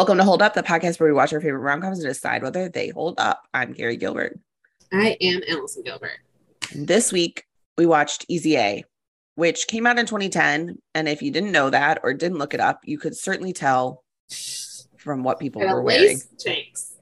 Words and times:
Welcome 0.00 0.16
to 0.16 0.24
Hold 0.24 0.40
Up, 0.40 0.54
the 0.54 0.62
podcast 0.62 0.98
where 0.98 1.10
we 1.10 1.14
watch 1.14 1.30
our 1.34 1.42
favorite 1.42 1.60
rom 1.60 1.82
coms 1.82 1.98
and 1.98 2.08
decide 2.08 2.42
whether 2.42 2.70
they 2.70 2.88
hold 2.88 3.20
up. 3.20 3.42
I'm 3.52 3.74
Carrie 3.74 3.98
Gilbert. 3.98 4.40
I 4.90 5.14
am 5.20 5.42
Allison 5.46 5.82
Gilbert. 5.82 6.20
This 6.74 7.12
week, 7.12 7.44
we 7.76 7.84
watched 7.84 8.24
Easy 8.26 8.56
A, 8.56 8.82
which 9.34 9.66
came 9.66 9.86
out 9.86 9.98
in 9.98 10.06
2010. 10.06 10.78
And 10.94 11.06
if 11.06 11.20
you 11.20 11.30
didn't 11.30 11.52
know 11.52 11.68
that 11.68 12.00
or 12.02 12.14
didn't 12.14 12.38
look 12.38 12.54
it 12.54 12.60
up, 12.60 12.80
you 12.84 12.96
could 12.96 13.14
certainly 13.14 13.52
tell 13.52 14.02
from 14.96 15.22
what 15.22 15.38
people 15.38 15.60
And 15.60 15.70
were 15.70 15.82
wearing. 15.82 16.18
tanks. 16.38 16.94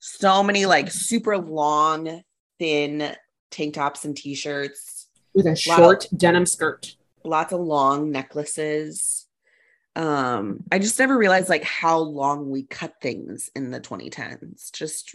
So 0.00 0.42
many 0.42 0.66
like 0.66 0.90
super 0.90 1.38
long, 1.38 2.20
thin 2.58 3.14
tank 3.52 3.74
tops 3.74 4.04
and 4.04 4.16
t 4.16 4.34
shirts, 4.34 5.06
with 5.34 5.46
a 5.46 5.54
short 5.54 6.08
denim 6.16 6.46
skirt. 6.46 6.96
lots 7.22 7.52
of 7.52 7.60
long 7.60 8.10
necklaces. 8.10 9.23
Um, 9.96 10.64
I 10.72 10.78
just 10.78 10.98
never 10.98 11.16
realized 11.16 11.48
like 11.48 11.62
how 11.62 11.98
long 11.98 12.50
we 12.50 12.64
cut 12.64 12.94
things 13.00 13.50
in 13.54 13.70
the 13.70 13.80
2010s, 13.80 14.72
just 14.72 15.14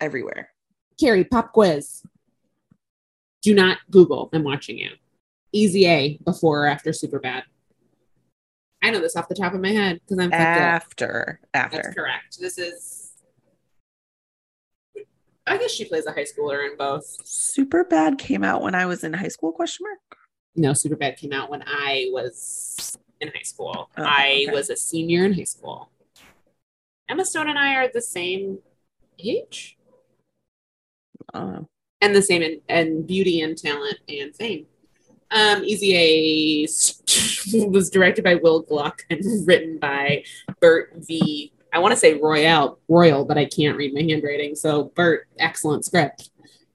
everywhere. 0.00 0.50
Carrie, 0.98 1.24
pop 1.24 1.52
quiz. 1.52 2.02
Do 3.42 3.54
not 3.54 3.78
Google. 3.90 4.28
I'm 4.32 4.44
watching 4.44 4.78
you. 4.78 4.90
Easy 5.52 5.86
A 5.86 6.18
before 6.24 6.64
or 6.64 6.66
after 6.68 6.90
Superbad. 6.90 7.42
I 8.82 8.90
know 8.90 9.00
this 9.00 9.16
off 9.16 9.28
the 9.28 9.34
top 9.34 9.54
of 9.54 9.60
my 9.60 9.70
head 9.70 10.00
because 10.00 10.22
I'm. 10.24 10.32
After, 10.32 11.40
after. 11.52 11.76
That's 11.82 11.94
correct. 11.94 12.38
This 12.40 12.58
is. 12.58 13.12
I 15.46 15.56
guess 15.56 15.72
she 15.72 15.84
plays 15.84 16.06
a 16.06 16.12
high 16.12 16.24
schooler 16.24 16.70
in 16.70 16.76
both. 16.76 17.04
Superbad 17.24 18.18
came 18.18 18.44
out 18.44 18.62
when 18.62 18.74
I 18.74 18.86
was 18.86 19.02
in 19.02 19.12
high 19.12 19.28
school? 19.28 19.52
Question 19.52 19.86
mark. 19.86 19.98
No, 20.54 20.70
Superbad 20.72 21.16
came 21.16 21.32
out 21.32 21.50
when 21.50 21.62
I 21.66 22.06
was 22.10 22.96
in 23.20 23.28
high 23.28 23.42
school. 23.42 23.90
Oh, 23.96 24.02
I 24.02 24.44
okay. 24.46 24.54
was 24.54 24.70
a 24.70 24.76
senior 24.76 25.24
in 25.24 25.34
high 25.34 25.44
school. 25.44 25.90
Emma 27.08 27.24
Stone 27.24 27.48
and 27.48 27.58
I 27.58 27.74
are 27.74 27.88
the 27.92 28.02
same 28.02 28.58
age 29.18 29.76
Uh, 31.34 31.60
and 32.00 32.16
the 32.16 32.22
same 32.22 32.42
in, 32.42 32.60
in 32.68 33.06
beauty 33.06 33.40
and 33.42 33.58
talent 33.58 33.98
and 34.08 34.34
fame. 34.34 34.66
Um, 35.30 35.62
Easy 35.64 35.94
A 35.96 36.62
was 37.68 37.90
directed 37.90 38.24
by 38.24 38.36
Will 38.36 38.62
Gluck 38.62 39.02
and 39.10 39.22
written 39.46 39.78
by 39.78 40.24
Bert 40.60 40.92
V. 40.96 41.52
I 41.72 41.78
want 41.78 41.92
to 41.92 41.96
say 41.96 42.14
Royale 42.14 42.78
Royal, 42.88 43.24
but 43.24 43.38
I 43.38 43.44
can't 43.44 43.76
read 43.76 43.94
my 43.94 44.02
handwriting. 44.02 44.56
So 44.56 44.84
Bert, 44.96 45.28
excellent 45.38 45.84
script. 45.84 46.30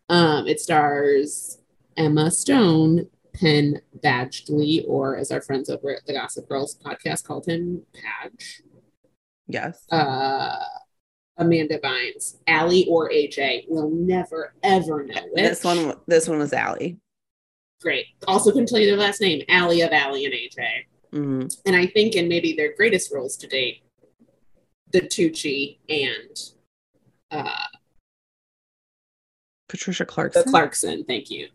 Um, 0.07 0.47
it 0.47 0.61
stars 0.61 1.59
Emma 1.97 2.31
Stone, 2.31 3.07
Penn 3.39 3.81
Badgley, 4.03 4.83
or 4.87 5.17
as 5.17 5.31
our 5.31 5.41
friends 5.41 5.69
over 5.69 5.95
at 5.95 6.05
the 6.05 6.13
Gossip 6.13 6.47
Girls 6.49 6.77
podcast 6.83 7.23
called 7.25 7.45
him, 7.47 7.83
Padge. 7.93 8.61
yes. 9.47 9.85
Uh, 9.91 10.57
Amanda 11.37 11.79
Bynes, 11.79 12.37
Aly 12.47 12.87
or 12.87 13.09
AJ. 13.09 13.65
We'll 13.67 13.89
never 13.89 14.53
ever 14.63 15.03
know 15.05 15.15
it. 15.15 15.35
this 15.35 15.63
one. 15.63 15.93
This 16.07 16.27
one 16.29 16.39
was 16.39 16.53
Aly. 16.53 16.97
great. 17.81 18.05
Also 18.27 18.51
couldn't 18.51 18.67
tell 18.67 18.79
you 18.79 18.87
their 18.87 18.95
last 18.97 19.19
name, 19.21 19.43
Aly 19.49 19.81
of 19.81 19.91
Aly 19.91 20.25
and 20.25 20.33
AJ. 20.33 20.67
Mhm. 21.11 21.61
And 21.65 21.75
I 21.75 21.87
think 21.87 22.15
in 22.15 22.27
maybe 22.29 22.53
their 22.53 22.73
greatest 22.75 23.11
roles 23.13 23.35
to 23.37 23.47
date, 23.47 23.83
the 24.91 25.01
Tucci 25.01 25.79
and 25.89 26.39
uh, 27.31 27.67
Patricia 29.67 30.03
the 30.03 30.07
Clarkson. 30.11 30.43
Clarkson. 30.43 31.03
Thank 31.05 31.29
you. 31.29 31.49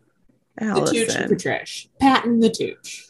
The 0.61 0.85
Tooch 0.85 1.09
Allison. 1.09 1.29
Patrish. 1.29 1.87
Patton 1.99 2.39
the 2.39 2.49
Tooch. 2.49 3.07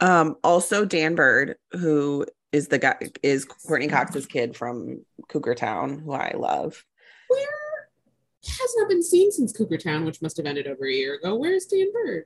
Um, 0.00 0.36
also 0.42 0.84
Dan 0.84 1.14
Byrd, 1.14 1.56
who 1.72 2.26
is 2.52 2.68
the 2.68 2.78
guy 2.78 2.96
is 3.22 3.44
Courteney 3.44 3.88
Cox's 3.88 4.26
kid 4.26 4.56
from 4.56 5.04
Cougar 5.28 5.54
Town, 5.54 5.98
who 5.98 6.12
I 6.12 6.32
love. 6.36 6.84
Where 7.28 7.46
has 8.46 8.74
not 8.76 8.88
been 8.88 9.02
seen 9.02 9.30
since 9.32 9.52
Cougar 9.52 9.78
Town, 9.78 10.04
which 10.04 10.22
must 10.22 10.36
have 10.36 10.46
ended 10.46 10.66
over 10.66 10.86
a 10.86 10.92
year 10.92 11.14
ago. 11.14 11.34
Where's 11.34 11.66
Dan 11.66 11.92
Byrd? 11.92 12.24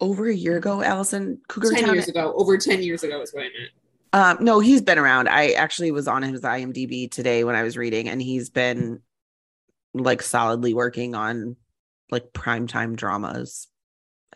Over 0.00 0.28
a 0.28 0.34
year 0.34 0.58
ago, 0.58 0.82
Allison 0.82 1.40
Cougar 1.48 1.70
ten 1.70 1.84
Town. 1.84 1.94
years 1.94 2.08
ago. 2.08 2.34
Over 2.36 2.58
ten 2.58 2.82
years 2.82 3.02
ago 3.02 3.20
is 3.22 3.32
what 3.32 3.44
I 3.44 3.44
meant. 3.44 3.70
Um, 4.12 4.44
no, 4.44 4.60
he's 4.60 4.82
been 4.82 4.98
around. 4.98 5.28
I 5.28 5.52
actually 5.52 5.90
was 5.90 6.06
on 6.06 6.22
his 6.22 6.42
IMDb 6.42 7.10
today 7.10 7.44
when 7.44 7.56
I 7.56 7.62
was 7.62 7.76
reading, 7.76 8.08
and 8.08 8.20
he's 8.20 8.50
been 8.50 9.00
like 9.94 10.22
solidly 10.22 10.74
working 10.74 11.14
on 11.14 11.56
like 12.10 12.32
primetime 12.32 12.96
dramas. 12.96 13.68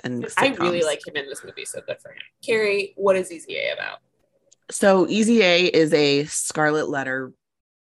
And 0.04 0.26
I 0.38 0.48
really 0.48 0.82
like 0.82 1.06
him 1.06 1.16
in 1.16 1.26
this 1.26 1.44
movie, 1.44 1.64
so 1.64 1.80
good 1.86 2.00
for 2.00 2.10
him. 2.10 2.18
Carrie, 2.44 2.94
what 2.96 3.16
is 3.16 3.30
Easy 3.32 3.56
A 3.56 3.72
about? 3.74 3.98
So 4.70 5.06
Easy 5.08 5.42
A 5.42 5.66
is 5.66 5.92
a 5.92 6.24
Scarlet 6.24 6.88
Letter 6.88 7.32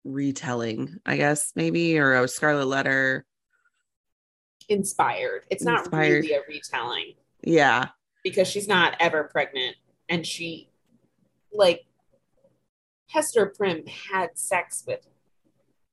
retelling, 0.04 0.98
I 1.06 1.18
guess, 1.18 1.52
maybe, 1.56 1.98
or 2.00 2.16
a 2.22 2.28
Scarlet 2.28 2.66
Letter. 2.66 3.26
Inspired. 4.70 5.44
It's 5.50 5.64
not 5.64 5.82
Inspired. 5.82 6.24
really 6.24 6.34
a 6.34 6.42
retelling. 6.48 7.14
Yeah. 7.44 7.90
because 8.24 8.48
she's 8.48 8.68
not 8.68 8.96
ever 9.00 9.24
pregnant 9.24 9.76
and 10.08 10.26
she 10.28 10.70
like 11.52 11.82
Hester 13.10 13.48
Prynne 13.48 13.86
had 13.88 14.38
sex 14.38 14.84
with 14.86 15.00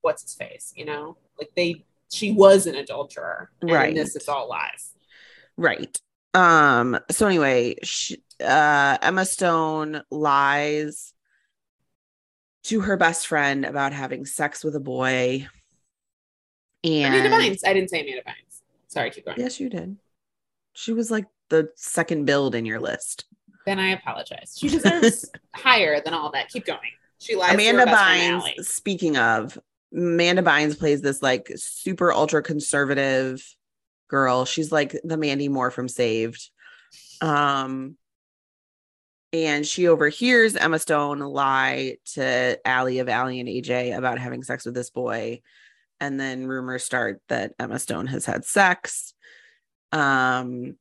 what's 0.01 0.21
his 0.21 0.35
face, 0.35 0.71
you 0.75 0.85
know? 0.85 1.17
Like 1.39 1.49
they 1.55 1.85
she 2.11 2.31
was 2.31 2.65
an 2.67 2.75
adulterer. 2.75 3.49
And 3.61 3.71
Right. 3.71 3.95
this 3.95 4.15
is 4.15 4.27
all 4.29 4.47
lies. 4.47 4.93
Right. 5.57 5.99
Um, 6.33 6.99
so 7.09 7.27
anyway, 7.27 7.75
sh 7.83 8.13
uh 8.43 8.97
Emma 9.01 9.25
Stone 9.25 10.03
lies 10.11 11.13
to 12.63 12.81
her 12.81 12.97
best 12.97 13.27
friend 13.27 13.65
about 13.65 13.93
having 13.93 14.25
sex 14.25 14.63
with 14.63 14.75
a 14.75 14.79
boy. 14.79 15.47
And 16.83 17.13
Amanda 17.13 17.29
Bynes. 17.29 17.61
I 17.65 17.73
didn't 17.73 17.89
say 17.89 18.01
Amanda 18.01 18.21
Bynes. 18.23 18.61
Sorry, 18.87 19.11
keep 19.11 19.25
going. 19.25 19.39
Yes, 19.39 19.59
you 19.59 19.69
did. 19.69 19.97
She 20.73 20.93
was 20.93 21.11
like 21.11 21.25
the 21.49 21.69
second 21.75 22.25
build 22.25 22.55
in 22.55 22.65
your 22.65 22.79
list. 22.79 23.25
Then 23.65 23.79
I 23.79 23.89
apologize. 23.89 24.55
She 24.57 24.67
deserves 24.69 25.29
higher 25.53 26.01
than 26.01 26.13
all 26.13 26.31
that. 26.31 26.49
Keep 26.49 26.65
going. 26.65 26.79
She 27.19 27.35
lies 27.35 27.53
Amanda 27.53 27.71
to 27.73 27.79
her 27.79 27.85
best 27.85 28.03
friend, 28.03 28.41
Bynes, 28.41 28.65
speaking 28.65 29.17
of, 29.17 29.59
Amanda 29.93 30.41
Bynes 30.41 30.77
plays 30.77 31.01
this 31.01 31.21
like 31.21 31.51
super 31.55 32.13
ultra 32.13 32.41
conservative 32.41 33.43
girl. 34.09 34.45
She's 34.45 34.71
like 34.71 34.95
the 35.03 35.17
Mandy 35.17 35.47
Moore 35.47 35.71
from 35.71 35.87
Saved. 35.87 36.49
Um 37.21 37.95
and 39.31 39.65
she 39.65 39.87
overhears 39.87 40.55
Emma 40.55 40.79
Stone 40.79 41.19
lie 41.19 41.97
to 42.13 42.59
Aly 42.65 42.99
of 42.99 43.07
Aly 43.07 43.39
and 43.39 43.47
AJ 43.47 43.95
about 43.95 44.17
having 44.17 44.43
sex 44.43 44.65
with 44.65 44.73
this 44.73 44.89
boy. 44.89 45.41
And 46.01 46.19
then 46.19 46.47
rumors 46.47 46.83
start 46.83 47.21
that 47.29 47.53
Emma 47.59 47.79
Stone 47.79 48.07
has 48.07 48.25
had 48.25 48.43
sex. 48.43 49.13
Um 49.91 50.75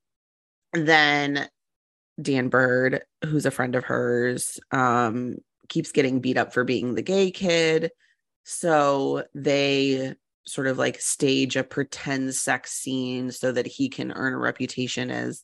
then 0.73 1.49
Dan 2.21 2.49
Byrd, 2.49 3.03
who's 3.25 3.47
a 3.47 3.51
friend 3.51 3.75
of 3.75 3.85
hers, 3.85 4.59
um, 4.73 5.37
keeps 5.69 5.93
getting 5.93 6.21
beat 6.21 6.37
up 6.37 6.53
for 6.53 6.65
being 6.65 6.95
the 6.95 7.03
gay 7.03 7.31
kid. 7.31 7.91
So 8.45 9.25
they 9.35 10.15
sort 10.49 10.67
of 10.67 10.79
like 10.79 11.01
stage 11.01 11.57
a 11.57 11.65
pretend 11.65 12.35
sex 12.35 12.73
scene 12.73 13.31
so 13.31 13.53
that 13.53 13.67
he 13.67 13.89
can 13.89 14.13
earn 14.13 14.35
a 14.35 14.39
reputation 14.39 15.11
as 15.11 15.43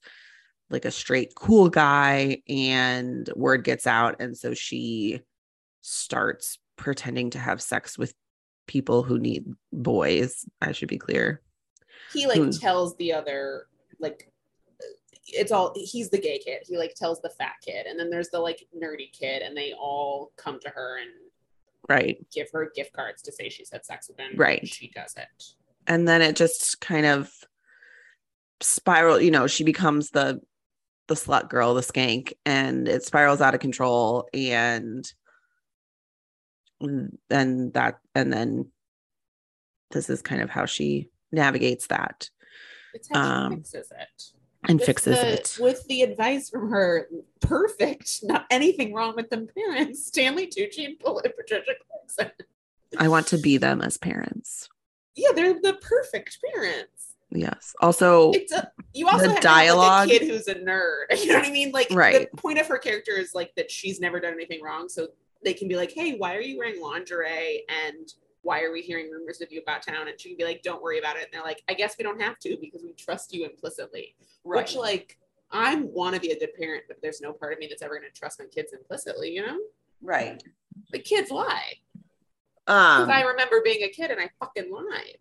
like 0.70 0.84
a 0.84 0.90
straight 0.90 1.34
cool 1.34 1.68
guy 1.68 2.42
and 2.48 3.28
word 3.36 3.64
gets 3.64 3.86
out 3.86 4.16
and 4.20 4.36
so 4.36 4.54
she 4.54 5.20
starts 5.82 6.58
pretending 6.76 7.30
to 7.30 7.38
have 7.38 7.60
sex 7.60 7.98
with 7.98 8.14
people 8.66 9.02
who 9.02 9.18
need 9.18 9.44
boys 9.72 10.46
i 10.62 10.72
should 10.72 10.88
be 10.88 10.98
clear. 10.98 11.42
He 12.12 12.26
like 12.26 12.50
tells 12.58 12.96
the 12.96 13.12
other 13.12 13.66
like 13.98 14.30
it's 15.26 15.52
all 15.52 15.72
he's 15.74 16.10
the 16.10 16.18
gay 16.18 16.38
kid. 16.38 16.62
He 16.66 16.76
like 16.76 16.94
tells 16.94 17.20
the 17.20 17.30
fat 17.30 17.54
kid 17.64 17.86
and 17.86 17.98
then 17.98 18.10
there's 18.10 18.28
the 18.28 18.38
like 18.38 18.66
nerdy 18.76 19.12
kid 19.12 19.42
and 19.42 19.56
they 19.56 19.72
all 19.72 20.32
come 20.36 20.60
to 20.60 20.68
her 20.68 20.98
and 20.98 21.10
right. 21.88 22.16
Give 22.32 22.46
her 22.52 22.70
gift 22.74 22.92
cards 22.92 23.22
to 23.22 23.32
say 23.32 23.48
she's 23.48 23.70
had 23.70 23.84
sex 23.84 24.08
with 24.08 24.18
him 24.18 24.32
Right. 24.36 24.66
she 24.66 24.90
does 24.90 25.14
it. 25.16 25.44
And 25.86 26.08
then 26.08 26.22
it 26.22 26.36
just 26.36 26.80
kind 26.80 27.06
of 27.06 27.30
spiral 28.60 29.20
you 29.20 29.30
know 29.30 29.46
she 29.46 29.64
becomes 29.64 30.10
the 30.10 30.40
the 31.08 31.14
slut 31.14 31.50
girl 31.50 31.74
the 31.74 31.82
skank 31.82 32.32
and 32.46 32.88
it 32.88 33.04
spirals 33.04 33.42
out 33.42 33.52
of 33.54 33.60
control 33.60 34.26
and 34.32 35.12
and 36.80 37.72
that 37.74 37.98
and 38.14 38.32
then 38.32 38.70
this 39.90 40.08
is 40.10 40.22
kind 40.22 40.40
of 40.42 40.50
how 40.50 40.66
she 40.66 41.08
navigates 41.30 41.86
that. 41.88 42.28
It's 42.94 43.08
how 43.12 43.20
Um, 43.20 43.52
she 43.52 43.56
fixes 43.56 43.92
it 43.92 44.22
and 44.68 44.78
With 44.78 44.86
fixes 44.86 45.16
the- 45.18 45.32
it. 45.34 45.58
with 45.60 45.86
the 45.88 46.02
advice 46.02 46.48
from 46.50 46.70
her 46.70 47.08
perfect. 47.40 48.18
Not 48.22 48.46
anything 48.50 48.92
wrong 48.94 49.14
with 49.16 49.30
them 49.30 49.48
parents. 49.56 50.06
Stanley 50.08 50.46
tucci 50.46 50.86
and 50.86 50.98
patricia 51.36 51.72
clarkson. 51.88 52.32
I 52.98 53.08
want 53.08 53.26
to 53.28 53.38
be 53.38 53.56
them 53.56 53.80
as 53.82 53.96
parents. 53.96 54.68
Yeah 55.16 55.30
they're 55.34 55.60
the 55.60 55.74
perfect 55.74 56.38
parents. 56.54 57.14
Yes. 57.30 57.74
Also 57.80 58.30
it's 58.32 58.52
a 58.52 58.70
you 58.92 59.08
also 59.08 59.26
The 59.26 59.32
have 59.34 59.42
dialogue- 59.42 60.08
like 60.08 60.16
a 60.16 60.18
kid 60.20 60.28
who's 60.30 60.48
a 60.48 60.54
nerd. 60.54 61.04
You 61.18 61.26
know 61.32 61.38
what 61.38 61.48
i 61.48 61.50
mean? 61.50 61.72
Like 61.72 61.88
Right. 61.90 62.30
the 62.30 62.36
point 62.36 62.58
of 62.58 62.66
her 62.68 62.78
character 62.78 63.12
is 63.12 63.34
like 63.34 63.54
that 63.56 63.70
she's 63.70 64.00
never 64.00 64.20
done 64.20 64.34
anything 64.34 64.62
wrong. 64.62 64.88
So 64.88 65.08
they 65.44 65.52
can 65.54 65.68
be 65.68 65.76
like, 65.76 65.92
hey, 65.92 66.14
why 66.16 66.34
are 66.36 66.40
you 66.40 66.56
wearing 66.58 66.80
lingerie? 66.80 67.64
And 67.86 68.08
why 68.44 68.62
are 68.62 68.70
we 68.72 68.82
hearing 68.82 69.10
rumors 69.10 69.40
of 69.40 69.50
you 69.50 69.60
about 69.60 69.82
town? 69.82 70.06
And 70.06 70.20
she 70.20 70.28
can 70.28 70.38
be 70.38 70.44
like, 70.44 70.62
don't 70.62 70.82
worry 70.82 70.98
about 70.98 71.16
it. 71.16 71.24
And 71.24 71.28
they're 71.32 71.42
like, 71.42 71.62
I 71.68 71.74
guess 71.74 71.96
we 71.98 72.04
don't 72.04 72.20
have 72.20 72.38
to 72.40 72.56
because 72.60 72.82
we 72.82 72.92
trust 72.92 73.34
you 73.34 73.44
implicitly. 73.44 74.14
Right. 74.44 74.58
Which, 74.62 74.76
like, 74.76 75.18
I 75.50 75.76
want 75.76 76.14
to 76.14 76.20
be 76.20 76.30
a 76.30 76.38
good 76.38 76.54
parent, 76.54 76.84
but 76.86 76.98
there's 77.02 77.20
no 77.20 77.32
part 77.32 77.52
of 77.54 77.58
me 77.58 77.66
that's 77.68 77.82
ever 77.82 77.98
going 77.98 78.10
to 78.12 78.18
trust 78.18 78.38
my 78.38 78.46
kids 78.46 78.72
implicitly, 78.72 79.30
you 79.32 79.44
know? 79.44 79.58
right. 80.02 80.42
The 80.92 80.98
kids 80.98 81.30
lie. 81.30 81.74
Because 82.66 83.04
Um, 83.04 83.10
I 83.10 83.22
remember 83.22 83.60
being 83.64 83.82
a 83.84 83.88
kid 83.88 84.10
and 84.10 84.20
I 84.20 84.28
fucking 84.40 84.70
lied. 84.72 85.18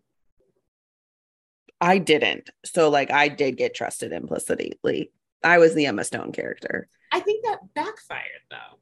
I 1.80 1.98
didn't. 1.98 2.50
So 2.64 2.88
like 2.90 3.10
I 3.10 3.28
did 3.28 3.56
get 3.56 3.74
trusted 3.74 4.12
implicitly. 4.12 5.10
I 5.42 5.58
was 5.58 5.74
the 5.74 5.86
Emma 5.86 6.04
Stone 6.04 6.32
character. 6.32 6.88
I 7.12 7.20
think 7.20 7.44
that 7.44 7.58
backfired 7.74 8.42
though. 8.50 8.78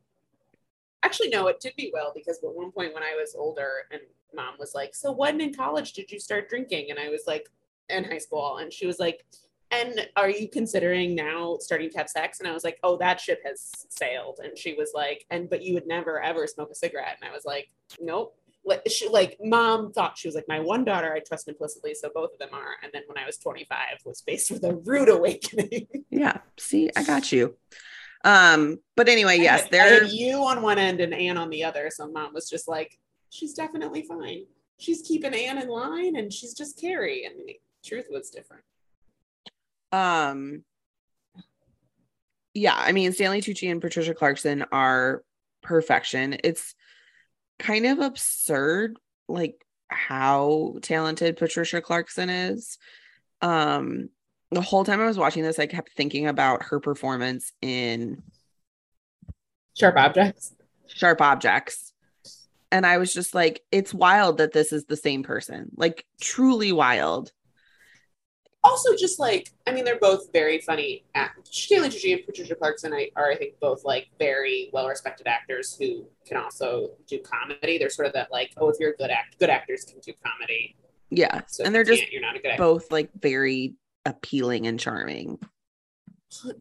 Actually, 1.02 1.28
no, 1.28 1.48
it 1.48 1.60
did 1.60 1.74
me 1.76 1.90
well 1.92 2.12
because 2.14 2.38
at 2.38 2.54
one 2.54 2.70
point 2.70 2.94
when 2.94 3.02
I 3.02 3.16
was 3.18 3.34
older 3.36 3.86
and 3.90 4.00
mom 4.34 4.54
was 4.58 4.74
like, 4.74 4.94
So 4.94 5.12
when 5.12 5.40
in 5.40 5.54
college 5.54 5.92
did 5.92 6.10
you 6.10 6.18
start 6.18 6.48
drinking? 6.48 6.90
And 6.90 6.98
I 6.98 7.08
was 7.08 7.22
like, 7.26 7.48
in 7.88 8.04
high 8.04 8.18
school. 8.18 8.58
And 8.58 8.72
she 8.72 8.86
was 8.86 8.98
like, 8.98 9.24
And 9.70 10.08
are 10.16 10.30
you 10.30 10.48
considering 10.48 11.14
now 11.14 11.58
starting 11.60 11.90
to 11.90 11.98
have 11.98 12.08
sex? 12.08 12.40
And 12.40 12.48
I 12.48 12.52
was 12.52 12.64
like, 12.64 12.78
Oh, 12.82 12.96
that 12.98 13.20
ship 13.20 13.40
has 13.44 13.70
sailed. 13.88 14.40
And 14.42 14.56
she 14.56 14.74
was 14.74 14.92
like, 14.94 15.26
And 15.30 15.48
but 15.48 15.62
you 15.62 15.74
would 15.74 15.86
never 15.86 16.20
ever 16.20 16.46
smoke 16.46 16.70
a 16.70 16.74
cigarette. 16.74 17.18
And 17.20 17.30
I 17.30 17.32
was 17.32 17.44
like, 17.44 17.70
Nope. 18.00 18.36
Like, 18.64 18.82
she, 18.88 19.08
like 19.08 19.38
mom 19.42 19.92
thought 19.92 20.16
she 20.16 20.28
was 20.28 20.36
like 20.36 20.46
my 20.46 20.60
one 20.60 20.84
daughter 20.84 21.12
I 21.12 21.18
trust 21.18 21.48
implicitly, 21.48 21.94
so 21.94 22.10
both 22.14 22.32
of 22.32 22.38
them 22.38 22.50
are. 22.52 22.76
And 22.84 22.92
then 22.94 23.02
when 23.08 23.18
I 23.18 23.26
was 23.26 23.36
25, 23.38 23.76
was 24.04 24.20
faced 24.20 24.52
with 24.52 24.62
a 24.62 24.76
rude 24.76 25.08
awakening. 25.08 25.88
Yeah. 26.10 26.38
See, 26.58 26.88
I 26.94 27.02
got 27.02 27.32
you. 27.32 27.56
Um, 28.24 28.78
but 28.96 29.08
anyway, 29.08 29.38
yes, 29.38 29.68
there 29.68 30.04
you 30.04 30.44
on 30.44 30.62
one 30.62 30.78
end 30.78 31.00
and 31.00 31.12
Anne 31.12 31.36
on 31.36 31.50
the 31.50 31.64
other. 31.64 31.90
So 31.90 32.08
mom 32.08 32.32
was 32.34 32.48
just 32.48 32.68
like, 32.68 32.98
she's 33.30 33.54
definitely 33.54 34.02
fine. 34.02 34.44
She's 34.78 35.02
keeping 35.02 35.34
Anne 35.34 35.58
in 35.58 35.68
line 35.68 36.16
and 36.16 36.32
she's 36.32 36.54
just 36.54 36.80
Carrie. 36.80 37.24
And 37.24 37.34
the 37.46 37.60
truth 37.84 38.06
was 38.10 38.30
different. 38.30 38.64
um 39.90 40.64
yeah, 42.54 42.76
I 42.76 42.92
mean 42.92 43.12
Stanley 43.12 43.40
Tucci 43.40 43.70
and 43.70 43.80
Patricia 43.80 44.14
Clarkson 44.14 44.64
are 44.70 45.22
perfection. 45.62 46.36
It's 46.44 46.74
kind 47.58 47.86
of 47.86 47.98
absurd 47.98 48.98
like 49.28 49.64
how 49.88 50.76
talented 50.82 51.36
Patricia 51.36 51.80
Clarkson 51.80 52.28
is. 52.30 52.78
Um 53.40 54.10
the 54.52 54.60
whole 54.60 54.84
time 54.84 55.00
I 55.00 55.06
was 55.06 55.18
watching 55.18 55.42
this, 55.42 55.58
I 55.58 55.66
kept 55.66 55.92
thinking 55.96 56.26
about 56.26 56.64
her 56.64 56.78
performance 56.80 57.52
in 57.62 58.22
Sharp 59.74 59.96
objects. 59.96 60.54
Sharp 60.86 61.20
Objects. 61.22 61.92
And 62.70 62.86
I 62.86 62.98
was 62.98 63.12
just 63.12 63.34
like, 63.34 63.62
it's 63.70 63.92
wild 63.94 64.38
that 64.38 64.52
this 64.52 64.72
is 64.72 64.84
the 64.84 64.96
same 64.96 65.22
person. 65.22 65.70
Like 65.76 66.04
truly 66.20 66.72
wild. 66.72 67.32
Also, 68.64 68.94
just 68.96 69.18
like, 69.18 69.50
I 69.66 69.72
mean, 69.72 69.84
they're 69.84 69.98
both 69.98 70.32
very 70.32 70.60
funny. 70.60 71.04
act- 71.14 71.48
Stanley 71.48 71.88
Tucci 71.88 72.14
and 72.14 72.24
Patricia 72.24 72.54
Clarkson 72.54 72.92
I- 72.92 73.10
are, 73.16 73.30
I 73.30 73.36
think, 73.36 73.58
both 73.60 73.84
like 73.84 74.08
very 74.18 74.70
well 74.72 74.86
respected 74.88 75.26
actors 75.26 75.76
who 75.78 76.06
can 76.26 76.36
also 76.36 76.90
do 77.08 77.18
comedy. 77.20 77.78
They're 77.78 77.90
sort 77.90 78.06
of 78.06 78.12
that, 78.12 78.30
like, 78.30 78.52
oh, 78.58 78.68
if 78.68 78.76
you're 78.78 78.92
a 78.92 78.96
good 78.96 79.10
act, 79.10 79.38
good 79.40 79.50
actors 79.50 79.84
can 79.84 79.98
do 80.00 80.12
comedy. 80.24 80.76
Yeah. 81.10 81.42
So 81.48 81.64
and 81.64 81.74
they're 81.74 81.84
just 81.84 82.10
you're 82.12 82.22
not 82.22 82.36
a 82.36 82.38
good 82.38 82.52
actor. 82.52 82.62
both 82.62 82.90
like 82.90 83.10
very 83.20 83.74
appealing 84.04 84.66
and 84.66 84.78
charming. 84.78 85.38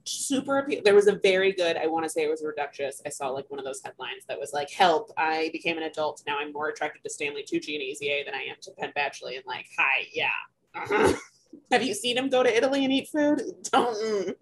super 0.05 0.59
appeal. 0.59 0.81
There 0.83 0.95
was 0.95 1.07
a 1.07 1.15
very 1.15 1.53
good, 1.53 1.77
I 1.77 1.87
want 1.87 2.03
to 2.03 2.09
say 2.09 2.23
it 2.23 2.29
was 2.29 2.43
Reductress. 2.43 3.01
I 3.05 3.09
saw 3.09 3.29
like 3.29 3.49
one 3.49 3.59
of 3.59 3.65
those 3.65 3.81
headlines 3.83 4.25
that 4.27 4.39
was 4.39 4.53
like, 4.53 4.69
help, 4.69 5.11
I 5.17 5.49
became 5.53 5.77
an 5.77 5.83
adult. 5.83 6.21
Now 6.27 6.39
I'm 6.39 6.51
more 6.51 6.69
attracted 6.69 7.03
to 7.03 7.09
Stanley 7.09 7.43
Tucci 7.43 7.73
and 7.73 7.83
Easy 7.83 8.23
than 8.25 8.33
I 8.33 8.43
am 8.43 8.57
to 8.61 8.71
Penn 8.71 8.91
Badgley. 8.95 9.35
And 9.35 9.45
like, 9.45 9.67
hi, 9.77 10.07
yeah. 10.13 10.27
Uh-huh. 10.75 11.13
Have 11.71 11.83
you 11.83 11.93
seen 11.93 12.17
him 12.17 12.29
go 12.29 12.43
to 12.43 12.55
Italy 12.55 12.83
and 12.83 12.93
eat 12.93 13.09
food? 13.09 13.41
Don't. 13.71 14.35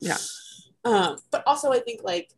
Yeah. 0.00 0.16
Um, 0.84 1.16
but 1.30 1.42
also 1.46 1.72
I 1.72 1.80
think 1.80 2.02
like 2.02 2.30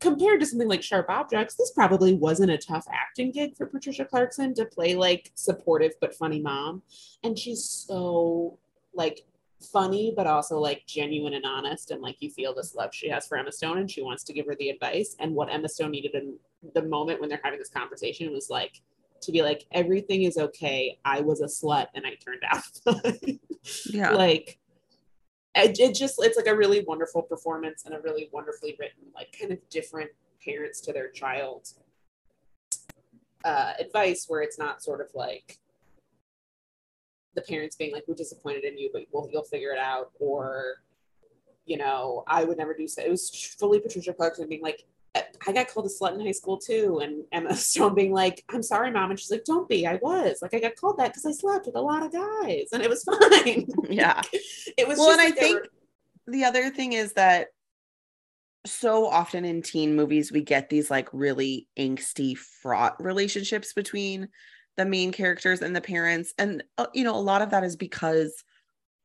compared 0.00 0.40
to 0.40 0.46
something 0.46 0.68
like 0.68 0.82
Sharp 0.82 1.06
Objects, 1.08 1.54
this 1.54 1.70
probably 1.72 2.14
wasn't 2.14 2.50
a 2.50 2.58
tough 2.58 2.86
acting 2.92 3.30
gig 3.30 3.56
for 3.56 3.66
Patricia 3.66 4.04
Clarkson 4.04 4.54
to 4.54 4.64
play 4.64 4.94
like 4.94 5.32
supportive 5.34 5.92
but 6.00 6.14
funny 6.14 6.40
mom. 6.40 6.82
And 7.22 7.38
she's 7.38 7.64
so 7.64 8.58
like 8.94 9.24
funny, 9.72 10.12
but 10.16 10.26
also 10.26 10.58
like 10.58 10.86
genuine 10.86 11.34
and 11.34 11.44
honest. 11.44 11.90
And 11.90 12.00
like 12.00 12.16
you 12.20 12.30
feel 12.30 12.54
this 12.54 12.74
love 12.74 12.94
she 12.94 13.08
has 13.10 13.26
for 13.26 13.36
Emma 13.36 13.52
Stone 13.52 13.78
and 13.78 13.90
she 13.90 14.02
wants 14.02 14.24
to 14.24 14.32
give 14.32 14.46
her 14.46 14.56
the 14.58 14.70
advice. 14.70 15.16
And 15.18 15.34
what 15.34 15.52
Emma 15.52 15.68
Stone 15.68 15.90
needed 15.90 16.14
in 16.14 16.36
the 16.74 16.82
moment 16.82 17.20
when 17.20 17.28
they're 17.28 17.40
having 17.42 17.58
this 17.58 17.68
conversation 17.68 18.32
was 18.32 18.48
like 18.50 18.80
to 19.22 19.32
be 19.32 19.42
like, 19.42 19.66
everything 19.72 20.22
is 20.22 20.38
okay. 20.38 20.98
I 21.04 21.20
was 21.20 21.40
a 21.40 21.46
slut 21.46 21.86
and 21.94 22.06
I 22.06 22.14
turned 22.14 22.42
out. 22.48 23.00
Yeah. 23.86 24.12
like 24.12 24.60
it, 25.56 25.78
it 25.80 25.94
just 25.94 26.16
it's 26.18 26.36
like 26.36 26.46
a 26.46 26.54
really 26.54 26.84
wonderful 26.86 27.22
performance 27.22 27.84
and 27.84 27.94
a 27.94 28.00
really 28.00 28.28
wonderfully 28.32 28.76
written 28.78 29.04
like 29.14 29.34
kind 29.38 29.52
of 29.52 29.58
different 29.70 30.10
parents 30.44 30.80
to 30.82 30.92
their 30.92 31.10
child 31.10 31.68
uh 33.44 33.72
advice 33.78 34.26
where 34.28 34.42
it's 34.42 34.58
not 34.58 34.82
sort 34.82 35.00
of 35.00 35.08
like 35.14 35.58
the 37.34 37.42
parents 37.42 37.76
being 37.76 37.92
like 37.92 38.04
we're 38.06 38.14
disappointed 38.14 38.64
in 38.64 38.78
you 38.78 38.90
but 38.92 39.02
we'll, 39.12 39.28
you'll 39.32 39.42
figure 39.42 39.70
it 39.70 39.78
out 39.78 40.10
or 40.20 40.76
you 41.64 41.76
know 41.76 42.22
i 42.26 42.44
would 42.44 42.58
never 42.58 42.74
do 42.74 42.86
so. 42.86 43.02
It 43.02 43.10
was 43.10 43.30
fully 43.58 43.80
patricia 43.80 44.12
clarkson 44.12 44.48
being 44.48 44.62
like 44.62 44.84
I 45.46 45.52
got 45.52 45.68
called 45.68 45.86
a 45.86 45.88
slut 45.88 46.14
in 46.14 46.20
high 46.20 46.32
school 46.32 46.58
too, 46.58 47.00
and 47.02 47.24
Emma 47.32 47.54
Stone 47.56 47.94
being 47.94 48.12
like, 48.12 48.44
"I'm 48.48 48.62
sorry, 48.62 48.90
mom," 48.90 49.10
and 49.10 49.18
she's 49.18 49.30
like, 49.30 49.44
"Don't 49.44 49.68
be. 49.68 49.86
I 49.86 49.96
was 49.96 50.38
like, 50.42 50.54
I 50.54 50.60
got 50.60 50.76
called 50.76 50.98
that 50.98 51.08
because 51.08 51.26
I 51.26 51.32
slept 51.32 51.66
with 51.66 51.76
a 51.76 51.80
lot 51.80 52.04
of 52.04 52.12
guys, 52.12 52.68
and 52.72 52.82
it 52.82 52.90
was 52.90 53.04
fine." 53.04 53.66
yeah. 53.90 54.22
it 54.76 54.86
was. 54.88 54.98
Well, 54.98 55.08
just 55.08 55.20
and 55.20 55.20
I 55.20 55.24
like 55.26 55.36
a- 55.36 55.40
think 55.40 55.68
the 56.26 56.44
other 56.44 56.70
thing 56.70 56.92
is 56.92 57.12
that 57.14 57.48
so 58.64 59.06
often 59.06 59.44
in 59.44 59.62
teen 59.62 59.94
movies 59.94 60.32
we 60.32 60.42
get 60.42 60.68
these 60.68 60.90
like 60.90 61.08
really 61.12 61.68
angsty 61.78 62.36
fraught 62.36 62.96
relationships 63.02 63.72
between 63.72 64.28
the 64.76 64.84
main 64.84 65.12
characters 65.12 65.62
and 65.62 65.74
the 65.74 65.80
parents 65.80 66.34
and 66.36 66.64
uh, 66.76 66.86
you 66.92 67.04
know 67.04 67.14
a 67.14 67.18
lot 67.18 67.42
of 67.42 67.50
that 67.50 67.62
is 67.62 67.76
because 67.76 68.42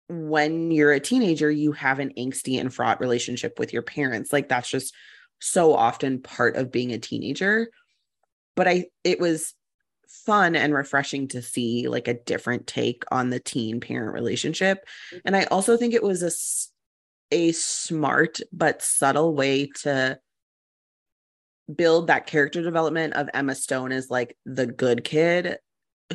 when 0.09 0.71
you're 0.71 0.93
a 0.93 1.00
teenager 1.00 1.51
you 1.51 1.71
have 1.71 2.00
an 2.00 2.12
angsty 2.17 2.59
and 2.59 2.74
fraught 2.74 3.00
relationship 3.00 3.59
with 3.59 3.71
your 3.71 3.83
parents 3.83 4.33
like 4.33 4.50
that's 4.50 4.69
just 4.69 4.95
so 5.41 5.74
often 5.74 6.21
part 6.21 6.55
of 6.55 6.71
being 6.71 6.91
a 6.91 7.00
teenager 7.00 7.69
but 8.55 8.67
i 8.67 8.86
it 9.03 9.19
was 9.19 9.53
fun 10.25 10.55
and 10.55 10.74
refreshing 10.74 11.27
to 11.29 11.41
see 11.41 11.88
like 11.88 12.07
a 12.07 12.13
different 12.13 12.67
take 12.67 13.03
on 13.12 13.29
the 13.29 13.39
teen 13.39 13.79
parent 13.79 14.13
relationship. 14.13 14.86
And 15.25 15.36
i 15.36 15.43
also 15.45 15.77
think 15.77 15.93
it 15.93 16.03
was 16.03 16.21
a 16.21 16.31
a 17.33 17.53
smart 17.53 18.39
but 18.51 18.81
subtle 18.81 19.33
way 19.33 19.67
to 19.67 20.19
build 21.74 22.07
that 22.07 22.27
character 22.27 22.62
development 22.62 23.13
of 23.13 23.29
Emma 23.33 23.55
Stone 23.55 23.93
as 23.93 24.10
like 24.10 24.38
the 24.45 24.67
good 24.67 25.05
kid 25.05 25.57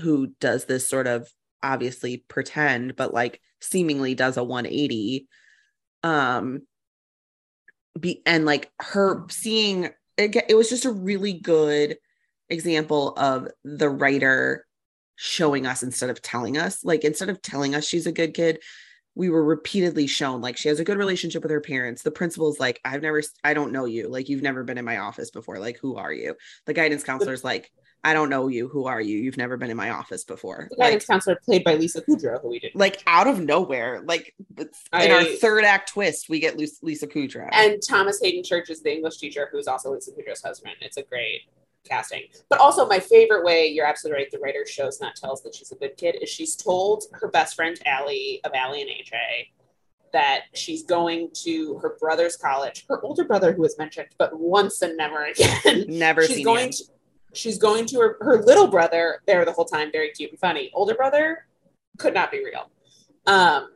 who 0.02 0.34
does 0.40 0.66
this 0.66 0.86
sort 0.86 1.06
of 1.06 1.26
obviously 1.62 2.22
pretend 2.28 2.96
but 2.96 3.14
like 3.14 3.40
seemingly 3.62 4.14
does 4.14 4.36
a 4.36 4.44
180 4.44 5.26
um 6.02 6.60
be 7.98 8.22
and 8.26 8.44
like 8.44 8.70
her 8.80 9.24
seeing 9.28 9.90
it, 10.16 10.36
it 10.48 10.54
was 10.54 10.70
just 10.70 10.84
a 10.84 10.92
really 10.92 11.34
good 11.34 11.98
example 12.48 13.14
of 13.16 13.48
the 13.64 13.88
writer 13.88 14.66
showing 15.16 15.66
us 15.66 15.82
instead 15.82 16.10
of 16.10 16.22
telling 16.22 16.58
us. 16.58 16.84
Like 16.84 17.04
instead 17.04 17.28
of 17.28 17.42
telling 17.42 17.74
us 17.74 17.86
she's 17.86 18.06
a 18.06 18.12
good 18.12 18.34
kid 18.34 18.60
we 19.16 19.30
were 19.30 19.42
repeatedly 19.42 20.06
shown 20.06 20.42
like 20.42 20.58
she 20.58 20.68
has 20.68 20.78
a 20.78 20.84
good 20.84 20.98
relationship 20.98 21.42
with 21.42 21.50
her 21.50 21.60
parents. 21.60 22.02
The 22.02 22.10
principal's 22.10 22.60
like 22.60 22.80
i've 22.84 23.02
never 23.02 23.22
i 23.42 23.54
don't 23.54 23.72
know 23.72 23.86
you. 23.86 24.08
Like 24.08 24.28
you've 24.28 24.42
never 24.42 24.62
been 24.62 24.78
in 24.78 24.84
my 24.84 24.98
office 24.98 25.30
before. 25.30 25.58
Like 25.58 25.78
who 25.78 25.96
are 25.96 26.12
you? 26.12 26.36
The 26.66 26.74
guidance 26.74 27.02
counselor's 27.02 27.42
like 27.42 27.72
i 28.04 28.12
don't 28.14 28.28
know 28.30 28.48
you 28.48 28.68
who 28.68 28.86
are 28.86 29.00
you 29.00 29.18
you've 29.18 29.36
never 29.36 29.56
been 29.56 29.70
in 29.70 29.76
my 29.76 29.90
office 29.90 30.24
before 30.24 30.66
the 30.70 30.76
like, 30.76 30.86
guidance 30.88 31.06
counselor 31.06 31.38
played 31.44 31.64
by 31.64 31.74
Lisa 31.74 32.02
Kudrow, 32.02 32.40
who 32.40 32.48
we 32.48 32.58
did. 32.58 32.72
like 32.74 33.02
out 33.06 33.26
of 33.26 33.40
nowhere 33.40 34.00
like 34.04 34.34
it's- 34.58 34.84
in 35.04 35.10
our 35.10 35.24
third 35.24 35.64
act 35.64 35.92
twist 35.92 36.28
we 36.28 36.38
get 36.40 36.56
Lisa, 36.56 36.76
Lisa 36.82 37.06
Kudrow 37.06 37.48
and 37.52 37.80
Thomas 37.86 38.20
Haden 38.22 38.44
Church 38.44 38.70
is 38.70 38.82
the 38.82 38.92
English 38.92 39.18
teacher 39.18 39.48
who's 39.50 39.66
also 39.66 39.92
Lisa 39.92 40.12
Kudrow's 40.12 40.42
husband. 40.42 40.74
It's 40.80 40.96
a 40.96 41.02
great 41.02 41.42
casting. 41.84 42.22
But 42.48 42.58
also, 42.58 42.86
my 42.88 42.98
favorite 42.98 43.44
way, 43.44 43.68
you're 43.68 43.86
absolutely 43.86 44.22
right, 44.22 44.30
the 44.32 44.38
writer 44.40 44.66
shows, 44.66 45.00
not 45.00 45.14
tells 45.14 45.42
that 45.44 45.54
she's 45.54 45.70
a 45.70 45.76
good 45.76 45.96
kid, 45.96 46.16
is 46.20 46.28
she's 46.28 46.56
told 46.56 47.04
her 47.12 47.28
best 47.28 47.54
friend, 47.54 47.78
Aly, 47.86 48.40
of 48.44 48.50
Aly 48.54 48.80
and 48.82 48.90
AJ, 48.90 49.12
that 50.12 50.42
she's 50.54 50.82
going 50.82 51.30
to 51.44 51.78
her 51.78 51.96
brother's 52.00 52.36
college, 52.36 52.84
her 52.88 53.00
older 53.04 53.22
brother 53.24 53.52
who 53.52 53.62
was 53.62 53.78
mentioned, 53.78 54.08
but 54.18 54.36
once 54.38 54.82
and 54.82 54.96
never 54.96 55.24
again. 55.26 55.84
never 55.88 56.22
she's 56.26 56.36
seen 56.36 56.44
going 56.44 56.66
him. 56.66 56.70
to 56.72 56.84
she's 57.36 57.58
going 57.58 57.86
to 57.86 58.00
her, 58.00 58.16
her 58.20 58.42
little 58.42 58.66
brother 58.66 59.20
there 59.26 59.44
the 59.44 59.52
whole 59.52 59.64
time 59.64 59.90
very 59.92 60.10
cute 60.10 60.30
and 60.30 60.38
funny 60.38 60.70
older 60.74 60.94
brother 60.94 61.46
could 61.98 62.14
not 62.14 62.30
be 62.30 62.44
real 62.44 62.70
um 63.26 63.68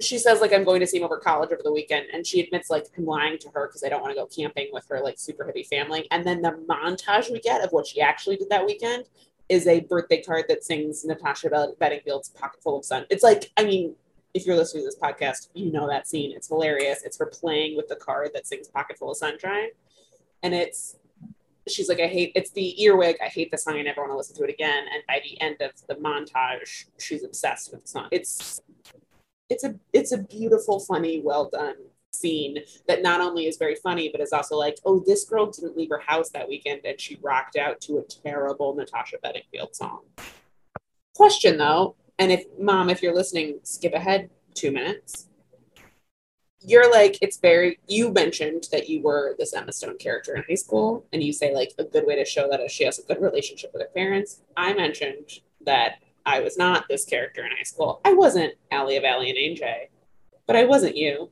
she 0.00 0.18
says 0.18 0.40
like 0.40 0.52
I'm 0.52 0.64
going 0.64 0.80
to 0.80 0.86
see 0.86 0.98
him 0.98 1.04
over 1.04 1.18
college 1.18 1.50
over 1.50 1.62
the 1.62 1.72
weekend, 1.72 2.06
and 2.12 2.26
she 2.26 2.40
admits 2.40 2.70
like 2.70 2.86
I'm 2.96 3.04
lying 3.04 3.38
to 3.38 3.48
her 3.50 3.66
because 3.66 3.82
I 3.82 3.88
don't 3.88 4.00
want 4.00 4.14
to 4.14 4.20
go 4.20 4.26
camping 4.26 4.68
with 4.72 4.86
her 4.88 5.00
like 5.00 5.18
super 5.18 5.44
heavy 5.44 5.64
family. 5.64 6.06
And 6.10 6.24
then 6.24 6.42
the 6.42 6.52
montage 6.68 7.30
we 7.30 7.40
get 7.40 7.64
of 7.64 7.70
what 7.70 7.86
she 7.86 8.00
actually 8.00 8.36
did 8.36 8.48
that 8.50 8.64
weekend 8.64 9.04
is 9.48 9.66
a 9.66 9.80
birthday 9.80 10.22
card 10.22 10.44
that 10.48 10.62
sings 10.62 11.04
Natasha 11.04 11.48
Bedingfield's 11.80 12.28
"Pocket 12.30 12.62
Full 12.62 12.78
of 12.78 12.84
Sun." 12.84 13.06
It's 13.10 13.24
like 13.24 13.50
I 13.56 13.64
mean, 13.64 13.94
if 14.34 14.46
you're 14.46 14.56
listening 14.56 14.84
to 14.84 14.86
this 14.86 14.98
podcast, 14.98 15.48
you 15.54 15.72
know 15.72 15.88
that 15.88 16.06
scene. 16.06 16.32
It's 16.34 16.48
hilarious. 16.48 17.02
It's 17.04 17.18
her 17.18 17.26
playing 17.26 17.76
with 17.76 17.88
the 17.88 17.96
card 17.96 18.30
that 18.34 18.46
sings 18.46 18.68
"Pocket 18.68 18.98
Full 18.98 19.10
of 19.10 19.16
Sunshine," 19.16 19.70
and 20.44 20.54
it's 20.54 20.96
she's 21.70 21.88
like, 21.88 22.00
I 22.00 22.06
hate 22.06 22.32
it's 22.34 22.50
the 22.50 22.82
earwig. 22.82 23.16
I 23.22 23.26
hate 23.26 23.50
the 23.50 23.58
song. 23.58 23.76
I 23.76 23.82
never 23.82 24.00
want 24.00 24.12
to 24.12 24.16
listen 24.16 24.36
to 24.36 24.44
it 24.44 24.50
again. 24.50 24.84
And 24.92 25.02
by 25.06 25.20
the 25.22 25.40
end 25.40 25.56
of 25.60 25.72
the 25.88 25.94
montage, 25.96 26.86
she's 26.98 27.24
obsessed 27.24 27.72
with 27.72 27.82
the 27.82 27.88
song. 27.88 28.08
It's 28.10 28.60
it's 29.48 29.64
a 29.64 29.74
it's 29.92 30.12
a 30.12 30.18
beautiful, 30.18 30.80
funny, 30.80 31.20
well 31.20 31.48
done 31.50 31.76
scene 32.12 32.58
that 32.86 33.02
not 33.02 33.20
only 33.20 33.46
is 33.46 33.56
very 33.56 33.74
funny, 33.76 34.08
but 34.10 34.20
is 34.20 34.32
also 34.32 34.56
like, 34.56 34.76
oh, 34.84 35.02
this 35.06 35.24
girl 35.24 35.46
didn't 35.46 35.76
leave 35.76 35.90
her 35.90 36.02
house 36.04 36.30
that 36.30 36.48
weekend 36.48 36.80
and 36.84 37.00
she 37.00 37.18
rocked 37.22 37.56
out 37.56 37.80
to 37.82 37.98
a 37.98 38.02
terrible 38.02 38.74
Natasha 38.74 39.16
Bedingfield 39.22 39.76
song. 39.76 40.00
Question 41.14 41.58
though, 41.58 41.96
and 42.18 42.32
if 42.32 42.44
mom, 42.58 42.90
if 42.90 43.02
you're 43.02 43.14
listening, 43.14 43.60
skip 43.62 43.92
ahead 43.92 44.30
two 44.54 44.72
minutes 44.72 45.27
you're 46.60 46.90
like 46.90 47.18
it's 47.22 47.38
very 47.38 47.78
you 47.86 48.12
mentioned 48.12 48.66
that 48.72 48.88
you 48.88 49.00
were 49.00 49.36
this 49.38 49.54
emma 49.54 49.72
stone 49.72 49.96
character 49.98 50.34
in 50.34 50.42
high 50.48 50.54
school 50.54 51.06
and 51.12 51.22
you 51.22 51.32
say 51.32 51.54
like 51.54 51.72
a 51.78 51.84
good 51.84 52.06
way 52.06 52.16
to 52.16 52.24
show 52.24 52.48
that 52.50 52.68
she 52.70 52.84
has 52.84 52.98
a 52.98 53.02
good 53.02 53.20
relationship 53.20 53.70
with 53.72 53.82
her 53.82 53.88
parents. 53.94 54.40
I 54.56 54.72
mentioned 54.74 55.40
that 55.64 55.96
i 56.26 56.40
was 56.40 56.58
not 56.58 56.86
this 56.88 57.04
character 57.04 57.44
in 57.44 57.50
high 57.52 57.62
school. 57.62 58.00
I 58.04 58.12
wasn't 58.12 58.54
Aly 58.72 58.96
of 58.96 59.04
Aly 59.04 59.30
and 59.30 59.38
AJ, 59.38 59.88
but 60.46 60.56
i 60.56 60.64
wasn't 60.64 60.96
you. 60.96 61.30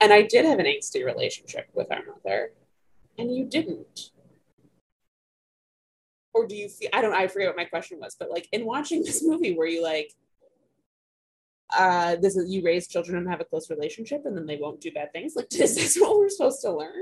And 0.00 0.12
i 0.12 0.22
did 0.22 0.44
have 0.44 0.58
an 0.58 0.66
angsty 0.66 1.04
relationship 1.04 1.68
with 1.74 1.90
our 1.90 2.02
mother 2.04 2.52
and 3.18 3.34
you 3.34 3.44
didn't. 3.44 4.10
Or 6.34 6.46
do 6.46 6.54
you 6.54 6.68
feel 6.68 6.90
i 6.92 7.00
don't 7.00 7.14
i 7.14 7.26
forget 7.26 7.48
what 7.48 7.56
my 7.56 7.64
question 7.64 7.98
was 8.00 8.16
but 8.18 8.30
like 8.30 8.48
in 8.52 8.64
watching 8.66 9.02
this 9.02 9.22
movie 9.24 9.56
were 9.56 9.66
you 9.66 9.82
like 9.82 10.14
uh, 11.76 12.16
this 12.16 12.36
is 12.36 12.50
you 12.50 12.62
raise 12.62 12.86
children 12.86 13.18
and 13.18 13.28
have 13.28 13.40
a 13.40 13.44
close 13.44 13.70
relationship 13.70 14.24
and 14.24 14.36
then 14.36 14.46
they 14.46 14.56
won't 14.56 14.80
do 14.80 14.90
bad 14.92 15.12
things. 15.12 15.34
Like, 15.36 15.46
is 15.54 15.74
this 15.74 15.96
what 15.96 16.16
we're 16.16 16.28
supposed 16.28 16.60
to 16.62 16.72
learn? 16.72 16.92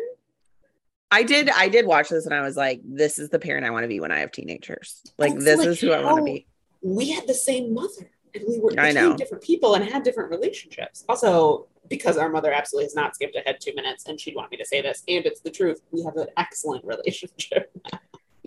I 1.11 1.23
did 1.23 1.49
I 1.49 1.69
did 1.69 1.87
watch 1.87 2.11
this 2.11 2.27
and 2.27 2.35
I 2.35 2.43
was 2.43 2.57
like, 2.57 2.81
this 2.85 3.19
is 3.19 3.31
the 3.31 3.39
parent 3.39 3.65
I 3.65 3.71
want 3.71 3.85
to 3.85 3.89
be 3.89 4.01
when 4.01 4.13
I 4.13 4.19
have 4.21 4.31
teenagers. 4.31 5.03
Like 5.17 5.33
That's 5.35 5.45
this 5.45 5.59
like 5.59 5.69
is 5.69 5.81
who 5.81 5.93
I 5.93 6.05
want 6.05 6.19
to 6.19 6.25
be. 6.25 6.47
We 6.83 7.11
had 7.11 7.27
the 7.27 7.35
same 7.35 7.73
mother 7.73 8.11
and 8.35 8.45
we 8.47 8.59
were 8.59 8.79
I 8.79 8.93
know. 8.93 9.17
different 9.17 9.43
people 9.43 9.75
and 9.75 9.85
had 9.85 10.03
different 10.03 10.31
relationships. 10.31 11.05
Also, 11.09 11.67
because 11.89 12.19
our 12.19 12.29
mother 12.29 12.53
absolutely 12.53 12.85
has 12.85 12.95
not 12.95 13.15
skipped 13.15 13.37
ahead 13.37 13.59
two 13.61 13.75
minutes 13.75 14.07
and 14.07 14.21
she'd 14.21 14.35
want 14.35 14.51
me 14.51 14.59
to 14.59 14.65
say 14.65 14.83
this, 14.83 15.03
and 15.09 15.25
it's 15.25 15.41
the 15.41 15.51
truth, 15.51 15.81
we 15.91 16.03
have 16.03 16.17
an 16.17 16.27
excellent 16.37 16.85
relationship. 16.85 17.71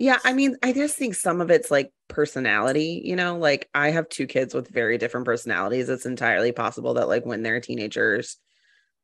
Yeah, 0.02 0.18
I 0.24 0.32
mean, 0.32 0.56
I 0.64 0.72
just 0.72 0.96
think 0.96 1.14
some 1.14 1.40
of 1.40 1.52
it's 1.52 1.70
like 1.70 1.92
personality, 2.08 3.02
you 3.04 3.14
know, 3.14 3.38
like 3.38 3.70
I 3.72 3.90
have 3.90 4.08
two 4.08 4.26
kids 4.26 4.52
with 4.52 4.66
very 4.66 4.98
different 4.98 5.26
personalities. 5.26 5.88
It's 5.88 6.06
entirely 6.06 6.50
possible 6.50 6.94
that 6.94 7.06
like 7.06 7.24
when 7.24 7.44
they're 7.44 7.60
teenagers, 7.60 8.36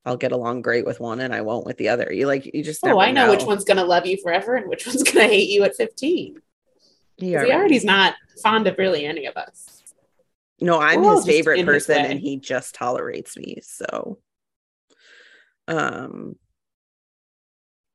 I'll 0.05 0.17
get 0.17 0.33
along 0.33 0.63
great 0.63 0.85
with 0.85 0.99
one 0.99 1.21
and 1.21 1.33
I 1.33 1.43
won't 1.43 1.67
with 1.67 1.77
the 1.77 1.91
other. 1.91 2.13
You 2.13 2.27
like 2.27 2.53
you 2.53 2.65
just 2.65 2.85
Oh, 2.85 2.99
I 2.99 3.13
know, 3.13 3.27
know, 3.27 3.31
which 3.31 3.45
one's 3.45 3.63
gonna 3.63 3.85
love 3.85 4.07
you 4.07 4.17
forever 4.21 4.57
and 4.57 4.69
which 4.69 4.87
one's 4.89 5.05
gonna 5.05 5.29
hate 5.29 5.51
you 5.51 5.63
at 5.63 5.77
15. 5.77 6.43
Yeah, 7.19 7.45
he 7.45 7.53
already's 7.53 7.85
not 7.85 8.17
fond 8.43 8.67
of 8.67 8.77
really 8.77 9.05
any 9.07 9.27
of 9.27 9.37
us. 9.37 9.85
No, 10.61 10.81
I'm 10.81 11.01
We're 11.01 11.15
his 11.15 11.27
favorite 11.27 11.65
person 11.65 12.01
his 12.01 12.11
and 12.11 12.19
he 12.19 12.39
just 12.39 12.75
tolerates 12.75 13.37
me. 13.37 13.61
So 13.63 14.19
um 15.69 16.35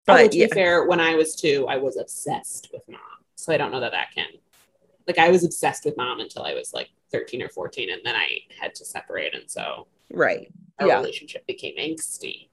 but 0.05 0.13
Although, 0.13 0.27
to 0.29 0.38
yeah. 0.38 0.45
be 0.48 0.51
fair, 0.51 0.86
when 0.86 1.00
I 1.00 1.15
was 1.15 1.36
two, 1.36 1.65
I 1.69 1.77
was 1.77 1.98
obsessed 1.98 2.69
with 2.74 2.83
mom. 2.89 3.00
So 3.36 3.53
I 3.53 3.57
don't 3.57 3.72
know 3.72 3.79
that 3.79 3.91
that 3.91 4.12
can. 4.13 4.27
Like 5.07 5.17
I 5.17 5.29
was 5.29 5.43
obsessed 5.43 5.86
with 5.86 5.98
mom 5.98 6.19
until 6.19 6.43
I 6.43 6.53
was 6.53 6.74
like 6.74 6.89
13 7.12 7.41
or 7.41 7.50
14, 7.50 7.89
and 7.89 8.01
then 8.03 8.15
I 8.15 8.27
had 8.60 8.74
to 8.75 8.86
separate, 8.86 9.33
and 9.36 9.50
so 9.50 9.88
right, 10.12 10.51
our 10.79 10.88
yeah. 10.88 10.98
relationship 10.98 11.45
became 11.45 11.75
angsty. 11.77 12.50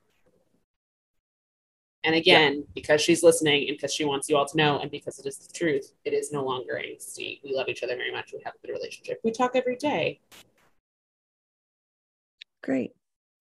And 2.02 2.14
again, 2.14 2.54
yeah. 2.54 2.64
because 2.74 3.02
she's 3.02 3.22
listening 3.22 3.68
and 3.68 3.76
because 3.76 3.92
she 3.92 4.04
wants 4.04 4.28
you 4.28 4.36
all 4.36 4.46
to 4.46 4.56
know, 4.56 4.78
and 4.78 4.90
because 4.90 5.18
it 5.18 5.26
is 5.26 5.36
the 5.36 5.52
truth, 5.52 5.92
it 6.04 6.12
is 6.12 6.32
no 6.32 6.44
longer 6.44 6.80
angsty. 6.82 7.40
We 7.44 7.54
love 7.54 7.68
each 7.68 7.82
other 7.82 7.94
very 7.94 8.10
much. 8.10 8.32
We 8.32 8.40
have 8.44 8.54
a 8.54 8.66
good 8.66 8.72
relationship. 8.72 9.20
We 9.22 9.32
talk 9.32 9.54
every 9.54 9.76
day. 9.76 10.20
Great. 12.62 12.92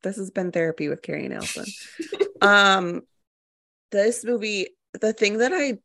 This 0.03 0.17
has 0.17 0.29
been 0.29 0.51
therapy 0.51 0.87
with 0.89 1.01
Carrie 1.01 1.25
and 1.25 1.33
Allison. 1.33 1.65
um, 2.41 3.01
this 3.91 4.23
movie, 4.23 4.67
the 4.99 5.13
thing 5.13 5.37
that 5.37 5.53
I 5.53 5.79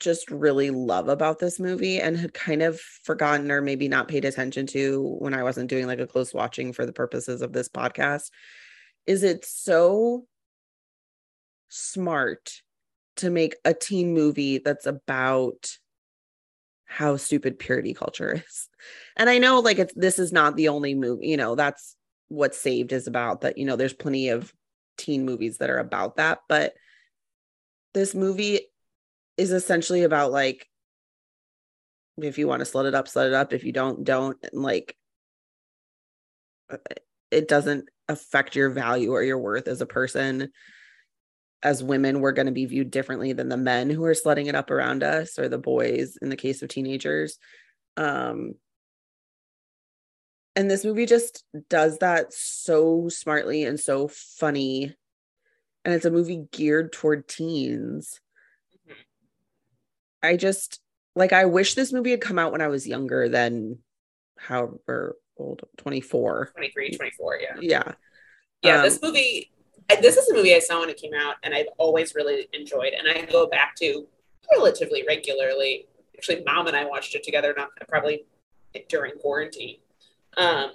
just 0.00 0.30
really 0.30 0.70
love 0.70 1.08
about 1.08 1.38
this 1.38 1.58
movie 1.58 2.00
and 2.00 2.16
had 2.16 2.32
kind 2.32 2.62
of 2.62 2.78
forgotten 2.80 3.50
or 3.50 3.60
maybe 3.60 3.88
not 3.88 4.08
paid 4.08 4.24
attention 4.24 4.66
to 4.68 5.16
when 5.18 5.34
I 5.34 5.42
wasn't 5.42 5.70
doing 5.70 5.86
like 5.86 5.98
a 5.98 6.06
close 6.06 6.32
watching 6.32 6.72
for 6.72 6.86
the 6.86 6.92
purposes 6.92 7.42
of 7.42 7.52
this 7.52 7.68
podcast 7.68 8.30
is 9.06 9.22
it's 9.22 9.50
so 9.50 10.26
smart 11.68 12.52
to 13.16 13.30
make 13.30 13.56
a 13.64 13.74
teen 13.74 14.14
movie 14.14 14.58
that's 14.58 14.86
about 14.86 15.68
how 16.84 17.16
stupid 17.16 17.58
purity 17.58 17.92
culture 17.92 18.32
is. 18.46 18.68
And 19.16 19.28
I 19.28 19.38
know 19.38 19.60
like 19.60 19.78
it's 19.78 19.92
this 19.94 20.18
is 20.18 20.32
not 20.32 20.56
the 20.56 20.68
only 20.68 20.94
movie, 20.94 21.26
you 21.26 21.36
know, 21.36 21.54
that's 21.54 21.96
what 22.28 22.54
Saved 22.54 22.92
is 22.92 23.06
about 23.06 23.40
that, 23.40 23.58
you 23.58 23.64
know, 23.64 23.76
there's 23.76 23.94
plenty 23.94 24.28
of 24.28 24.52
teen 24.96 25.24
movies 25.24 25.58
that 25.58 25.70
are 25.70 25.78
about 25.78 26.16
that, 26.16 26.40
but 26.48 26.74
this 27.98 28.14
movie 28.14 28.60
is 29.36 29.50
essentially 29.50 30.04
about 30.04 30.30
like 30.30 30.68
if 32.16 32.38
you 32.38 32.48
want 32.48 32.64
to 32.64 32.70
slut 32.70 32.86
it 32.86 32.94
up, 32.94 33.06
slut 33.06 33.26
it 33.26 33.34
up. 33.34 33.52
If 33.52 33.64
you 33.64 33.72
don't, 33.72 34.04
don't. 34.04 34.36
And 34.42 34.62
like 34.62 34.96
it 37.30 37.48
doesn't 37.48 37.88
affect 38.08 38.56
your 38.56 38.70
value 38.70 39.12
or 39.12 39.22
your 39.22 39.38
worth 39.38 39.68
as 39.68 39.80
a 39.80 39.86
person. 39.86 40.50
As 41.62 41.82
women, 41.82 42.20
we're 42.20 42.32
going 42.32 42.46
to 42.46 42.52
be 42.52 42.66
viewed 42.66 42.90
differently 42.90 43.32
than 43.32 43.48
the 43.48 43.56
men 43.56 43.90
who 43.90 44.04
are 44.04 44.14
slutting 44.14 44.46
it 44.46 44.54
up 44.54 44.70
around 44.70 45.02
us 45.02 45.38
or 45.38 45.48
the 45.48 45.58
boys 45.58 46.16
in 46.22 46.28
the 46.28 46.36
case 46.36 46.62
of 46.62 46.68
teenagers. 46.68 47.38
Um, 47.96 48.54
and 50.54 50.70
this 50.70 50.84
movie 50.84 51.06
just 51.06 51.44
does 51.68 51.98
that 51.98 52.32
so 52.32 53.08
smartly 53.08 53.64
and 53.64 53.78
so 53.78 54.08
funny 54.08 54.94
and 55.88 55.94
it's 55.94 56.04
a 56.04 56.10
movie 56.10 56.46
geared 56.52 56.92
toward 56.92 57.26
teens. 57.26 58.20
Mm-hmm. 58.86 59.00
I 60.22 60.36
just 60.36 60.80
like 61.16 61.32
I 61.32 61.46
wish 61.46 61.72
this 61.72 61.94
movie 61.94 62.10
had 62.10 62.20
come 62.20 62.38
out 62.38 62.52
when 62.52 62.60
I 62.60 62.68
was 62.68 62.86
younger 62.86 63.26
than 63.26 63.78
however 64.36 65.16
old 65.38 65.62
24 65.78 66.50
23 66.52 66.90
24 66.90 67.38
yeah 67.40 67.46
yeah 67.60 67.92
yeah 68.62 68.76
um, 68.76 68.82
this 68.82 69.00
movie 69.00 69.50
this 70.02 70.16
is 70.18 70.28
a 70.28 70.34
movie 70.34 70.54
I 70.54 70.58
saw 70.58 70.80
when 70.80 70.90
it 70.90 71.00
came 71.00 71.14
out 71.14 71.36
and 71.42 71.54
I've 71.54 71.68
always 71.78 72.14
really 72.14 72.48
enjoyed 72.52 72.92
and 72.92 73.08
I 73.08 73.24
go 73.24 73.46
back 73.46 73.74
to 73.76 74.06
relatively 74.54 75.04
regularly 75.08 75.86
actually 76.16 76.44
mom 76.44 76.66
and 76.66 76.76
I 76.76 76.84
watched 76.84 77.14
it 77.14 77.24
together 77.24 77.54
not 77.56 77.70
probably 77.88 78.26
during 78.88 79.12
quarantine 79.14 79.78
um 80.36 80.72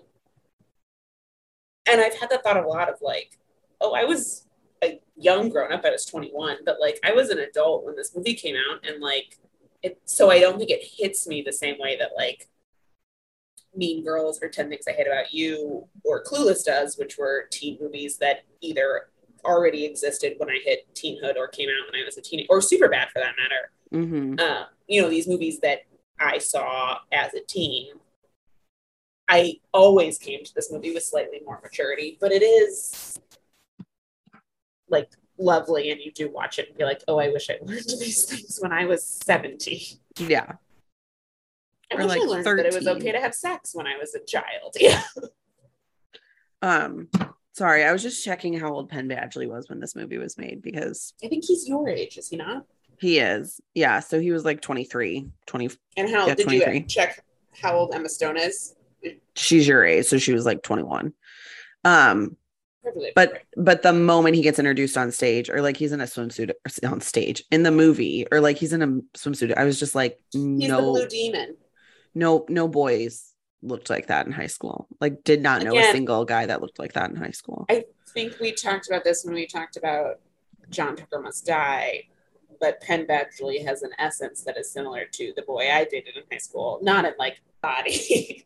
and 1.87 2.01
I've 2.01 2.15
had 2.15 2.31
that 2.31 2.43
thought 2.43 2.57
a 2.57 2.67
lot 2.67 2.89
of 2.89 2.95
like 3.01 3.37
oh 3.79 3.93
I 3.93 4.05
was 4.05 4.47
a 4.83 4.99
young 5.15 5.49
grown 5.49 5.71
up. 5.71 5.85
I 5.85 5.91
was 5.91 6.05
21, 6.05 6.57
but 6.65 6.77
like 6.79 6.99
I 7.03 7.13
was 7.13 7.29
an 7.29 7.39
adult 7.39 7.85
when 7.85 7.95
this 7.95 8.15
movie 8.15 8.35
came 8.35 8.55
out, 8.55 8.85
and 8.87 9.01
like 9.01 9.37
it. 9.81 10.01
So 10.05 10.29
I 10.29 10.39
don't 10.39 10.57
think 10.57 10.69
it 10.69 10.83
hits 10.83 11.27
me 11.27 11.41
the 11.41 11.53
same 11.53 11.75
way 11.79 11.97
that 11.97 12.11
like 12.15 12.49
Mean 13.75 14.03
Girls 14.03 14.41
or 14.41 14.49
10 14.49 14.69
Things 14.69 14.85
I 14.87 14.91
Hate 14.91 15.07
About 15.07 15.33
You 15.33 15.87
or 16.03 16.23
Clueless 16.23 16.63
does, 16.63 16.97
which 16.97 17.17
were 17.17 17.47
teen 17.51 17.77
movies 17.81 18.17
that 18.17 18.43
either 18.61 19.07
already 19.45 19.85
existed 19.85 20.35
when 20.37 20.49
I 20.49 20.59
hit 20.63 20.87
teenhood 20.95 21.35
or 21.37 21.47
came 21.47 21.69
out 21.69 21.91
when 21.91 22.01
I 22.01 22.05
was 22.05 22.17
a 22.17 22.21
teen 22.21 22.45
or 22.49 22.59
Superbad 22.59 23.09
for 23.09 23.19
that 23.19 23.35
matter. 23.37 23.71
Mm-hmm. 23.93 24.39
Uh, 24.39 24.65
you 24.87 25.01
know, 25.01 25.09
these 25.09 25.27
movies 25.27 25.59
that 25.59 25.79
I 26.19 26.37
saw 26.37 26.99
as 27.11 27.33
a 27.33 27.41
teen. 27.41 27.93
I 29.27 29.59
always 29.73 30.17
came 30.17 30.43
to 30.43 30.53
this 30.53 30.71
movie 30.71 30.93
with 30.93 31.03
slightly 31.03 31.41
more 31.45 31.59
maturity, 31.63 32.17
but 32.19 32.31
it 32.31 32.43
is 32.43 33.19
like 34.93 35.09
lovely 35.37 35.91
and 35.91 35.99
you 35.99 36.11
do 36.11 36.31
watch 36.31 36.59
it 36.59 36.69
and 36.69 36.77
be 36.77 36.85
like, 36.85 37.03
oh, 37.07 37.17
I 37.17 37.29
wish 37.29 37.49
I 37.49 37.57
learned 37.61 37.83
these 37.99 38.23
things 38.25 38.59
when 38.61 38.71
I 38.71 38.85
was 38.85 39.03
17. 39.25 39.81
Yeah. 40.17 40.53
I 41.91 41.95
or 41.95 41.97
wish 41.97 42.07
like 42.07 42.21
I 42.21 42.23
learned 42.23 42.45
13. 42.45 42.57
that 42.63 42.73
it 42.73 42.75
was 42.77 42.87
okay 42.87 43.11
to 43.11 43.19
have 43.19 43.35
sex 43.35 43.75
when 43.75 43.87
I 43.87 43.97
was 43.97 44.15
a 44.15 44.23
child. 44.25 44.75
Yeah. 44.79 45.03
um, 46.61 47.09
sorry, 47.51 47.83
I 47.83 47.91
was 47.91 48.01
just 48.01 48.23
checking 48.23 48.57
how 48.57 48.73
old 48.73 48.89
Penn 48.89 49.09
Badgley 49.09 49.49
was 49.49 49.67
when 49.67 49.79
this 49.79 49.95
movie 49.95 50.17
was 50.17 50.37
made 50.37 50.61
because 50.61 51.13
I 51.23 51.27
think 51.27 51.43
he's 51.43 51.67
your 51.67 51.89
age, 51.89 52.17
is 52.17 52.29
he 52.29 52.37
not? 52.37 52.65
He 52.99 53.19
is. 53.19 53.59
Yeah. 53.73 53.99
So 53.99 54.19
he 54.19 54.31
was 54.31 54.45
like 54.45 54.61
23, 54.61 55.27
20. 55.45 55.69
And 55.97 56.09
how 56.09 56.27
yeah, 56.27 56.35
did 56.35 56.45
23. 56.45 56.73
you 56.73 56.83
check 56.85 57.23
how 57.61 57.75
old 57.75 57.93
Emma 57.93 58.07
Stone 58.07 58.37
is? 58.37 58.75
she's 59.35 59.67
your 59.67 59.83
age, 59.83 60.05
so 60.05 60.17
she 60.17 60.33
was 60.33 60.45
like 60.45 60.63
21. 60.63 61.13
Um, 61.83 62.37
but 63.15 63.43
but 63.55 63.81
the 63.81 63.93
moment 63.93 64.35
he 64.35 64.41
gets 64.41 64.59
introduced 64.59 64.97
on 64.97 65.11
stage, 65.11 65.49
or 65.49 65.61
like 65.61 65.77
he's 65.77 65.91
in 65.91 66.01
a 66.01 66.05
swimsuit 66.05 66.51
on 66.85 67.01
stage 67.01 67.43
in 67.51 67.63
the 67.63 67.71
movie, 67.71 68.25
or 68.31 68.41
like 68.41 68.57
he's 68.57 68.73
in 68.73 68.81
a 68.81 68.87
swimsuit, 69.17 69.55
I 69.57 69.63
was 69.63 69.79
just 69.79 69.95
like, 69.95 70.19
no, 70.33 71.05
demon. 71.07 71.55
no, 72.13 72.45
no 72.49 72.67
boys 72.67 73.33
looked 73.63 73.89
like 73.89 74.07
that 74.07 74.25
in 74.25 74.31
high 74.31 74.47
school. 74.47 74.87
Like, 74.99 75.23
did 75.23 75.41
not 75.41 75.63
know 75.63 75.77
a 75.77 75.91
single 75.91 76.25
guy 76.25 76.45
that 76.45 76.61
looked 76.61 76.79
like 76.79 76.93
that 76.93 77.09
in 77.09 77.15
high 77.15 77.31
school. 77.31 77.65
I 77.69 77.85
think 78.13 78.39
we 78.39 78.51
talked 78.51 78.87
about 78.87 79.03
this 79.03 79.23
when 79.23 79.33
we 79.33 79.47
talked 79.47 79.77
about 79.77 80.19
John 80.69 80.95
Tucker 80.95 81.19
Must 81.19 81.45
Die, 81.45 82.03
but 82.59 82.81
Penn 82.81 83.05
Badgley 83.05 83.65
has 83.65 83.83
an 83.83 83.91
essence 83.97 84.43
that 84.43 84.57
is 84.57 84.71
similar 84.71 85.05
to 85.13 85.33
the 85.35 85.41
boy 85.43 85.71
I 85.71 85.85
dated 85.85 86.17
in 86.17 86.23
high 86.31 86.37
school. 86.37 86.79
Not 86.81 87.05
in 87.05 87.13
like 87.17 87.41
body, 87.61 88.45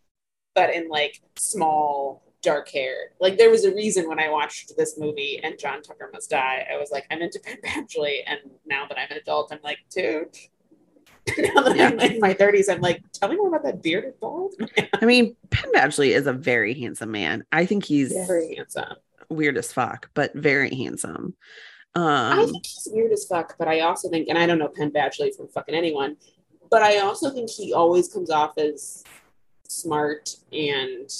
but 0.54 0.74
in 0.74 0.88
like 0.88 1.20
small, 1.36 2.22
dark 2.48 2.68
hair. 2.70 3.12
Like 3.20 3.36
there 3.38 3.50
was 3.50 3.64
a 3.64 3.74
reason 3.74 4.08
when 4.08 4.18
I 4.18 4.28
watched 4.30 4.76
this 4.76 4.98
movie 4.98 5.40
and 5.42 5.58
John 5.58 5.82
Tucker 5.82 6.08
Must 6.12 6.30
Die, 6.30 6.66
I 6.72 6.76
was 6.78 6.90
like, 6.90 7.04
I'm 7.10 7.20
into 7.22 7.38
Penn 7.40 7.58
Badgley. 7.64 8.20
And 8.26 8.38
now 8.66 8.86
that 8.88 8.98
I'm 8.98 9.10
an 9.10 9.18
adult, 9.18 9.52
I'm 9.52 9.58
like, 9.62 9.78
dude. 9.90 10.34
now 11.38 11.60
that 11.62 11.78
I'm 11.78 12.00
in 12.00 12.20
my 12.20 12.32
30s, 12.32 12.70
I'm 12.72 12.80
like, 12.80 13.02
tell 13.12 13.28
me 13.28 13.36
more 13.36 13.48
about 13.48 13.62
that 13.64 13.82
bearded 13.82 14.18
bald 14.18 14.54
man. 14.58 14.88
I 15.00 15.04
mean, 15.04 15.36
Penn 15.50 15.70
Badgley 15.74 16.14
is 16.16 16.26
a 16.26 16.32
very 16.32 16.72
handsome 16.72 17.10
man. 17.10 17.44
I 17.52 17.66
think 17.66 17.84
he's 17.84 18.12
Very 18.26 18.54
handsome. 18.56 18.96
weird 19.28 19.58
as 19.58 19.70
fuck, 19.72 20.10
but 20.14 20.32
very 20.34 20.74
handsome. 20.74 21.34
I 21.94 22.32
Um, 22.40 22.46
think 22.50 22.64
he's 22.66 22.88
weird 22.90 23.12
as 23.12 23.26
fuck, 23.26 23.56
but 23.58 23.68
I 23.68 23.80
also 23.80 24.08
think, 24.08 24.28
and 24.28 24.38
I 24.38 24.46
don't 24.46 24.58
know 24.58 24.68
Penn 24.68 24.90
Badgley 24.90 25.34
from 25.36 25.48
fucking 25.48 25.74
anyone, 25.74 26.16
but 26.70 26.82
I 26.82 26.98
also 26.98 27.28
think 27.30 27.50
he 27.50 27.74
always 27.74 28.08
comes 28.12 28.30
off 28.30 28.56
as 28.56 29.04
smart 29.68 30.30
and 30.52 31.10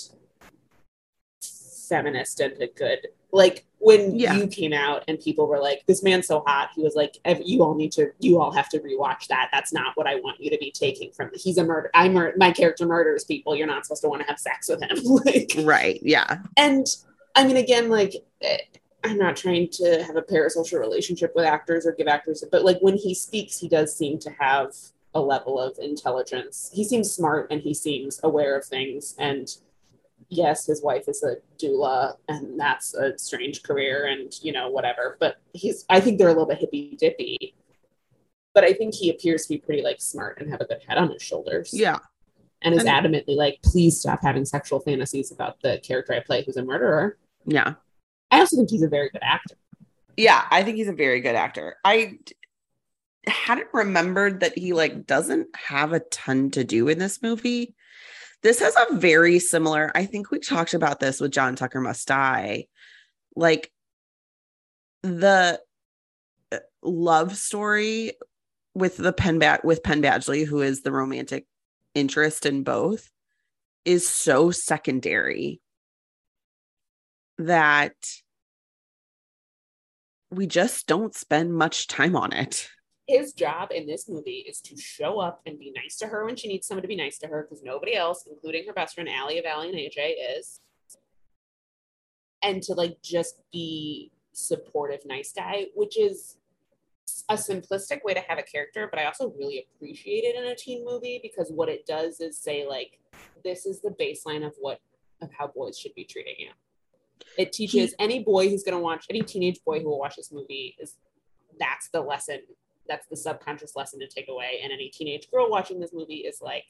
feminist 1.88 2.40
and 2.40 2.60
a 2.62 2.66
good. 2.68 3.08
Like 3.32 3.64
when 3.78 4.16
Yeah. 4.18 4.34
you 4.34 4.46
came 4.46 4.72
out 4.72 5.04
and 5.08 5.18
people 5.20 5.46
were 5.46 5.60
like, 5.60 5.84
"This 5.86 6.02
man's 6.02 6.26
so 6.26 6.42
hot," 6.46 6.70
he 6.74 6.82
was 6.82 6.94
like, 6.94 7.18
"You 7.44 7.62
all 7.62 7.74
need 7.74 7.92
to, 7.92 8.10
you 8.18 8.40
all 8.40 8.50
have 8.52 8.68
to 8.70 8.78
rewatch 8.80 9.26
that. 9.28 9.48
That's 9.52 9.72
not 9.72 9.96
what 9.96 10.06
I 10.06 10.16
want 10.16 10.40
you 10.40 10.50
to 10.50 10.58
be 10.58 10.70
taking 10.70 11.10
from. 11.12 11.30
He's 11.34 11.58
a 11.58 11.64
murder. 11.64 11.90
I 11.94 12.08
mur- 12.08 12.34
my 12.36 12.50
character 12.52 12.86
murders 12.86 13.24
people. 13.24 13.54
You're 13.54 13.66
not 13.66 13.84
supposed 13.84 14.02
to 14.02 14.08
want 14.08 14.22
to 14.22 14.28
have 14.28 14.38
sex 14.38 14.68
with 14.68 14.82
him." 14.82 14.98
like, 15.24 15.52
right. 15.64 15.98
Yeah. 16.02 16.38
and 16.56 16.86
I 17.34 17.46
mean, 17.46 17.56
again, 17.58 17.88
like 17.90 18.14
eh, 18.40 18.58
I'm 19.04 19.18
not 19.18 19.36
trying 19.36 19.68
to 19.72 20.02
have 20.04 20.16
a 20.16 20.22
parasocial 20.22 20.80
relationship 20.80 21.32
with 21.36 21.44
actors 21.44 21.86
or 21.86 21.92
give 21.92 22.08
actors, 22.08 22.42
but 22.50 22.64
like 22.64 22.78
when 22.80 22.96
he 22.96 23.14
speaks, 23.14 23.58
he 23.58 23.68
does 23.68 23.94
seem 23.96 24.18
to 24.20 24.30
have 24.40 24.74
a 25.14 25.20
level 25.20 25.58
of 25.60 25.78
intelligence. 25.78 26.70
He 26.72 26.82
seems 26.84 27.10
smart 27.12 27.46
and 27.50 27.60
he 27.60 27.74
seems 27.74 28.20
aware 28.24 28.56
of 28.56 28.64
things. 28.64 29.14
And 29.18 29.48
yes, 30.28 30.66
his 30.66 30.82
wife 30.82 31.04
is 31.08 31.22
a 31.22 31.36
doula, 31.62 32.16
and 32.28 32.58
that's 32.58 32.94
a 32.94 33.18
strange 33.18 33.62
career, 33.62 34.06
and 34.06 34.32
you 34.42 34.52
know 34.52 34.70
whatever. 34.70 35.16
But 35.20 35.36
he's, 35.52 35.84
I 35.88 36.00
think 36.00 36.18
they're 36.18 36.28
a 36.28 36.32
little 36.32 36.46
bit 36.46 36.58
hippy 36.58 36.96
dippy. 36.98 37.54
But 38.54 38.64
I 38.64 38.72
think 38.72 38.94
he 38.94 39.10
appears 39.10 39.44
to 39.44 39.50
be 39.54 39.58
pretty 39.58 39.82
like 39.82 40.00
smart 40.00 40.40
and 40.40 40.50
have 40.50 40.60
a 40.60 40.64
good 40.64 40.82
head 40.86 40.98
on 40.98 41.10
his 41.12 41.22
shoulders 41.22 41.70
Yeah. 41.72 41.98
and 42.62 42.74
is 42.74 42.84
And- 42.84 42.88
adamantly 42.88 43.36
like, 43.36 43.60
please 43.62 44.00
stop 44.00 44.20
having 44.22 44.44
sexual 44.44 44.80
fantasies 44.80 45.30
about 45.30 45.60
the 45.62 45.78
character 45.78 46.12
I 46.14 46.20
play 46.20 46.42
who's 46.44 46.56
a 46.56 46.64
murderer. 46.64 47.18
Yeah. 47.44 47.74
I 48.32 48.40
also 48.40 48.56
think 48.56 48.70
he's 48.70 48.82
a 48.82 48.88
very 48.88 49.10
good 49.10 49.22
actor. 49.22 49.54
Yeah. 50.16 50.44
I 50.50 50.64
think 50.64 50.76
he's 50.76 50.88
a 50.88 50.92
very 50.92 51.20
good 51.20 51.36
actor. 51.36 51.76
I 51.84 52.18
hadn't 53.28 53.68
remembered 53.72 54.40
that 54.40 54.58
he 54.58 54.72
like 54.72 55.06
doesn't 55.06 55.54
have 55.54 55.92
a 55.92 56.00
ton 56.00 56.50
to 56.52 56.64
do 56.64 56.88
in 56.88 56.98
this 56.98 57.22
movie. 57.22 57.76
This 58.42 58.60
has 58.60 58.74
a 58.76 58.94
very 58.94 59.38
similar, 59.38 59.90
I 59.94 60.06
think 60.06 60.30
we 60.30 60.38
talked 60.38 60.74
about 60.74 61.00
this 61.00 61.20
with 61.20 61.32
John 61.32 61.56
Tucker 61.56 61.80
Must 61.80 62.06
Die. 62.06 62.66
Like 63.34 63.72
the 65.02 65.60
uh, 66.52 66.58
love 66.82 67.36
story 67.36 68.12
with 68.74 68.96
the 68.96 69.12
Penn 69.12 69.38
Bat 69.38 69.64
with 69.64 69.82
Penn 69.82 70.02
Badgley, 70.02 70.46
who 70.46 70.60
is 70.60 70.82
the 70.82 70.92
romantic 70.92 71.46
interest 71.94 72.46
in 72.46 72.62
both, 72.62 73.10
is 73.84 74.08
so 74.08 74.50
secondary 74.50 75.60
that 77.38 77.94
we 80.30 80.46
just 80.46 80.86
don't 80.86 81.14
spend 81.14 81.54
much 81.54 81.86
time 81.86 82.14
on 82.14 82.32
it. 82.32 82.68
His 83.08 83.32
job 83.32 83.70
in 83.74 83.86
this 83.86 84.06
movie 84.06 84.44
is 84.46 84.60
to 84.60 84.76
show 84.76 85.18
up 85.18 85.40
and 85.46 85.58
be 85.58 85.72
nice 85.74 85.96
to 85.98 86.06
her 86.06 86.26
when 86.26 86.36
she 86.36 86.46
needs 86.46 86.66
someone 86.66 86.82
to 86.82 86.88
be 86.88 86.94
nice 86.94 87.16
to 87.18 87.26
her 87.26 87.42
because 87.42 87.64
nobody 87.64 87.94
else, 87.94 88.28
including 88.30 88.66
her 88.66 88.74
best 88.74 88.94
friend 88.94 89.08
Aly 89.08 89.38
of 89.38 89.46
Aly 89.46 89.70
and 89.70 89.78
AJ, 89.78 90.38
is. 90.38 90.60
And 92.42 92.62
to 92.64 92.74
like 92.74 93.00
just 93.02 93.40
be 93.50 94.12
supportive, 94.32 95.00
nice 95.06 95.32
guy, 95.32 95.66
which 95.74 95.98
is 95.98 96.36
a 97.30 97.34
simplistic 97.34 98.04
way 98.04 98.14
to 98.14 98.20
have 98.20 98.38
a 98.38 98.42
character, 98.42 98.88
but 98.90 99.00
I 99.00 99.06
also 99.06 99.32
really 99.38 99.66
appreciate 99.74 100.24
it 100.24 100.36
in 100.36 100.50
a 100.50 100.54
teen 100.54 100.84
movie 100.84 101.18
because 101.22 101.50
what 101.50 101.68
it 101.68 101.86
does 101.86 102.20
is 102.20 102.38
say 102.38 102.66
like, 102.66 103.00
this 103.42 103.66
is 103.66 103.80
the 103.80 103.90
baseline 103.90 104.46
of 104.46 104.54
what 104.60 104.80
of 105.20 105.30
how 105.32 105.48
boys 105.48 105.78
should 105.78 105.94
be 105.94 106.04
treating 106.04 106.36
you. 106.38 106.50
It 107.36 107.52
teaches 107.52 107.94
any 107.98 108.22
boy 108.22 108.48
who's 108.48 108.62
going 108.62 108.76
to 108.76 108.82
watch 108.82 109.06
any 109.10 109.22
teenage 109.22 109.60
boy 109.64 109.80
who 109.80 109.88
will 109.88 109.98
watch 109.98 110.16
this 110.16 110.30
movie 110.30 110.76
is 110.78 110.96
that's 111.58 111.88
the 111.88 112.00
lesson 112.00 112.40
that's 112.88 113.06
the 113.06 113.16
subconscious 113.16 113.76
lesson 113.76 114.00
to 114.00 114.08
take 114.08 114.28
away. 114.28 114.60
And 114.62 114.72
any 114.72 114.88
teenage 114.88 115.30
girl 115.30 115.50
watching 115.50 115.80
this 115.80 115.92
movie 115.92 116.18
is 116.26 116.40
like 116.40 116.64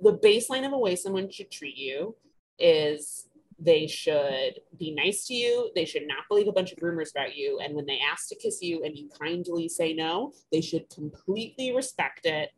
the 0.00 0.18
baseline 0.18 0.66
of 0.66 0.72
a 0.72 0.78
way 0.78 0.96
someone 0.96 1.30
should 1.30 1.50
treat 1.50 1.76
you 1.76 2.16
is 2.58 3.28
they 3.58 3.86
should 3.86 4.60
be 4.78 4.92
nice 4.94 5.26
to 5.26 5.34
you. 5.34 5.70
They 5.74 5.84
should 5.84 6.06
not 6.06 6.24
believe 6.28 6.48
a 6.48 6.52
bunch 6.52 6.72
of 6.72 6.82
rumors 6.82 7.12
about 7.12 7.36
you. 7.36 7.60
And 7.60 7.74
when 7.74 7.86
they 7.86 8.00
ask 8.00 8.28
to 8.28 8.34
kiss 8.34 8.60
you 8.60 8.82
and 8.84 8.96
you 8.96 9.08
kindly 9.18 9.68
say 9.68 9.92
no 9.92 10.32
they 10.52 10.60
should 10.60 10.90
completely 10.90 11.74
respect 11.74 12.26
it. 12.26 12.50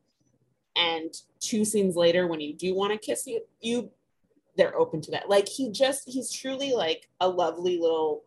And 0.75 1.15
two 1.41 1.65
scenes 1.65 1.97
later 1.97 2.27
when 2.27 2.41
you 2.41 2.55
do 2.55 2.75
want 2.75 2.93
to 2.93 2.99
kiss 2.99 3.27
you 3.27 3.43
you 3.61 3.91
they're 4.57 4.77
open 4.77 5.03
to 5.03 5.11
that. 5.11 5.29
Like 5.29 5.49
he 5.49 5.71
just 5.71 6.09
he's 6.09 6.33
truly 6.33 6.73
like 6.73 7.09
a 7.21 7.29
lovely 7.29 7.79
little 7.79 8.25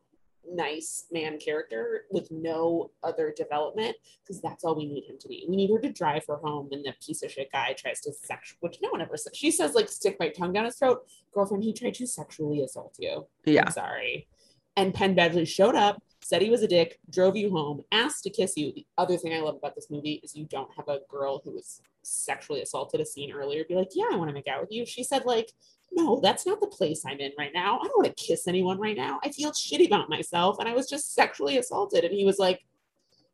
nice 0.47 1.05
man 1.11 1.37
character 1.37 2.05
with 2.11 2.29
no 2.31 2.91
other 3.03 3.33
development 3.35 3.95
because 4.23 4.41
that's 4.41 4.63
all 4.63 4.75
we 4.75 4.85
need 4.85 5.05
him 5.05 5.17
to 5.19 5.27
be. 5.27 5.45
We 5.47 5.55
need 5.55 5.71
her 5.71 5.79
to 5.79 5.91
drive 5.91 6.25
her 6.27 6.37
home, 6.37 6.69
and 6.71 6.83
the 6.83 6.93
piece 7.05 7.23
of 7.23 7.31
shit 7.31 7.51
guy 7.51 7.73
tries 7.73 8.01
to 8.01 8.13
sex, 8.13 8.55
which 8.59 8.79
no 8.81 8.89
one 8.89 9.01
ever 9.01 9.17
says. 9.17 9.33
She 9.35 9.51
says 9.51 9.75
like 9.75 9.89
stick 9.89 10.17
my 10.19 10.29
tongue 10.29 10.53
down 10.53 10.65
his 10.65 10.75
throat, 10.75 11.05
girlfriend. 11.33 11.63
He 11.63 11.73
tried 11.73 11.95
to 11.95 12.07
sexually 12.07 12.61
assault 12.61 12.95
you. 12.99 13.27
Yeah. 13.45 13.63
I'm 13.65 13.71
sorry. 13.71 14.27
And 14.75 14.93
Penn 14.93 15.15
Badgley 15.15 15.47
showed 15.47 15.75
up, 15.75 16.01
said 16.21 16.41
he 16.41 16.49
was 16.49 16.63
a 16.63 16.67
dick, 16.67 16.99
drove 17.09 17.35
you 17.35 17.49
home, 17.51 17.83
asked 17.91 18.23
to 18.23 18.29
kiss 18.29 18.55
you. 18.55 18.71
The 18.73 18.85
other 18.97 19.17
thing 19.17 19.33
I 19.33 19.39
love 19.39 19.55
about 19.55 19.75
this 19.75 19.89
movie 19.89 20.21
is 20.23 20.35
you 20.35 20.45
don't 20.45 20.69
have 20.75 20.87
a 20.87 20.99
girl 21.09 21.41
who 21.43 21.51
was 21.51 21.81
sexually 22.03 22.61
assaulted 22.61 23.01
a 23.01 23.05
scene 23.05 23.31
earlier 23.31 23.63
be 23.65 23.75
like, 23.75 23.89
yeah, 23.93 24.05
I 24.11 24.15
want 24.15 24.29
to 24.29 24.33
make 24.33 24.47
out 24.47 24.61
with 24.61 24.71
you. 24.71 24.85
She 24.85 25.03
said 25.03 25.25
like, 25.25 25.51
no, 25.91 26.19
that's 26.21 26.45
not 26.45 26.61
the 26.61 26.67
place 26.67 27.03
I'm 27.05 27.19
in 27.19 27.31
right 27.37 27.51
now. 27.53 27.79
I 27.79 27.87
don't 27.87 28.03
want 28.03 28.15
to 28.15 28.23
kiss 28.23 28.47
anyone 28.47 28.79
right 28.79 28.95
now. 28.95 29.19
I 29.23 29.31
feel 29.31 29.51
shitty 29.51 29.87
about 29.87 30.09
myself, 30.09 30.57
and 30.59 30.69
I 30.69 30.73
was 30.73 30.87
just 30.87 31.15
sexually 31.15 31.57
assaulted. 31.57 32.03
And 32.03 32.13
he 32.13 32.25
was 32.25 32.37
like, 32.37 32.61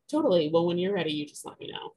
totally. 0.09 0.49
Well, 0.51 0.65
when 0.65 0.77
you're 0.77 0.93
ready, 0.93 1.11
you 1.11 1.25
just 1.25 1.45
let 1.45 1.59
me 1.59 1.69
know. 1.71 1.93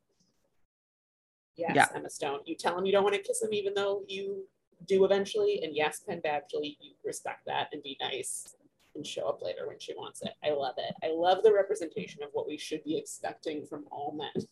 Yes, 1.57 1.73
Yeah. 1.75 1.87
Emma 1.95 2.11
Stone. 2.11 2.41
You 2.45 2.57
tell 2.57 2.77
him 2.77 2.87
you 2.87 2.93
don't 2.93 3.05
want 3.05 3.15
to 3.15 3.23
kiss 3.23 3.43
him, 3.43 3.53
even 3.53 3.75
though 3.75 4.03
you 4.09 4.45
do 4.87 5.05
eventually. 5.05 5.61
And 5.63 5.77
yes, 5.77 6.01
Penn 6.01 6.21
Badgley, 6.25 6.77
you 6.81 6.93
respect 7.05 7.47
that 7.47 7.69
and 7.73 7.83
be 7.83 7.97
nice 8.01 8.57
show 9.05 9.29
up 9.29 9.43
later 9.43 9.67
when 9.67 9.79
she 9.79 9.95
wants 9.95 10.23
it. 10.23 10.33
I 10.45 10.51
love 10.51 10.75
it. 10.79 10.95
I 11.03 11.13
love 11.13 11.43
the 11.43 11.53
representation 11.53 12.23
of 12.23 12.31
what 12.33 12.47
we 12.47 12.59
should 12.59 12.85
be 12.85 12.97
expecting 12.99 13.67
from 13.67 13.85
all 13.91 14.17
men. 14.17 14.45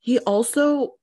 He 0.00 0.18
also, 0.20 0.94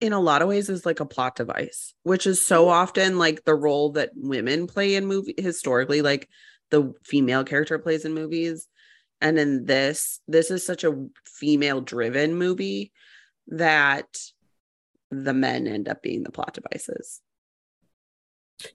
in 0.00 0.12
a 0.12 0.20
lot 0.20 0.42
of 0.42 0.48
ways, 0.48 0.68
is 0.68 0.86
like 0.86 1.00
a 1.00 1.06
plot 1.06 1.36
device, 1.36 1.94
which 2.02 2.26
is 2.26 2.44
so 2.44 2.68
often 2.68 3.18
like 3.18 3.44
the 3.44 3.54
role 3.54 3.92
that 3.92 4.10
women 4.14 4.66
play 4.66 4.94
in 4.94 5.06
movie 5.06 5.34
historically, 5.36 6.02
like 6.02 6.28
the 6.70 6.94
female 7.04 7.44
character 7.44 7.78
plays 7.78 8.04
in 8.04 8.14
movies. 8.14 8.66
And 9.20 9.38
in 9.38 9.64
this, 9.64 10.20
this 10.28 10.50
is 10.50 10.64
such 10.64 10.84
a 10.84 11.06
female 11.26 11.80
driven 11.80 12.34
movie 12.36 12.92
that 13.48 14.06
the 15.10 15.34
men 15.34 15.66
end 15.66 15.88
up 15.88 16.02
being 16.02 16.22
the 16.22 16.30
plot 16.30 16.54
devices. 16.54 17.20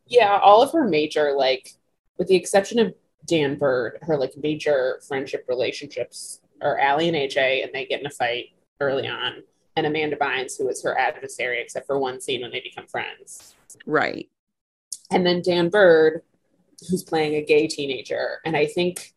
Yeah, 0.07 0.39
all 0.41 0.61
of 0.61 0.71
her 0.71 0.87
major, 0.87 1.33
like, 1.37 1.69
with 2.17 2.27
the 2.27 2.35
exception 2.35 2.79
of 2.79 2.93
Dan 3.25 3.57
Byrd, 3.57 3.99
her 4.01 4.17
like 4.17 4.33
major 4.37 5.01
friendship 5.07 5.45
relationships 5.47 6.41
are 6.61 6.79
Aly 6.79 7.07
and 7.07 7.17
AJ, 7.17 7.63
and 7.63 7.71
they 7.73 7.85
get 7.85 7.99
in 7.99 8.05
a 8.05 8.11
fight 8.11 8.47
early 8.79 9.07
on, 9.07 9.43
and 9.75 9.85
Amanda 9.85 10.15
Bynes, 10.15 10.57
who 10.57 10.67
is 10.69 10.83
her 10.83 10.97
adversary, 10.97 11.61
except 11.61 11.87
for 11.87 11.97
one 11.97 12.21
scene 12.21 12.41
when 12.41 12.51
they 12.51 12.61
become 12.61 12.87
friends. 12.87 13.55
Right. 13.85 14.29
And 15.11 15.25
then 15.25 15.41
Dan 15.41 15.69
Byrd, 15.69 16.21
who's 16.89 17.03
playing 17.03 17.35
a 17.35 17.45
gay 17.45 17.67
teenager, 17.67 18.39
and 18.45 18.55
I 18.55 18.65
think 18.65 19.13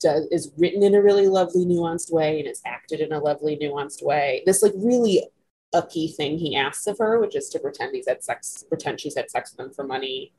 does 0.00 0.26
is 0.30 0.52
written 0.58 0.82
in 0.82 0.94
a 0.94 1.02
really 1.02 1.26
lovely, 1.26 1.64
nuanced 1.64 2.12
way, 2.12 2.38
and 2.38 2.48
is 2.48 2.62
acted 2.64 3.00
in 3.00 3.12
a 3.12 3.18
lovely, 3.18 3.56
nuanced 3.56 4.02
way. 4.02 4.42
This 4.46 4.62
like 4.62 4.72
really 4.76 5.26
ucky 5.72 6.08
thing 6.08 6.38
he 6.38 6.56
asks 6.56 6.86
of 6.86 6.98
her, 6.98 7.18
which 7.18 7.36
is 7.36 7.48
to 7.50 7.58
pretend 7.58 7.94
he's 7.94 8.08
had 8.08 8.22
sex, 8.22 8.64
pretend 8.68 9.00
she's 9.00 9.16
had 9.16 9.30
sex 9.30 9.52
with 9.52 9.66
him 9.66 9.72
for 9.72 9.84
money. 9.84 10.32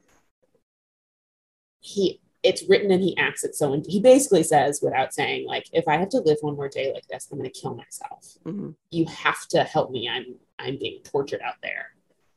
He 1.88 2.19
it's 2.43 2.63
written 2.69 2.91
and 2.91 3.04
he 3.04 3.17
acts 3.17 3.43
it. 3.43 3.56
So 3.56 3.73
and 3.73 3.86
he 3.88 4.00
basically 4.00 4.43
says 4.43 4.80
without 4.82 5.13
saying 5.13 5.47
like 5.47 5.65
if 5.73 5.88
i 5.88 5.97
have 5.97 6.10
to 6.10 6.19
live 6.19 6.38
one 6.41 6.56
more 6.56 6.69
day 6.69 6.93
like 6.93 7.08
this 7.08 7.28
i'm 7.32 7.38
going 7.38 7.52
to 7.52 7.60
kill 7.60 7.76
myself. 7.76 8.38
Mm-hmm. 8.45 8.71
you 8.91 9.06
have 9.06 9.47
to 9.50 9.63
help 9.63 9.91
me. 9.91 10.08
I'm 10.10 10.36
i'm 10.60 10.78
being 10.78 11.02
tortured 11.04 11.41
out 11.41 11.56
there. 11.62 11.88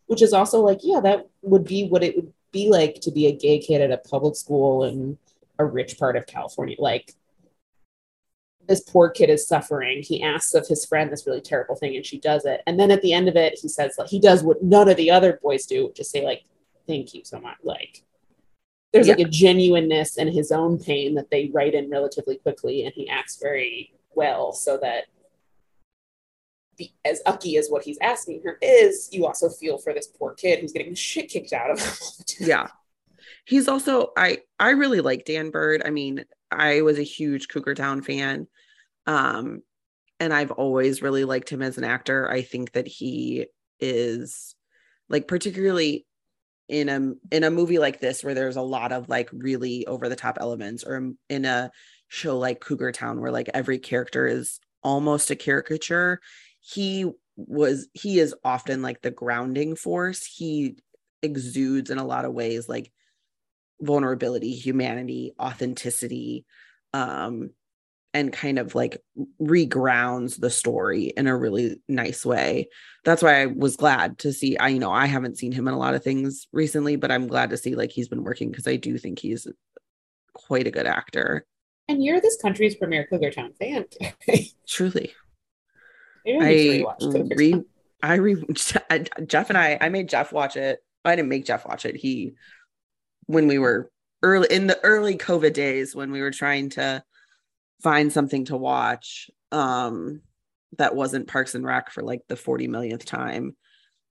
Which 0.07 0.23
is 0.23 0.33
also 0.33 0.61
like 0.61 0.81
yeah 0.83 1.01
that 1.01 1.29
would 1.43 1.65
be 1.65 1.87
what 1.89 2.03
it 2.03 2.17
would 2.17 2.33
be 2.53 2.69
like 2.69 3.01
to 3.03 3.13
be 3.13 3.27
a 3.27 3.37
gay 3.37 3.61
kid 3.61 3.81
at 3.81 3.93
a 3.93 3.99
public 3.99 4.35
school 4.35 4.85
in 4.85 5.19
a 5.59 5.65
rich 5.65 5.99
part 5.99 6.17
of 6.17 6.27
california. 6.27 6.77
Like 6.79 7.15
this 8.67 8.81
poor 8.81 9.11
kid 9.11 9.31
is 9.31 9.47
suffering. 9.47 10.03
He 10.03 10.23
asks 10.23 10.55
of 10.55 10.67
his 10.67 10.85
friend 10.85 11.11
this 11.11 11.27
really 11.27 11.41
terrible 11.41 11.77
thing 11.77 11.97
and 11.97 12.07
she 12.07 12.19
does 12.19 12.45
it. 12.45 12.63
And 12.67 12.79
then 12.79 12.91
at 12.91 13.03
the 13.03 13.13
end 13.13 13.29
of 13.29 13.37
it 13.37 13.59
he 13.61 13.69
says 13.69 13.95
like 13.99 14.09
he 14.09 14.19
does 14.19 14.43
what 14.43 14.63
none 14.63 14.89
of 14.89 14.97
the 14.97 15.11
other 15.11 15.39
boys 15.43 15.67
do 15.67 15.93
just 15.95 16.11
say 16.11 16.25
like 16.25 16.45
thank 16.87 17.15
you 17.15 17.23
so 17.25 17.39
much. 17.39 17.59
Like 17.63 18.03
there's 18.93 19.09
like 19.09 19.21
a 19.21 19.25
genuineness 19.25 20.17
in 20.17 20.29
his 20.29 20.51
own 20.51 20.79
pain 20.79 21.15
that 21.15 21.31
they 21.31 21.51
write 21.53 21.75
in 21.75 21.91
relatively 21.91 22.37
quickly 22.37 22.85
and 22.85 22.93
he 22.95 23.09
acts 23.09 23.39
very 23.41 23.93
well 24.15 24.53
so 24.53 24.79
that 24.79 25.05
the, 26.77 26.91
as 27.05 27.21
ucky 27.27 27.57
as 27.57 27.69
what 27.69 27.85
he's 27.85 27.99
asking 28.01 28.43
her 28.45 28.59
is 28.61 29.09
you 29.13 29.27
also 29.27 29.49
feel 29.49 29.79
for 29.79 29.93
this 29.93 30.09
poor 30.09 30.35
kid 30.35 30.61
who's 30.61 30.73
getting 30.73 30.95
shit 30.95 31.29
kicked 31.29 31.53
out 31.53 31.71
of 31.71 31.79
him 31.79 31.93
all 32.03 32.13
the 32.19 32.25
time. 32.25 32.49
Yeah. 32.49 32.67
He's 33.45 33.69
also 33.69 34.13
I 34.17 34.39
I 34.59 34.71
really 34.71 35.01
like 35.01 35.25
Dan 35.25 35.51
Byrd. 35.51 35.83
I 35.85 35.91
mean, 35.91 36.25
I 36.51 36.83
was 36.83 36.99
a 36.99 37.03
huge 37.03 37.49
Cougar 37.49 37.75
Town 37.75 38.03
fan. 38.03 38.49
Um 39.07 39.63
and 40.19 40.33
I've 40.33 40.51
always 40.51 41.03
really 41.03 41.25
liked 41.25 41.51
him 41.51 41.63
as 41.63 41.79
an 41.79 41.85
actor. 41.85 42.31
I 42.31 42.43
think 42.43 42.73
that 42.73 42.89
he 42.89 43.47
is 43.79 44.55
like 45.09 45.29
particularly 45.29 46.07
in 46.71 46.89
a 46.89 47.35
in 47.35 47.45
a 47.45 47.51
movie 47.51 47.79
like 47.79 48.01
this 48.01 48.25
where 48.25 48.35
there's 48.35 48.57
a 48.57 48.63
lot 48.63 48.93
of 48.93 49.09
like 49.09 49.29
really 49.33 49.87
over 49.87 50.09
the 50.09 50.17
top 50.17 50.39
elements 50.41 50.85
or 50.85 51.13
in 51.29 51.45
a 51.45 51.71
show 52.09 52.39
like 52.39 52.61
Cougar 52.61 52.93
Town 52.93 53.21
where 53.21 53.33
like 53.33 53.51
every 53.53 53.79
character 53.79 54.27
is 54.27 54.61
almost 54.83 55.31
a 55.31 55.37
caricature 55.37 56.21
he 56.61 57.11
was 57.37 57.89
he 57.95 58.19
is 58.19 58.35
often 58.45 58.83
like 58.83 59.01
the 59.03 59.11
grounding 59.11 59.75
force. 59.75 60.25
He 60.25 60.77
exudes 61.23 61.91
in 61.91 61.99
a 61.99 62.07
lot 62.07 62.25
of 62.25 62.33
ways 62.33 62.69
like 62.69 62.93
vulnerability 63.81 64.55
humanity 64.55 65.33
authenticity 65.41 66.45
um 66.93 67.51
and 68.13 68.33
kind 68.33 68.59
of 68.59 68.75
like 68.75 69.03
regrounds 69.41 70.41
the 70.41 70.51
story 70.51 71.13
in 71.17 71.27
a 71.27 71.37
really 71.37 71.81
nice 71.89 72.27
way. 72.27 72.69
That's 73.05 73.23
why 73.23 73.43
I 73.43 73.47
was 73.47 73.77
glad 73.77 74.19
to 74.21 74.33
see 74.33 74.57
I 74.57 74.69
you 74.69 74.79
know 74.79 74.93
I 74.93 75.07
haven't 75.07 75.39
seen 75.39 75.53
him 75.53 75.69
in 75.69 75.75
a 75.75 75.79
lot 75.79 75.95
of 75.95 76.03
things 76.03 76.49
recently 76.53 76.97
but 76.97 77.11
I'm 77.11 77.29
glad 77.29 77.51
to 77.51 77.57
see 77.57 77.75
like 77.75 77.91
he's 77.91 78.09
been 78.09 78.25
working 78.25 78.51
because 78.51 78.67
I 78.67 78.77
do 78.77 78.99
think 78.99 79.19
he's 79.19 79.47
quite 80.35 80.67
a 80.67 80.71
good 80.71 80.87
actor. 80.87 81.47
And 81.89 82.05
you're 82.05 82.21
this 82.21 82.41
country's 82.41 82.77
premier 82.77 83.07
Cougar 83.07 83.33
Town 83.33 83.53
fan. 83.59 83.85
Truly. 84.69 85.13
I 86.27 86.31
need 86.33 86.79
to 86.79 86.85
rewatch 86.85 87.13
Cougar 87.13 87.35
re 87.37 87.63
I 88.03 88.15
re 88.15 88.45
Jeff 89.27 89.51
and 89.51 89.59
I 89.59 89.79
I 89.81 89.89
made 89.89 90.09
Jeff 90.09 90.33
watch 90.33 90.57
it. 90.57 90.83
I 91.05 91.17
didn't 91.17 91.29
make 91.29 91.47
Jeff 91.47 91.67
watch 91.67 91.85
it. 91.85 91.97
He 91.97 92.35
when 93.27 93.47
we 93.47 93.59
were 93.59 93.91
early 94.23 94.49
in 94.51 94.67
the 94.67 94.79
early 94.83 95.17
COVID 95.17 95.53
days 95.53 95.95
when 95.95 96.11
we 96.11 96.21
were 96.21 96.31
trying 96.31 96.71
to 96.71 97.03
find 97.83 98.13
something 98.13 98.45
to 98.47 98.57
watch 98.57 99.31
um 99.53 100.21
that 100.79 100.95
wasn't 100.95 101.27
Parks 101.27 101.55
and 101.55 101.65
Rec 101.67 101.91
for 101.91 102.03
like 102.03 102.21
the 102.29 102.37
40 102.37 102.69
millionth 102.69 103.05
time. 103.05 103.57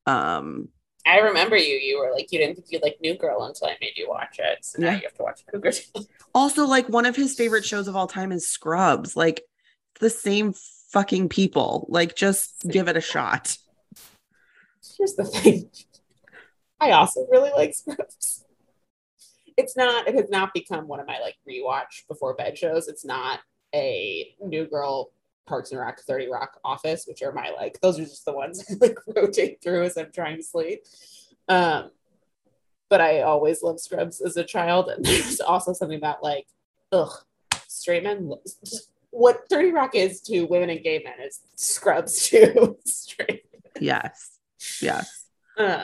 Um 0.05 0.69
I 1.07 1.19
remember 1.19 1.55
you. 1.55 1.75
You 1.75 1.97
were 1.99 2.11
like, 2.13 2.31
you 2.31 2.39
didn't 2.39 2.55
think 2.55 2.67
you 2.71 2.79
like 2.83 2.97
New 3.01 3.15
Girl 3.17 3.43
until 3.43 3.67
I 3.67 3.77
made 3.79 3.93
you 3.95 4.09
watch 4.09 4.37
it. 4.39 4.63
So 4.65 4.81
now 4.81 4.89
Yeah. 4.89 4.95
you 4.97 5.01
have 5.03 5.13
to 5.15 5.23
watch 5.23 5.41
Cougar 5.51 5.71
also 6.35 6.65
like 6.65 6.89
one 6.89 7.05
of 7.05 7.15
his 7.15 7.35
favorite 7.35 7.65
shows 7.65 7.87
of 7.87 7.95
all 7.95 8.07
time 8.07 8.31
is 8.31 8.47
Scrubs. 8.49 9.15
Like 9.15 9.41
the 9.99 10.09
same 10.09 10.53
fucking 10.91 11.29
people. 11.29 11.85
Like 11.89 12.15
just 12.15 12.65
give 12.69 12.87
it 12.89 12.97
a 12.97 13.01
shot. 13.01 13.57
Here's 14.97 15.15
the 15.15 15.23
thing. 15.25 15.69
I 16.81 16.91
also 16.91 17.25
really 17.31 17.51
like 17.51 17.73
Scrubs. 17.73 18.43
It's 19.57 19.75
not, 19.75 20.07
it 20.07 20.15
has 20.15 20.29
not 20.29 20.53
become 20.53 20.87
one 20.87 20.99
of 20.99 21.07
my 21.07 21.19
like 21.19 21.35
rewatch 21.47 22.07
before 22.07 22.33
bed 22.35 22.57
shows. 22.57 22.87
It's 22.87 23.03
not 23.05 23.39
a 23.73 24.35
New 24.41 24.65
Girl, 24.65 25.11
Parks 25.47 25.71
and 25.71 25.79
Rec, 25.79 25.99
30 26.01 26.29
Rock, 26.29 26.59
Office, 26.63 27.05
which 27.07 27.21
are 27.21 27.31
my 27.31 27.49
like, 27.51 27.79
those 27.81 27.99
are 27.99 28.03
just 28.03 28.25
the 28.25 28.33
ones 28.33 28.63
I 28.69 28.75
like 28.79 28.97
rotate 29.15 29.61
through 29.61 29.83
as 29.83 29.97
I'm 29.97 30.11
trying 30.11 30.37
to 30.37 30.43
sleep. 30.43 30.83
Um, 31.47 31.91
but 32.89 33.01
I 33.01 33.21
always 33.21 33.61
loved 33.63 33.79
Scrubs 33.79 34.21
as 34.21 34.37
a 34.37 34.43
child. 34.43 34.89
And 34.89 35.03
there's 35.05 35.39
also 35.39 35.73
something 35.73 35.97
about 35.97 36.23
like, 36.23 36.47
ugh, 36.91 37.13
straight 37.67 38.03
men. 38.03 38.31
What 39.11 39.41
30 39.49 39.71
Rock 39.71 39.95
is 39.95 40.21
to 40.21 40.43
women 40.43 40.69
and 40.69 40.83
gay 40.83 41.01
men 41.03 41.19
is 41.25 41.39
Scrubs 41.55 42.27
to 42.29 42.77
straight. 42.85 43.43
Yes. 43.79 44.37
Yes. 44.81 45.25
Um, 45.57 45.81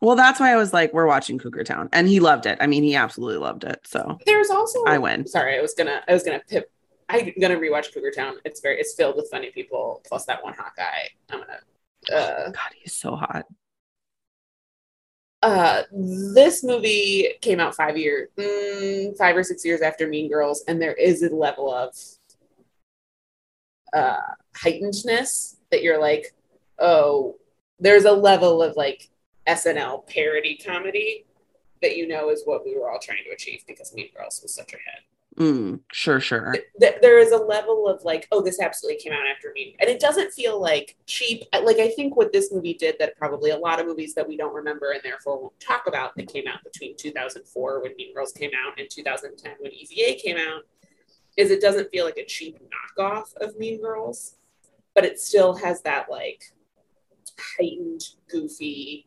Well, 0.00 0.14
that's 0.14 0.38
why 0.38 0.52
I 0.52 0.56
was 0.56 0.72
like, 0.72 0.92
we're 0.92 1.06
watching 1.06 1.38
Cougar 1.38 1.64
Town. 1.64 1.88
And 1.92 2.06
he 2.06 2.20
loved 2.20 2.46
it. 2.46 2.58
I 2.60 2.66
mean, 2.68 2.84
he 2.84 2.94
absolutely 2.94 3.38
loved 3.38 3.64
it. 3.64 3.80
So 3.84 4.18
There's 4.26 4.50
also 4.50 4.84
I 4.84 4.98
win. 4.98 5.26
Sorry, 5.26 5.58
I 5.58 5.62
was 5.62 5.74
gonna 5.74 6.02
I 6.06 6.12
was 6.12 6.22
gonna 6.22 6.40
pip. 6.48 6.70
I'm 7.08 7.32
gonna 7.40 7.56
rewatch 7.56 7.92
Cougar 7.92 8.12
Town. 8.12 8.34
It's 8.44 8.60
very 8.60 8.78
it's 8.78 8.94
filled 8.94 9.16
with 9.16 9.28
funny 9.30 9.50
people 9.50 10.02
plus 10.06 10.26
that 10.26 10.42
one 10.42 10.54
hot 10.54 10.72
guy. 10.76 11.08
I'm 11.30 11.40
gonna. 11.40 11.60
Uh, 12.12 12.50
God, 12.50 12.70
he's 12.80 12.94
so 12.94 13.16
hot. 13.16 13.46
uh, 15.42 15.82
this 15.92 16.64
movie 16.64 17.28
came 17.40 17.60
out 17.60 17.74
five 17.74 17.96
years, 17.96 18.28
mm, 18.36 19.16
five 19.16 19.36
or 19.36 19.42
six 19.42 19.64
years 19.64 19.80
after 19.80 20.06
Mean 20.08 20.28
Girls, 20.30 20.64
and 20.68 20.80
there 20.80 20.94
is 20.94 21.22
a 21.22 21.34
level 21.34 21.72
of 21.72 21.94
uh, 23.94 24.18
heightenedness 24.56 25.56
that 25.70 25.82
you're 25.82 26.00
like, 26.00 26.34
oh, 26.78 27.36
there's 27.78 28.04
a 28.04 28.12
level 28.12 28.62
of 28.62 28.76
like 28.76 29.08
SNL 29.46 30.06
parody 30.08 30.56
comedy 30.56 31.24
that 31.82 31.96
you 31.96 32.08
know 32.08 32.30
is 32.30 32.42
what 32.44 32.64
we 32.64 32.76
were 32.76 32.90
all 32.90 32.98
trying 32.98 33.22
to 33.24 33.30
achieve 33.30 33.62
because 33.66 33.94
Mean 33.94 34.08
Girls 34.16 34.40
was 34.42 34.54
such 34.54 34.72
a 34.72 34.76
hit. 34.76 35.04
Mm, 35.38 35.80
sure, 35.92 36.18
sure. 36.18 36.52
th- 36.80 36.96
there 37.00 37.18
is 37.20 37.30
a 37.30 37.36
level 37.36 37.86
of 37.88 38.02
like, 38.02 38.26
oh, 38.32 38.42
this 38.42 38.60
absolutely 38.60 39.00
came 39.00 39.12
out 39.12 39.26
after 39.26 39.52
me, 39.54 39.76
and 39.78 39.88
it 39.88 40.00
doesn't 40.00 40.32
feel 40.32 40.60
like 40.60 40.96
cheap. 41.06 41.44
Like 41.52 41.78
I 41.78 41.90
think 41.90 42.16
what 42.16 42.32
this 42.32 42.52
movie 42.52 42.74
did 42.74 42.96
that 42.98 43.16
probably 43.16 43.50
a 43.50 43.56
lot 43.56 43.78
of 43.78 43.86
movies 43.86 44.14
that 44.14 44.26
we 44.26 44.36
don't 44.36 44.52
remember 44.52 44.90
and 44.90 45.00
therefore 45.04 45.40
won't 45.40 45.60
talk 45.60 45.86
about 45.86 46.16
that 46.16 46.26
came 46.32 46.48
out 46.48 46.64
between 46.64 46.96
2004 46.96 47.82
when 47.82 47.94
Mean 47.96 48.12
Girls 48.14 48.32
came 48.32 48.50
out 48.66 48.80
and 48.80 48.90
2010 48.90 49.52
when 49.60 49.72
Easy 49.72 50.02
A 50.02 50.16
came 50.16 50.36
out 50.36 50.62
is 51.36 51.52
it 51.52 51.60
doesn't 51.60 51.88
feel 51.90 52.04
like 52.04 52.16
a 52.16 52.24
cheap 52.24 52.58
knockoff 52.98 53.36
of 53.36 53.56
Mean 53.58 53.80
Girls, 53.80 54.34
but 54.94 55.04
it 55.04 55.20
still 55.20 55.54
has 55.54 55.82
that 55.82 56.10
like 56.10 56.42
heightened, 57.56 58.02
goofy, 58.28 59.06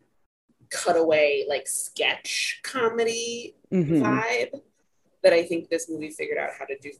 cutaway 0.69 1.43
like 1.49 1.67
sketch 1.67 2.61
comedy 2.63 3.55
Mhm. 3.73 4.01
vibe 4.01 4.61
that 5.23 5.33
I 5.33 5.43
think 5.43 5.69
this 5.69 5.89
movie 5.89 6.09
figured 6.09 6.37
out 6.37 6.49
how 6.57 6.65
to 6.65 6.77
do 6.79 6.91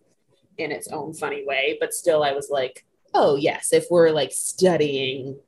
in 0.58 0.72
its 0.72 0.88
own 0.90 1.14
funny 1.14 1.46
way. 1.46 1.78
But 1.80 1.94
still, 1.94 2.24
I 2.24 2.32
was 2.32 2.50
like, 2.50 2.86
oh, 3.14 3.36
yes, 3.36 3.74
if 3.74 3.86
we're 3.90 4.12
like 4.12 4.32
studying 4.32 5.40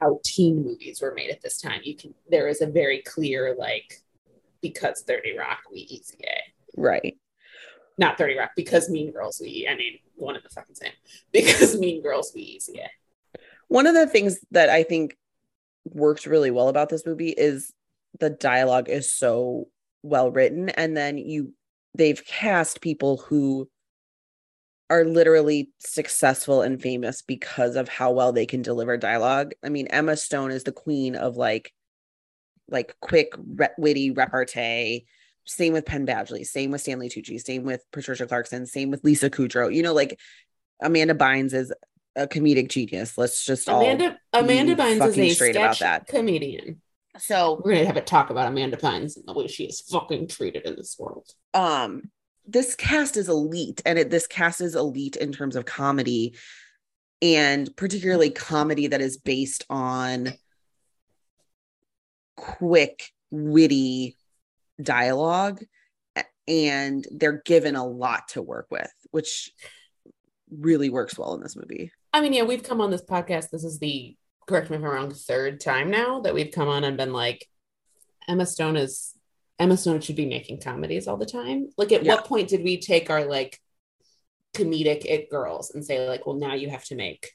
how 0.00 0.20
teen 0.24 0.64
movies 0.64 1.00
were 1.00 1.14
made 1.14 1.30
at 1.30 1.42
this 1.42 1.60
time, 1.60 1.80
you 1.82 1.96
can, 1.96 2.14
there 2.30 2.48
is 2.48 2.60
a 2.60 2.66
very 2.66 3.02
clear, 3.02 3.54
like, 3.58 4.00
because 4.60 5.02
30 5.02 5.36
Rock, 5.36 5.58
we 5.72 5.80
easy 5.80 6.18
A. 6.24 6.80
Right. 6.80 7.16
Not 7.96 8.16
30 8.16 8.38
Rock, 8.38 8.50
because 8.56 8.88
Mean 8.88 9.12
Girls, 9.12 9.40
we, 9.42 9.68
I 9.70 9.74
mean, 9.74 9.98
one 10.16 10.36
of 10.36 10.42
the 10.42 10.50
fucking 10.50 10.74
same. 10.74 10.92
Because 11.32 11.78
Mean 11.78 12.02
Girls, 12.02 12.32
we 12.34 12.42
easy 12.42 12.80
A. 12.80 13.38
One 13.68 13.86
of 13.86 13.94
the 13.94 14.06
things 14.06 14.38
that 14.52 14.70
I 14.70 14.82
think 14.82 15.16
works 15.84 16.26
really 16.26 16.50
well 16.50 16.68
about 16.68 16.88
this 16.88 17.06
movie 17.06 17.30
is 17.30 17.72
the 18.18 18.30
dialogue 18.30 18.88
is 18.88 19.12
so 19.12 19.68
well 20.02 20.30
written 20.30 20.68
and 20.70 20.96
then 20.96 21.18
you 21.18 21.52
they've 21.94 22.24
cast 22.24 22.80
people 22.80 23.16
who 23.16 23.68
are 24.90 25.04
literally 25.04 25.70
successful 25.78 26.62
and 26.62 26.80
famous 26.80 27.22
because 27.22 27.76
of 27.76 27.88
how 27.88 28.12
well 28.12 28.32
they 28.32 28.46
can 28.46 28.62
deliver 28.62 28.96
dialogue. 28.96 29.52
I 29.62 29.68
mean, 29.68 29.88
Emma 29.88 30.16
Stone 30.16 30.50
is 30.50 30.64
the 30.64 30.72
queen 30.72 31.14
of 31.14 31.36
like 31.36 31.72
like 32.70 32.94
quick 33.00 33.32
re- 33.36 33.68
witty 33.76 34.10
repartee. 34.10 35.06
Same 35.44 35.72
with 35.72 35.86
Penn 35.86 36.06
Badgley, 36.06 36.44
same 36.44 36.70
with 36.70 36.82
Stanley 36.82 37.08
Tucci, 37.08 37.40
same 37.40 37.64
with 37.64 37.82
Patricia 37.92 38.26
Clarkson, 38.26 38.66
same 38.66 38.90
with 38.90 39.02
Lisa 39.04 39.30
Kudrow. 39.30 39.74
You 39.74 39.82
know, 39.82 39.94
like 39.94 40.18
Amanda 40.80 41.14
Bynes 41.14 41.54
is 41.54 41.72
a 42.16 42.26
comedic 42.26 42.68
genius. 42.68 43.16
Let's 43.16 43.44
just 43.44 43.68
all 43.68 43.80
Amanda, 43.80 44.18
Amanda 44.32 44.76
Bynes 44.76 45.06
is 45.08 45.18
a 45.18 45.30
straight 45.30 45.56
about 45.56 45.78
that. 45.78 46.06
comedian. 46.06 46.82
So 47.16 47.60
We're 47.64 47.72
going 47.72 47.82
to 47.82 47.86
have 47.86 47.96
a 47.96 48.02
talk 48.02 48.30
about 48.30 48.48
Amanda 48.48 48.76
Bynes 48.76 49.16
and 49.16 49.24
the 49.26 49.32
way 49.32 49.46
she 49.46 49.64
is 49.64 49.80
fucking 49.80 50.28
treated 50.28 50.66
in 50.66 50.76
this 50.76 50.96
world. 50.98 51.28
um 51.54 52.10
this 52.50 52.74
cast 52.74 53.16
is 53.18 53.28
elite 53.28 53.82
and 53.84 53.98
it, 53.98 54.08
this 54.08 54.26
cast 54.26 54.60
is 54.62 54.74
elite 54.74 55.16
in 55.16 55.32
terms 55.32 55.54
of 55.54 55.66
comedy 55.66 56.34
and 57.20 57.74
particularly 57.76 58.30
comedy 58.30 58.86
that 58.86 59.00
is 59.02 59.18
based 59.18 59.64
on 59.68 60.32
quick, 62.36 63.10
witty 63.30 64.16
dialogue. 64.80 65.62
And 66.46 67.06
they're 67.10 67.42
given 67.44 67.76
a 67.76 67.86
lot 67.86 68.28
to 68.28 68.40
work 68.40 68.68
with, 68.70 68.90
which 69.10 69.52
really 70.50 70.88
works 70.88 71.18
well 71.18 71.34
in 71.34 71.42
this 71.42 71.56
movie. 71.56 71.92
I 72.12 72.22
mean, 72.22 72.32
yeah, 72.32 72.44
we've 72.44 72.62
come 72.62 72.80
on 72.80 72.90
this 72.90 73.02
podcast. 73.02 73.50
This 73.50 73.64
is 73.64 73.78
the 73.78 74.16
correct 74.48 74.70
me 74.70 74.76
if 74.76 74.82
I'm 74.82 74.88
wrong, 74.88 75.12
third 75.12 75.60
time 75.60 75.90
now 75.90 76.20
that 76.20 76.34
we've 76.34 76.50
come 76.50 76.68
on 76.68 76.82
and 76.84 76.96
been 76.96 77.12
like, 77.12 77.46
Emma 78.26 78.46
Stone 78.46 78.76
is 78.76 79.14
Emma 79.58 79.76
Stone 79.76 80.00
should 80.00 80.16
be 80.16 80.26
making 80.26 80.60
comedies 80.60 81.06
all 81.08 81.16
the 81.16 81.26
time. 81.26 81.68
Like, 81.76 81.92
at 81.92 82.04
Yeah. 82.04 82.14
what 82.14 82.24
point 82.26 82.48
did 82.48 82.62
we 82.64 82.80
take 82.80 83.10
our 83.10 83.24
like 83.24 83.60
comedic 84.54 85.04
it 85.04 85.28
girls 85.30 85.72
and 85.74 85.84
say 85.84 86.08
like, 86.08 86.26
well, 86.26 86.36
now 86.36 86.54
you 86.54 86.70
have 86.70 86.84
to 86.86 86.94
make 86.94 87.32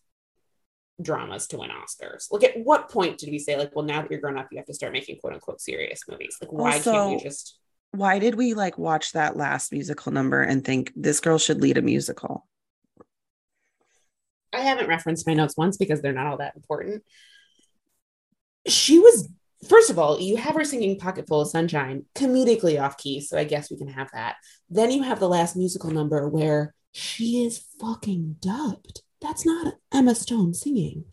dramas 1.02 1.48
to 1.48 1.58
win 1.58 1.70
Oscars? 1.70 2.32
Like, 2.32 2.44
at 2.44 2.58
what 2.64 2.90
point 2.90 3.18
did 3.20 3.30
we 3.30 3.40
say 3.40 3.58
like, 3.58 3.76
well, 3.76 3.86
now 3.86 4.02
that 4.02 4.12
you're 4.12 4.20
grown 4.22 4.38
up, 4.38 4.48
you 4.52 4.58
have 4.58 4.68
to 4.68 4.74
start 4.74 4.94
making 4.94 5.20
quote 5.20 5.34
unquote 5.34 5.62
serious 5.62 6.04
movies? 6.10 6.38
Like, 6.42 6.52
why 6.52 6.72
can't 6.80 6.88
Also- 6.88 7.12
you 7.12 7.20
just? 7.20 7.60
Why 7.92 8.18
did 8.18 8.34
we 8.36 8.56
like 8.56 8.80
watch 8.80 9.12
that 9.12 9.38
last 9.38 9.72
musical 9.72 10.12
number 10.12 10.42
and 10.42 10.66
think 10.66 10.92
this 10.96 11.20
girl 11.20 11.38
should 11.38 11.62
lead 11.62 11.78
a 11.78 11.82
musical? 11.84 12.48
I 14.54 14.60
haven't 14.62 14.88
referenced 14.88 15.28
my 15.28 15.34
notes 15.34 15.58
once 15.58 15.78
because 15.78 16.02
they're 16.02 16.14
not 16.14 16.28
all 16.28 16.38
that 16.38 16.56
important. 16.56 17.04
She 18.68 19.00
was, 19.00 19.28
first 19.68 19.90
of 19.90 20.00
all, 20.00 20.20
you 20.20 20.38
have 20.38 20.56
her 20.56 20.64
singing 20.64 20.98
Pocket 20.98 21.28
Full 21.28 21.42
of 21.42 21.50
Sunshine, 21.50 22.06
comedically 22.16 22.82
off 22.82 22.98
key. 22.98 23.20
So 23.20 23.38
I 23.38 23.44
guess 23.44 23.72
we 23.72 23.78
can 23.78 23.90
have 23.90 24.10
that. 24.14 24.36
Then 24.70 24.92
you 24.92 25.04
have 25.04 25.20
the 25.20 25.30
last 25.30 25.56
musical 25.56 25.92
number 25.92 26.30
where 26.30 26.74
she 26.92 27.44
is 27.44 27.66
fucking 27.80 28.38
dubbed. 28.40 29.02
That's 29.22 29.46
not 29.46 29.76
Emma 29.92 30.16
Stone 30.16 30.54
singing. 30.54 31.06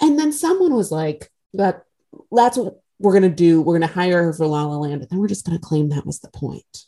And 0.00 0.18
then 0.18 0.32
someone 0.32 0.74
was 0.74 0.90
like, 0.90 1.30
that 1.54 1.84
that's 2.32 2.56
what 2.56 2.80
we're 2.98 3.12
gonna 3.12 3.28
do. 3.28 3.62
We're 3.62 3.78
gonna 3.78 3.92
hire 3.92 4.24
her 4.24 4.32
for 4.32 4.46
La 4.46 4.64
La 4.64 4.76
Land, 4.76 5.02
and 5.02 5.10
then 5.10 5.18
we're 5.18 5.28
just 5.28 5.44
gonna 5.44 5.58
claim 5.58 5.88
that 5.90 6.06
was 6.06 6.20
the 6.20 6.30
point. 6.30 6.86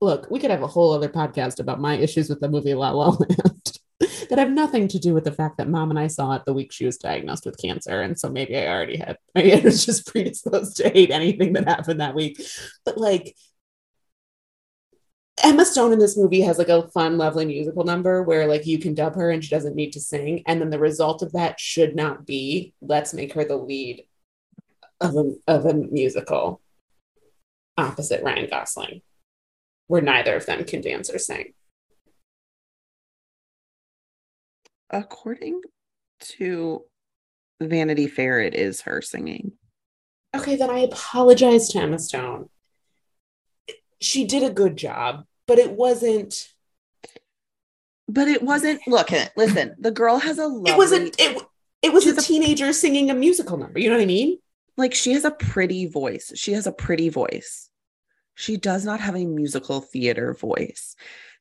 Look, 0.00 0.30
we 0.30 0.38
could 0.38 0.50
have 0.50 0.62
a 0.62 0.66
whole 0.66 0.92
other 0.92 1.08
podcast 1.08 1.60
about 1.60 1.80
my 1.80 1.94
issues 1.96 2.28
with 2.28 2.40
the 2.40 2.48
movie 2.48 2.74
La 2.74 2.90
La 2.90 3.08
Land 3.10 3.73
that 4.34 4.40
have 4.40 4.50
nothing 4.50 4.88
to 4.88 4.98
do 4.98 5.14
with 5.14 5.22
the 5.22 5.32
fact 5.32 5.58
that 5.58 5.68
mom 5.68 5.90
and 5.90 5.98
I 5.98 6.08
saw 6.08 6.34
it 6.34 6.44
the 6.44 6.52
week 6.52 6.72
she 6.72 6.86
was 6.86 6.96
diagnosed 6.96 7.46
with 7.46 7.60
cancer. 7.60 8.00
And 8.00 8.18
so 8.18 8.28
maybe 8.28 8.56
I 8.56 8.66
already 8.66 8.96
had, 8.96 9.16
maybe 9.34 9.54
I 9.54 9.60
was 9.60 9.86
just 9.86 10.08
predisposed 10.08 10.76
to 10.78 10.88
hate 10.88 11.12
anything 11.12 11.52
that 11.52 11.68
happened 11.68 12.00
that 12.00 12.16
week. 12.16 12.40
But 12.84 12.98
like, 12.98 13.36
Emma 15.42 15.64
Stone 15.64 15.92
in 15.92 15.98
this 15.98 16.16
movie 16.16 16.40
has 16.40 16.58
like 16.58 16.68
a 16.68 16.88
fun, 16.88 17.16
lovely 17.16 17.44
musical 17.44 17.84
number 17.84 18.22
where 18.22 18.46
like 18.46 18.66
you 18.66 18.78
can 18.78 18.94
dub 18.94 19.14
her 19.14 19.30
and 19.30 19.42
she 19.42 19.50
doesn't 19.50 19.76
need 19.76 19.92
to 19.92 20.00
sing. 20.00 20.42
And 20.46 20.60
then 20.60 20.70
the 20.70 20.78
result 20.78 21.22
of 21.22 21.32
that 21.32 21.60
should 21.60 21.94
not 21.94 22.26
be 22.26 22.72
let's 22.80 23.14
make 23.14 23.34
her 23.34 23.44
the 23.44 23.56
lead 23.56 24.04
of 25.00 25.16
a, 25.16 25.32
of 25.46 25.66
a 25.66 25.74
musical 25.74 26.60
opposite 27.76 28.22
Ryan 28.22 28.48
Gosling, 28.48 29.02
where 29.88 30.02
neither 30.02 30.36
of 30.36 30.46
them 30.46 30.64
can 30.64 30.80
dance 30.80 31.10
or 31.10 31.18
sing. 31.18 31.52
According 34.94 35.60
to 36.20 36.82
Vanity 37.60 38.06
Fair, 38.06 38.40
it 38.40 38.54
is 38.54 38.82
her 38.82 39.02
singing. 39.02 39.52
Okay, 40.34 40.56
then 40.56 40.70
I 40.70 40.80
apologize 40.80 41.68
to 41.70 41.80
Emma 41.80 41.98
Stone. 41.98 42.48
She 44.00 44.24
did 44.24 44.42
a 44.42 44.50
good 44.50 44.76
job, 44.76 45.24
but 45.46 45.58
it 45.58 45.72
wasn't. 45.72 46.48
But 48.08 48.28
it 48.28 48.42
wasn't. 48.42 48.80
Look, 48.86 49.10
listen. 49.36 49.74
The 49.78 49.90
girl 49.90 50.18
has 50.18 50.38
a 50.38 50.46
lovely. 50.46 50.70
It 50.70 50.76
wasn't. 50.76 51.16
It. 51.18 51.42
It 51.82 51.92
was 51.92 52.06
a- 52.06 52.20
teenager 52.20 52.72
singing 52.72 53.10
a 53.10 53.14
musical 53.14 53.56
number. 53.56 53.78
You 53.78 53.90
know 53.90 53.96
what 53.96 54.02
I 54.02 54.06
mean? 54.06 54.38
like 54.76 54.94
she 54.94 55.12
has 55.12 55.24
a 55.24 55.30
pretty 55.30 55.86
voice. 55.86 56.32
She 56.34 56.52
has 56.52 56.66
a 56.66 56.72
pretty 56.72 57.08
voice. 57.08 57.70
She 58.34 58.56
does 58.56 58.84
not 58.84 59.00
have 59.00 59.14
a 59.14 59.24
musical 59.24 59.80
theater 59.80 60.34
voice. 60.34 60.96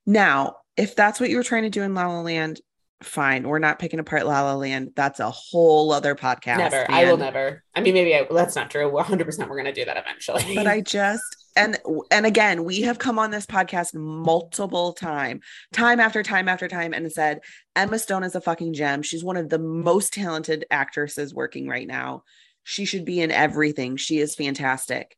Now, 0.06 0.58
if 0.78 0.96
that's 0.96 1.20
what 1.20 1.30
you 1.30 1.38
were 1.38 1.44
trying 1.44 1.64
to 1.64 1.70
do 1.70 1.82
in 1.82 1.96
La 1.96 2.08
La 2.08 2.22
Land, 2.22 2.62
fine. 3.04 3.48
We're 3.48 3.60
not 3.60 3.80
picking 3.80 4.00
apart 4.00 4.26
La 4.26 4.42
La 4.42 4.56
Land. 4.56 4.92
That's 4.96 5.20
a 5.20 5.30
whole 5.30 5.92
other 5.92 6.16
podcast. 6.16 6.58
never. 6.58 6.86
I 6.90 7.06
will 7.06 7.18
never. 7.18 7.64
I 7.76 7.82
mean, 7.82 7.94
maybe 7.94 8.16
I, 8.16 8.28
that's 8.30 8.56
not 8.56 8.72
true. 8.72 8.92
100. 8.92 9.26
percent 9.26 9.50
We're 9.50 9.58
gonna 9.58 9.74
do 9.74 9.86
that 9.86 9.98
eventually. 9.98 10.56
But 10.56 10.68
I 10.68 10.82
just 10.86 11.24
and 11.56 11.78
and 12.12 12.26
again, 12.26 12.64
we 12.64 12.82
have 12.82 12.98
come 12.98 13.20
on 13.20 13.32
this 13.32 13.46
podcast 13.46 13.94
multiple 13.94 14.94
time, 14.94 15.42
time 15.72 16.00
after 16.00 16.24
time 16.24 16.48
after 16.48 16.68
time, 16.68 16.94
and 16.94 17.12
said 17.12 17.42
Emma 17.76 18.00
Stone 18.00 18.24
is 18.24 18.36
a 18.36 18.42
fucking 18.42 18.74
gem. 18.74 19.02
She's 19.02 19.24
one 19.24 19.38
of 19.38 19.50
the 19.50 19.60
most 19.60 20.14
talented 20.14 20.66
actresses 20.72 21.34
working 21.34 21.68
right 21.68 21.88
now. 21.88 22.24
She 22.64 22.86
should 22.86 23.06
be 23.06 23.22
in 23.22 23.32
everything. 23.32 23.98
She 23.98 24.20
is 24.20 24.36
fantastic. 24.36 25.18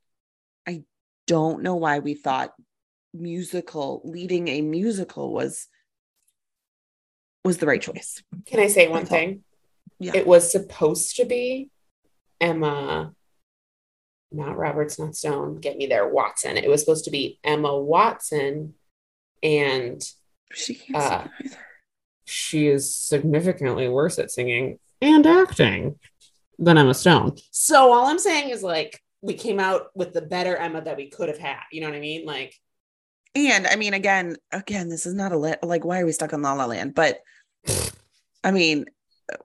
I 0.68 0.84
don't 1.28 1.64
know 1.64 1.76
why 1.76 2.00
we 2.00 2.16
thought 2.16 2.54
musical 3.14 4.02
leading 4.04 4.48
a 4.48 4.62
musical 4.62 5.34
was 5.34 5.68
was 7.46 7.58
the 7.60 7.66
right 7.68 7.82
choice. 7.82 8.22
Can 8.46 8.60
I 8.60 8.68
say 8.68 8.88
one 8.90 9.06
thing? 9.06 9.44
Yeah. 10.00 10.12
It 10.16 10.28
was 10.28 10.52
supposed 10.52 11.16
to 11.18 11.26
be 11.26 11.70
Emma, 12.42 13.14
not 14.32 14.58
Roberts, 14.58 15.00
not 15.00 15.16
Stone. 15.16 15.62
Get 15.62 15.78
me 15.78 15.86
there, 15.88 16.08
Watson. 16.08 16.58
It 16.58 16.70
was 16.70 16.82
supposed 16.82 17.06
to 17.06 17.12
be 17.12 17.40
Emma 17.44 17.78
Watson, 17.80 18.74
and 19.42 20.02
She 20.54 20.76
can't 20.76 20.96
Uh, 20.98 21.24
sing 21.24 21.32
either. 21.46 21.58
she 22.26 22.68
is 22.68 22.94
significantly 22.96 23.88
worse 23.90 24.20
at 24.20 24.32
singing 24.32 24.80
and 25.02 25.26
acting 25.26 26.00
than 26.58 26.78
Emma 26.78 26.94
Stone. 26.94 27.38
So 27.52 27.94
all 27.94 28.06
I'm 28.08 28.20
saying 28.20 28.50
is 28.50 28.64
like 28.64 29.02
we 29.22 29.34
came 29.34 29.60
out 29.60 29.88
with 29.96 30.14
the 30.14 30.22
better 30.22 30.56
Emma 30.56 30.82
that 30.82 30.98
we 30.98 31.10
could 31.10 31.30
have 31.30 31.38
had. 31.40 31.60
You 31.72 31.82
know 31.82 31.88
what 31.90 31.96
I 31.98 32.00
mean? 32.00 32.26
Like 32.26 32.54
And 33.34 33.68
I 33.68 33.76
mean, 33.76 33.94
again, 33.94 34.38
again, 34.52 34.88
this 34.88 35.06
is 35.06 35.14
not 35.14 35.32
a 35.34 35.38
li- 35.38 35.56
like 35.64 35.84
why 35.84 36.00
are 36.00 36.06
we 36.06 36.12
stuck 36.14 36.32
on 36.34 36.42
La 36.42 36.54
La 36.54 36.66
Land? 36.66 36.94
But 36.96 37.20
I 38.44 38.52
mean, 38.52 38.86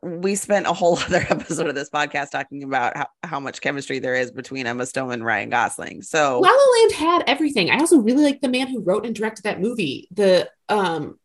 we 0.02 0.34
spent 0.34 0.66
a 0.66 0.72
whole 0.72 0.98
other 1.06 1.26
episode 1.30 1.68
of 1.68 1.74
this 1.74 1.88
podcast 1.90 2.30
talking 2.30 2.62
about 2.62 2.96
how, 2.96 3.06
how 3.22 3.40
much 3.40 3.60
chemistry 3.60 3.98
there 3.98 4.14
is 4.14 4.30
between 4.30 4.66
Emma 4.66 4.84
Stone 4.86 5.12
and 5.12 5.24
Ryan 5.24 5.50
Gosling. 5.50 6.02
So 6.02 6.40
La 6.40 6.48
La 6.48 6.54
Land 6.80 6.92
had 6.92 7.24
everything. 7.26 7.70
I 7.70 7.78
also 7.78 7.98
really 7.98 8.22
like 8.22 8.40
the 8.40 8.48
man 8.48 8.68
who 8.68 8.82
wrote 8.82 9.06
and 9.06 9.14
directed 9.14 9.44
that 9.44 9.60
movie, 9.60 10.08
the 10.10 10.50
um 10.68 11.18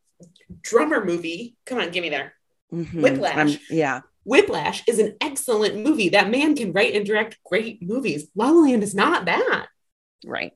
drummer 0.62 1.03
movie. 1.03 1.55
Come 1.65 1.79
on, 1.79 1.91
give 1.91 2.01
me 2.01 2.10
there. 2.10 2.34
mhm, 2.71 3.01
Whiplash. 3.01 3.36
I'm- 3.36 3.60
yeah, 3.69 4.01
Whiplash 4.23 4.84
is 4.88 4.99
an 4.99 5.17
excellent 5.21 5.75
movie. 5.84 6.10
That 6.10 6.29
man 6.31 6.55
can 6.55 6.71
write 6.71 6.95
and 6.95 7.05
direct 7.05 7.38
great 7.43 7.81
movies. 7.84 8.27
La 8.36 8.49
La 8.51 8.62
Land 8.62 8.84
is 8.84 8.95
not 8.95 9.25
that. 9.25 9.67
right. 10.25 10.53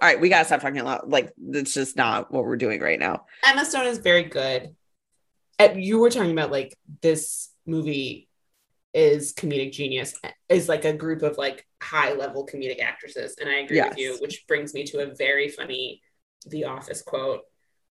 All 0.00 0.08
right, 0.08 0.20
we 0.20 0.30
gotta 0.30 0.44
stop 0.46 0.60
talking 0.62 0.80
a 0.80 0.84
lot. 0.84 1.08
Like 1.08 1.32
it's 1.50 1.74
just 1.74 1.96
not 1.96 2.32
what 2.32 2.44
we're 2.44 2.56
doing 2.56 2.80
right 2.80 2.98
now. 2.98 3.26
Emma 3.44 3.64
Stone 3.64 3.86
is 3.86 3.98
very 3.98 4.24
good. 4.24 4.74
You 5.76 5.98
were 5.98 6.10
talking 6.10 6.32
about 6.32 6.50
like 6.52 6.76
this 7.00 7.50
movie 7.66 8.28
is 8.94 9.32
comedic 9.32 9.72
genius 9.72 10.14
is 10.50 10.68
like 10.68 10.84
a 10.84 10.92
group 10.92 11.22
of 11.22 11.38
like 11.38 11.66
high 11.82 12.12
level 12.12 12.46
comedic 12.46 12.80
actresses 12.80 13.36
and 13.40 13.48
I 13.48 13.60
agree 13.60 13.76
Yes. 13.76 13.90
with 13.90 13.98
you 13.98 14.16
which 14.20 14.44
brings 14.46 14.74
me 14.74 14.84
to 14.84 14.98
a 14.98 15.14
very 15.14 15.48
funny 15.48 16.02
The 16.46 16.64
Office 16.64 17.00
quote 17.00 17.40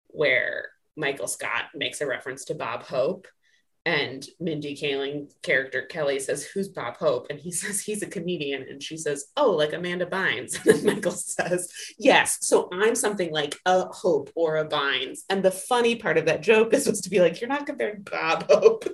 where 0.08 0.72
Michael 0.98 1.28
Scott 1.28 1.66
makes 1.74 2.02
a 2.02 2.06
reference 2.08 2.44
to 2.46 2.56
Bob 2.56 2.84
Hope 2.84 3.28
and 3.86 4.26
Mindy 4.40 4.76
Kaling 4.76 5.32
character 5.42 5.84
Kelly 5.84 6.20
says 6.20 6.44
who's 6.44 6.68
Bob 6.68 6.98
Hope? 6.98 7.28
And 7.30 7.40
he 7.40 7.52
says 7.62 7.82
he's 7.82 8.04
a 8.04 8.08
comedian. 8.08 8.66
And 8.70 8.82
she 8.82 8.98
says 8.98 9.26
oh 9.38 9.52
like 9.52 9.74
Amanda 9.74 10.06
Bynes. 10.06 10.58
And 10.66 10.78
then 10.80 10.96
Michael 10.96 11.12
says 11.12 11.72
yes 11.98 12.38
so 12.42 12.70
I'm 12.72 12.96
something 12.96 13.32
like 13.32 13.58
a 13.66 13.86
Hope 13.86 14.32
or 14.36 14.58
a 14.58 14.68
Bynes. 14.68 15.20
And 15.30 15.44
the 15.44 15.52
funny 15.52 15.96
part 15.96 16.18
of 16.18 16.26
that 16.26 16.42
joke 16.42 16.74
is 16.74 16.84
supposed 16.84 17.04
to 17.06 17.10
be 17.10 17.22
like 17.22 17.40
you're 17.40 17.50
not 17.50 17.66
comparing 17.66 18.02
Bob 18.02 18.50
Hope 18.50 18.86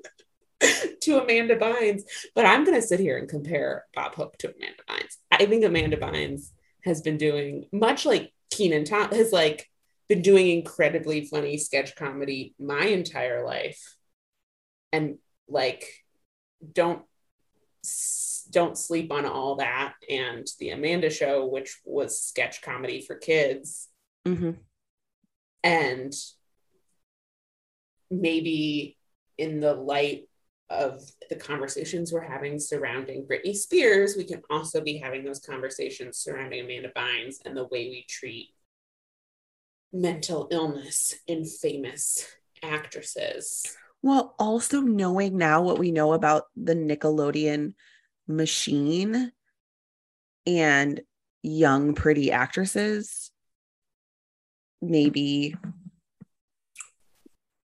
to 1.02 1.22
Amanda 1.22 1.58
Bynes. 1.58 2.04
But 2.34 2.46
I'm 2.46 2.64
going 2.64 2.80
to 2.80 2.88
sit 2.88 3.00
here 3.00 3.18
and 3.18 3.28
compare 3.28 3.86
Bob 3.94 4.16
Hope 4.16 4.38
to 4.40 4.54
Amanda 4.56 4.84
Bynes. 4.90 5.18
I 5.32 5.46
think 5.46 5.64
Amanda 5.64 5.98
Bynes 5.98 6.52
has 6.84 7.02
been 7.02 7.18
doing 7.18 7.66
much 7.72 8.06
like 8.06 8.32
Keenan 8.52 8.86
Tom 8.86 9.10
has 9.12 9.32
like 9.32 9.70
been 10.08 10.22
doing 10.22 10.50
incredibly 10.50 11.26
funny 11.26 11.58
sketch 11.58 11.96
comedy 11.96 12.54
my 12.60 12.86
entire 12.86 13.46
life 13.46 13.96
and 14.96 15.18
like 15.48 15.84
don't 16.74 17.04
don't 18.50 18.78
sleep 18.78 19.12
on 19.12 19.26
all 19.26 19.56
that 19.58 19.94
and 20.10 20.48
the 20.60 20.70
Amanda 20.70 21.10
show 21.10 21.46
which 21.46 21.80
was 21.84 22.22
sketch 22.22 22.62
comedy 22.62 23.02
for 23.02 23.16
kids 23.16 23.90
Mhm. 24.26 24.58
and 25.64 26.14
maybe 28.10 28.98
in 29.38 29.60
the 29.60 29.74
light 29.74 30.30
of 30.70 31.02
the 31.30 31.36
conversations 31.36 32.12
we're 32.12 32.22
having 32.22 32.58
surrounding 32.60 33.28
Britney 33.28 33.56
Spears, 33.56 34.16
we 34.16 34.24
can 34.24 34.42
also 34.50 34.82
be 34.82 34.98
having 34.98 35.24
those 35.24 35.40
conversations 35.40 36.18
surrounding 36.18 36.62
Amanda 36.64 36.92
Bynes 36.96 37.36
and 37.46 37.56
the 37.56 37.66
way 37.66 37.90
we 37.90 38.06
treat 38.08 38.50
mental 39.94 40.48
illness 40.52 41.16
in 41.28 41.46
famous 41.46 42.26
actresses. 42.64 43.78
Well, 44.02 44.36
also 44.38 44.82
knowing 44.82 45.38
now 45.38 45.64
what 45.64 45.80
we 45.80 45.92
know 45.92 46.14
about 46.14 46.44
the 46.56 46.76
Nickelodeon 46.76 47.74
machine 48.28 49.32
and 50.46 51.02
young, 51.42 51.96
pretty 51.96 52.32
actresses, 52.32 53.32
maybe. 54.82 55.56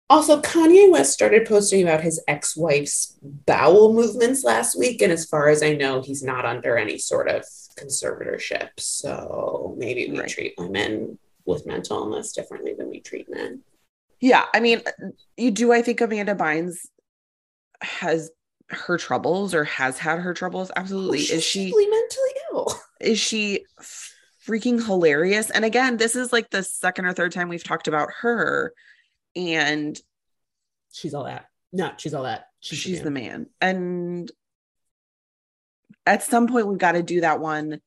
Also, 0.08 0.40
Kanye 0.40 0.90
West 0.90 1.12
started 1.12 1.46
posting 1.46 1.82
about 1.82 2.00
his 2.00 2.22
ex 2.28 2.56
wife's 2.56 3.18
bowel 3.22 3.92
movements 3.92 4.44
last 4.44 4.78
week. 4.78 5.02
And 5.02 5.12
as 5.12 5.26
far 5.26 5.48
as 5.48 5.64
I 5.64 5.74
know, 5.74 6.00
he's 6.00 6.22
not 6.22 6.44
under 6.44 6.76
any 6.76 6.96
sort 6.96 7.28
of 7.28 7.44
conservatorship. 7.76 8.68
So 8.78 9.74
maybe 9.76 10.10
we 10.10 10.20
Right. 10.20 10.28
treat 10.28 10.54
women 10.58 11.18
with 11.44 11.66
mental 11.66 11.98
illness 11.98 12.32
differently 12.32 12.74
than 12.74 12.88
we 12.88 13.00
treat 13.00 13.28
men. 13.28 13.62
Yeah, 14.20 14.44
I 14.54 14.60
mean, 14.60 14.82
you 15.36 15.50
do. 15.50 15.72
I 15.72 15.82
think 15.82 16.00
Amanda 16.00 16.34
Bynes 16.34 16.76
has 17.82 18.30
her 18.68 18.96
troubles 18.98 19.54
or 19.54 19.64
has 19.64 19.98
had 19.98 20.18
her 20.18 20.34
troubles. 20.34 20.70
Absolutely. 20.74 21.18
Oh, 21.18 21.34
is 21.34 21.44
she 21.44 21.66
mentally 21.66 22.30
ill? 22.52 22.74
is 23.00 23.18
she 23.18 23.64
freaking 24.46 24.84
hilarious? 24.84 25.50
And 25.50 25.64
again, 25.64 25.96
this 25.96 26.16
is 26.16 26.32
like 26.32 26.50
the 26.50 26.62
second 26.62 27.04
or 27.04 27.12
third 27.12 27.32
time 27.32 27.48
we've 27.48 27.62
talked 27.64 27.88
about 27.88 28.08
her, 28.20 28.72
and 29.34 30.00
She's 30.96 31.12
all 31.12 31.24
that. 31.24 31.50
No, 31.74 31.92
she's 31.98 32.14
all 32.14 32.22
that. 32.22 32.46
she's, 32.60 33.02
the 33.02 33.10
man. 33.10 33.48
And 33.60 34.30
at 36.06 36.22
some 36.22 36.46
point, 36.46 36.66
we've 36.66 36.78
got 36.78 36.92
to 36.92 37.02
do 37.02 37.20
that 37.20 37.38
one 37.38 37.82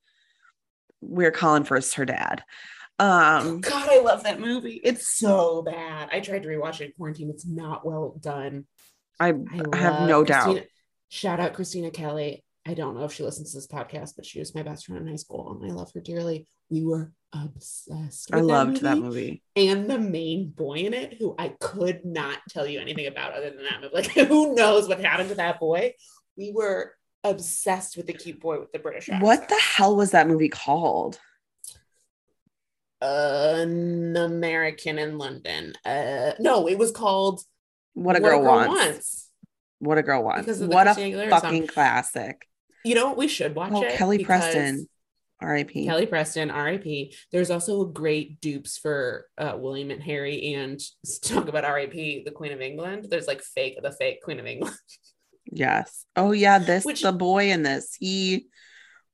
where 1.00 1.32
Colin 1.32 1.64
Firth 1.64 1.92
her 1.96 2.06
dad. 2.06 2.44
Um, 3.00 3.62
God, 3.62 3.90
I 3.90 4.02
love 4.02 4.24
that 4.24 4.40
movie. 4.40 4.82
It's 4.84 5.08
so 5.18 5.62
bad. 5.62 6.10
I 6.12 6.20
tried 6.20 6.44
to 6.44 6.50
rewatch 6.50 6.82
it 6.82 6.86
in 6.86 6.92
quarantine. 6.98 7.30
It's 7.30 7.46
not 7.48 7.86
well 7.86 8.18
done. 8.20 8.66
I, 9.20 9.30
I, 9.30 9.78
have 9.78 10.08
no 10.08 10.24
Christina- 10.26 10.60
doubt. 10.60 10.68
Shout 11.10 11.40
out 11.40 11.54
Christina 11.54 11.92
Kelly. 11.92 12.44
I 12.68 12.74
don't 12.74 12.96
know 12.96 13.06
if 13.06 13.14
she 13.14 13.24
listens 13.24 13.52
to 13.52 13.58
this 13.58 13.68
podcast, 13.68 14.16
but 14.16 14.26
she 14.26 14.40
was 14.40 14.54
my 14.54 14.64
best 14.64 14.86
friend 14.86 15.02
in 15.02 15.08
high 15.08 15.16
school, 15.16 15.58
and 15.60 15.72
I 15.72 15.74
love 15.74 15.92
her 15.94 16.02
dearly. 16.02 16.46
We 16.70 16.86
were 16.86 17.12
obsessed. 17.34 18.34
I 18.34 18.38
with 18.38 18.46
loved 18.46 18.82
that 18.82 18.98
movie. 18.98 19.42
and 19.56 19.90
the 19.90 19.98
main 19.98 20.50
boy 20.50 20.76
in 20.76 20.94
it, 20.94 21.16
who 21.18 21.36
I 21.40 21.56
could 21.60 22.06
not 22.06 22.38
tell 22.50 22.68
you 22.68 22.80
anything 22.80 23.08
about 23.08 23.34
other 23.34 23.50
than 23.50 23.64
that 23.64 23.82
movie. 23.82 23.90
Like, 23.94 24.28
who 24.28 24.54
knows 24.54 24.88
what 24.88 25.00
happened 25.00 25.30
to 25.30 25.36
that 25.36 25.60
boy? 25.60 25.94
We 26.38 26.52
were 26.54 26.94
obsessed 27.24 27.98
with 27.98 28.08
the 28.08 28.14
cute 28.14 28.40
boy 28.40 28.60
with 28.60 28.72
the 28.72 28.80
British 28.80 29.10
accent. 29.10 29.24
What 29.24 29.50
the 29.50 29.60
hell 29.60 29.96
was 29.96 30.12
that 30.12 30.28
movie 30.28 30.50
called? 30.50 31.20
An 33.02 34.16
American 34.18 35.00
in 35.00 35.18
London. 35.18 35.74
Uh, 35.86 36.32
no, 36.40 36.68
it 36.68 36.78
was 36.78 36.92
called 36.92 37.42
What 37.94 38.16
a 38.16 38.20
girl, 38.20 38.44
wants. 38.44 39.30
What 39.80 39.98
a 39.98 40.04
girl 40.04 40.24
wants. 40.24 40.42
Because 40.42 40.62
of 40.62 40.70
the 40.70 40.76
What 40.76 40.88
a 40.88 40.94
Christina 40.94 41.18
Aguilera 41.18 41.30
song. 41.30 41.42
fucking 41.42 41.68
classic. 41.68 42.46
You 42.84 42.96
know 42.96 43.08
what? 43.08 43.18
We 43.18 43.28
should 43.28 43.56
watch 43.56 43.72
Oh, 43.74 43.84
it. 43.84 43.94
Kelly 43.94 44.24
Preston. 44.24 44.88
R.I.P. 45.42 45.86
Kelly 45.86 46.06
Preston, 46.06 46.52
R.I.P. 46.52 47.16
There's 47.32 47.50
also 47.50 47.82
a 47.84 47.88
great 47.90 48.42
dupes 48.42 48.78
for 48.78 49.26
uh, 49.38 49.56
William 49.58 49.90
and 49.90 50.04
Harry, 50.04 50.54
and 50.56 50.78
talk 51.24 51.48
about 51.48 51.64
R.I.P. 51.64 52.24
the 52.26 52.32
Queen 52.32 52.52
of 52.52 52.60
England. 52.60 53.06
There's 53.10 53.26
like 53.28 53.42
fake 53.42 53.78
the 53.82 53.94
fake 53.94 54.22
Queen 54.22 54.40
of 54.42 54.46
England. 54.46 54.76
Yes. 55.52 56.06
Oh 56.18 56.32
yeah, 56.34 56.60
this 56.60 56.84
Which- 56.86 57.02
the 57.04 57.14
boy 57.14 57.52
in 57.52 57.64
this. 57.64 57.96
He 57.98 58.48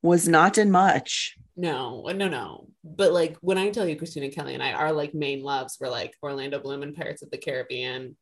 was 0.01 0.27
not 0.27 0.57
in 0.57 0.71
much. 0.71 1.37
No, 1.57 2.03
no, 2.13 2.27
no. 2.27 2.67
But 2.83 3.13
like 3.13 3.37
when 3.41 3.57
I 3.57 3.69
tell 3.69 3.87
you 3.87 3.95
Christina 3.95 4.29
Kelly 4.29 4.53
and 4.53 4.63
I, 4.63 4.73
are 4.73 4.91
like 4.91 5.13
main 5.13 5.41
loves 5.41 5.77
were 5.79 5.89
like 5.89 6.13
Orlando 6.21 6.59
Bloom 6.59 6.83
and 6.83 6.95
Pirates 6.95 7.21
of 7.21 7.31
the 7.31 7.37
Caribbean. 7.37 8.17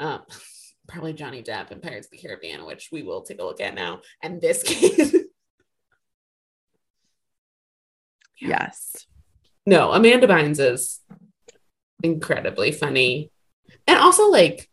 Um, 0.00 0.22
probably 0.88 1.12
Johnny 1.12 1.42
Depp 1.42 1.70
and 1.70 1.82
Pirates 1.82 2.06
of 2.06 2.12
the 2.12 2.18
Caribbean, 2.18 2.66
which 2.66 2.88
we 2.90 3.02
will 3.02 3.22
take 3.22 3.40
a 3.40 3.44
look 3.44 3.60
at 3.60 3.74
now. 3.74 4.00
And 4.22 4.40
this 4.40 4.62
kid. 4.64 5.12
Yeah. 8.40 8.48
Yes. 8.70 9.06
no, 9.66 9.90
Amanda 9.90 10.28
Bynes 10.28 10.60
is 10.60 11.00
incredibly 12.02 12.70
funny. 12.70 13.30
And 13.86 13.98
also 13.98 14.28
like 14.28 14.68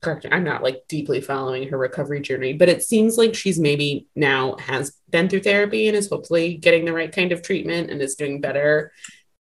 correct, 0.00 0.26
I'm 0.30 0.44
not 0.44 0.62
like 0.62 0.84
deeply 0.88 1.20
following 1.20 1.68
her 1.68 1.78
recovery 1.78 2.20
journey, 2.20 2.52
but 2.54 2.68
it 2.68 2.82
seems 2.82 3.18
like 3.18 3.34
she's 3.34 3.58
maybe 3.58 4.06
now 4.14 4.56
has 4.56 4.96
been 5.10 5.28
through 5.28 5.42
therapy 5.42 5.88
and 5.88 5.96
is 5.96 6.08
hopefully 6.08 6.54
getting 6.54 6.84
the 6.84 6.92
right 6.92 7.12
kind 7.12 7.32
of 7.32 7.42
treatment 7.42 7.90
and 7.90 8.00
is 8.00 8.14
doing 8.14 8.40
better. 8.40 8.92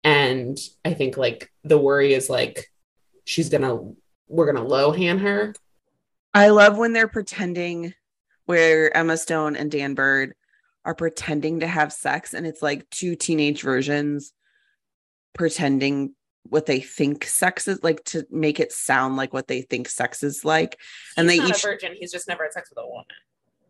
And 0.04 0.58
I 0.84 0.93
think 0.93 1.17
like 1.17 1.52
the 1.63 1.78
worry 1.78 2.13
is 2.13 2.30
like 2.30 2.72
she's 3.26 3.50
gonna 3.50 3.78
we're 4.28 4.52
gonna 4.52 4.67
low 4.67 4.91
hand 4.91 5.22
her. 5.22 5.54
I 6.34 6.50
love 6.50 6.78
when 6.78 6.93
they're 6.93 7.08
pretending 7.08 7.93
where 8.46 8.96
Emma 8.96 9.17
Stone 9.17 9.56
and 9.56 9.70
Dan 9.70 9.93
Byrd 9.93 10.34
are 10.86 10.96
pretending 10.96 11.60
to 11.60 11.67
have 11.67 11.91
sex 11.91 12.34
and 12.34 12.48
it's 12.48 12.62
like 12.62 12.89
two 12.89 13.15
teenage 13.15 13.62
versions 13.62 14.34
pretending 15.34 16.15
what 16.49 16.65
they 16.65 16.79
think 16.79 17.25
sex 17.25 17.67
is 17.67 17.81
like 17.83 18.03
to 18.05 18.25
make 18.31 18.60
it 18.60 18.71
sound 18.71 19.15
like 19.17 19.33
what 19.33 19.47
they 19.47 19.62
think 19.62 19.88
sex 19.89 20.23
is 20.23 20.43
like 20.45 20.79
And 21.17 21.29
He's 21.29 21.39
they 21.39 21.43
not 21.47 21.57
each- 21.57 21.63
a 21.63 21.67
virgin, 21.67 21.93
he's 21.99 22.12
just 22.12 22.27
never 22.27 22.43
had 22.43 22.53
sex 22.53 22.69
with 22.69 22.83
a 22.83 22.88
woman. 22.88 23.05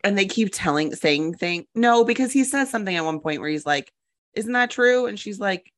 and 0.03 0.17
they 0.17 0.25
keep 0.25 0.49
telling 0.51 0.93
saying 0.95 1.33
thing 1.35 1.65
no 1.75 2.03
because 2.03 2.31
he 2.31 2.43
says 2.43 2.69
something 2.69 2.95
at 2.95 3.05
one 3.05 3.19
point 3.19 3.41
where 3.41 3.49
he's 3.49 3.65
like 3.65 3.91
isn't 4.33 4.53
that 4.53 4.69
true 4.71 5.05
and 5.07 5.19
she's 5.19 5.39
like 5.39 5.71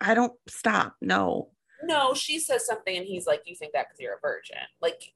I 0.00 0.14
don't 0.14 0.32
stop 0.48 0.94
no 1.00 1.50
No, 1.82 2.14
she 2.14 2.38
says 2.38 2.66
something 2.66 2.96
and 2.96 3.06
he's 3.06 3.26
like, 3.26 3.42
You 3.46 3.54
think 3.56 3.72
that 3.72 3.86
because 3.88 4.00
you're 4.00 4.14
a 4.14 4.20
virgin. 4.20 4.56
Like 4.80 5.12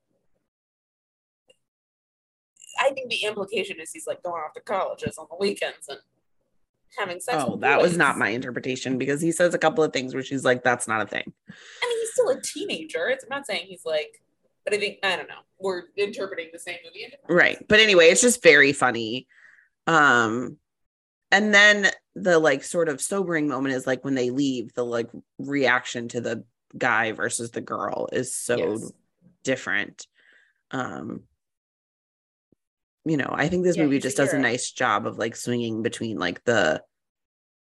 I 2.79 2.91
think 2.91 3.11
the 3.11 3.25
implication 3.25 3.77
is 3.81 3.91
he's 3.93 4.07
like 4.07 4.23
going 4.23 4.43
off 4.43 4.53
to 4.55 4.61
colleges 4.61 5.17
on 5.19 5.27
the 5.31 5.37
weekends 5.37 5.89
and 5.89 5.99
having 6.99 7.21
sex. 7.21 7.43
oh 7.45 7.53
with 7.53 7.61
that 7.61 7.81
was 7.81 7.97
not 7.97 8.19
my 8.19 8.29
interpretation 8.31 8.99
because 8.99 9.21
he 9.21 9.33
says 9.33 9.55
a 9.55 9.59
couple 9.59 9.83
of 9.85 9.93
things 9.93 10.15
where 10.15 10.23
she's 10.23 10.45
like 10.45 10.63
that's 10.65 10.87
not 10.89 11.03
a 11.03 11.07
thing 11.07 11.25
I 11.83 11.87
mean, 11.89 11.99
he's 12.01 12.13
still 12.13 12.29
a 12.31 12.41
teenager. 12.41 13.09
It's, 13.09 13.25
I'm 13.25 13.31
not 13.31 13.47
saying 13.47 13.67
he's 13.67 13.85
like, 13.85 14.21
but 14.65 14.73
I 14.75 14.79
think 14.79 14.99
I 15.03 15.17
don't 15.17 15.29
know. 15.29 15.35
We're 15.59 15.85
interpreting 15.97 16.49
the 16.53 16.59
same 16.59 16.77
movie. 16.85 17.07
right 17.29 17.59
but 17.69 17.81
anyway 17.81 18.07
it's 18.07 18.21
just 18.23 18.43
very 18.43 18.73
funny 18.73 19.27
um 19.87 20.57
and 21.31 21.53
then 21.53 21.89
the 22.15 22.39
like 22.39 22.63
sort 22.65 22.89
of 22.89 23.01
sobering 23.01 23.49
moment 23.49 23.75
is 23.75 23.87
like 23.87 24.05
when 24.05 24.15
they 24.15 24.31
leave 24.31 24.73
the 24.75 24.85
like 24.85 25.09
reaction 25.39 26.09
to 26.09 26.21
the 26.21 26.45
guy 26.79 27.13
versus 27.13 27.51
the 27.51 27.61
girl 27.61 28.09
is 28.13 28.35
so 28.35 28.57
Yes. 28.57 28.93
different 29.45 30.07
um 30.71 31.23
you 33.07 33.17
know 33.17 33.31
i 33.33 33.49
think 33.49 33.65
this 33.65 33.77
Yeah, 33.77 33.85
movie 33.85 33.99
just 33.99 34.17
does 34.17 34.33
a 34.33 34.39
nice 34.39 34.71
job 34.71 35.07
of 35.07 35.17
like 35.17 35.37
swinging 35.37 35.83
between 35.83 36.19
like 36.19 36.45
the 36.45 36.83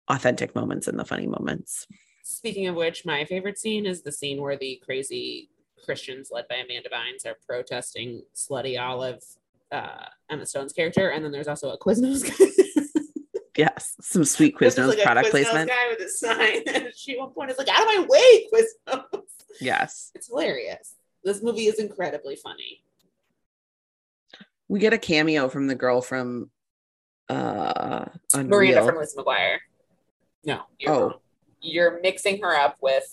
authentic 0.09 0.55
moments 0.55 0.89
and 0.89 0.99
the 0.99 1.05
funny 1.05 1.27
moments 1.27 1.87
Speaking 2.25 2.69
of 2.69 2.77
which, 2.77 3.05
my 3.05 3.25
favorite 3.25 3.59
scene 3.59 3.85
is 3.85 4.03
the 4.03 4.13
scene 4.13 4.41
where 4.41 4.57
the 4.57 4.81
crazy 4.85 5.51
Christians 5.85 6.31
led 6.33 6.47
by 6.49 6.57
Amanda 6.57 6.89
Bynes 6.89 7.27
are 7.27 7.37
protesting 7.47 8.23
Slutty 8.35 8.81
Olive, 8.81 9.23
uh, 9.73 10.07
Emma 10.31 10.47
Stone's 10.47 10.73
character, 10.73 11.11
and 11.11 11.25
then 11.25 11.33
there's 11.33 11.49
also 11.49 11.71
a 11.71 11.79
Quiznos 11.79 12.23
guy. 12.25 12.47
yes 13.59 13.97
some 14.01 14.25
sweet 14.25 14.57
quiznos 14.57 14.89
like, 14.89 14.99
a 14.99 15.03
product 15.03 15.29
Quiznos 15.29 15.31
placement 15.31 15.69
guy 15.69 15.89
with 15.91 16.01
a 16.01 16.09
sign, 16.09 16.63
and 16.75 16.95
she 16.97 17.13
at 17.13 17.19
one 17.19 17.31
point 17.31 17.51
is 17.51 17.59
like, 17.59 17.69
"Out 17.69 17.81
of 17.81 17.87
my 17.87 18.07
way, 18.09 18.49
Quiznos!" 18.53 19.21
yes 19.61 20.11
It's 20.15 20.29
hilarious. 20.29 20.95
This 21.25 21.43
movie 21.43 21.67
is 21.67 21.79
incredibly 21.79 22.37
funny. 22.37 22.83
We 24.73 24.79
get 24.81 24.95
a 24.95 24.99
cameo 24.99 25.51
from 25.51 25.67
the 25.67 25.75
girl 25.75 26.01
from 26.01 26.51
uh 27.29 28.07
Miranda 28.35 28.57
Unreal. 28.57 28.87
from 28.87 28.97
Liz 28.97 29.15
McGuire. 29.15 29.59
No, 30.47 30.63
you're 30.79 30.93
Oh. 30.93 31.21
You're 31.61 32.01
mixing 32.01 32.41
her 32.43 32.57
up 32.57 32.79
with 32.81 33.05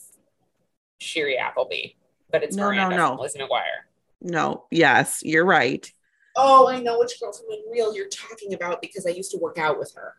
Shiri 1.02 1.38
Appleby, 1.38 1.96
but 2.32 2.44
it's 2.44 2.56
No, 2.56 2.72
no, 2.72 2.88
no. 2.88 3.08
from 3.10 3.18
Liz 3.20 3.36
McGuire. 3.38 3.82
no 4.22 4.66
yes 4.72 5.20
you're 5.24 5.44
right 5.46 5.92
Oh, 6.38 6.70
I 6.70 6.80
know 6.80 6.98
which 7.00 7.20
girl 7.20 7.34
from 7.34 7.48
Unreal 7.52 7.94
you're 7.94 8.08
talking 8.08 8.54
about 8.54 8.82
because 8.82 9.06
I 9.06 9.10
used 9.10 9.32
to 9.32 9.38
work 9.38 9.58
out 9.58 9.78
with 9.78 9.94
her. 9.96 10.14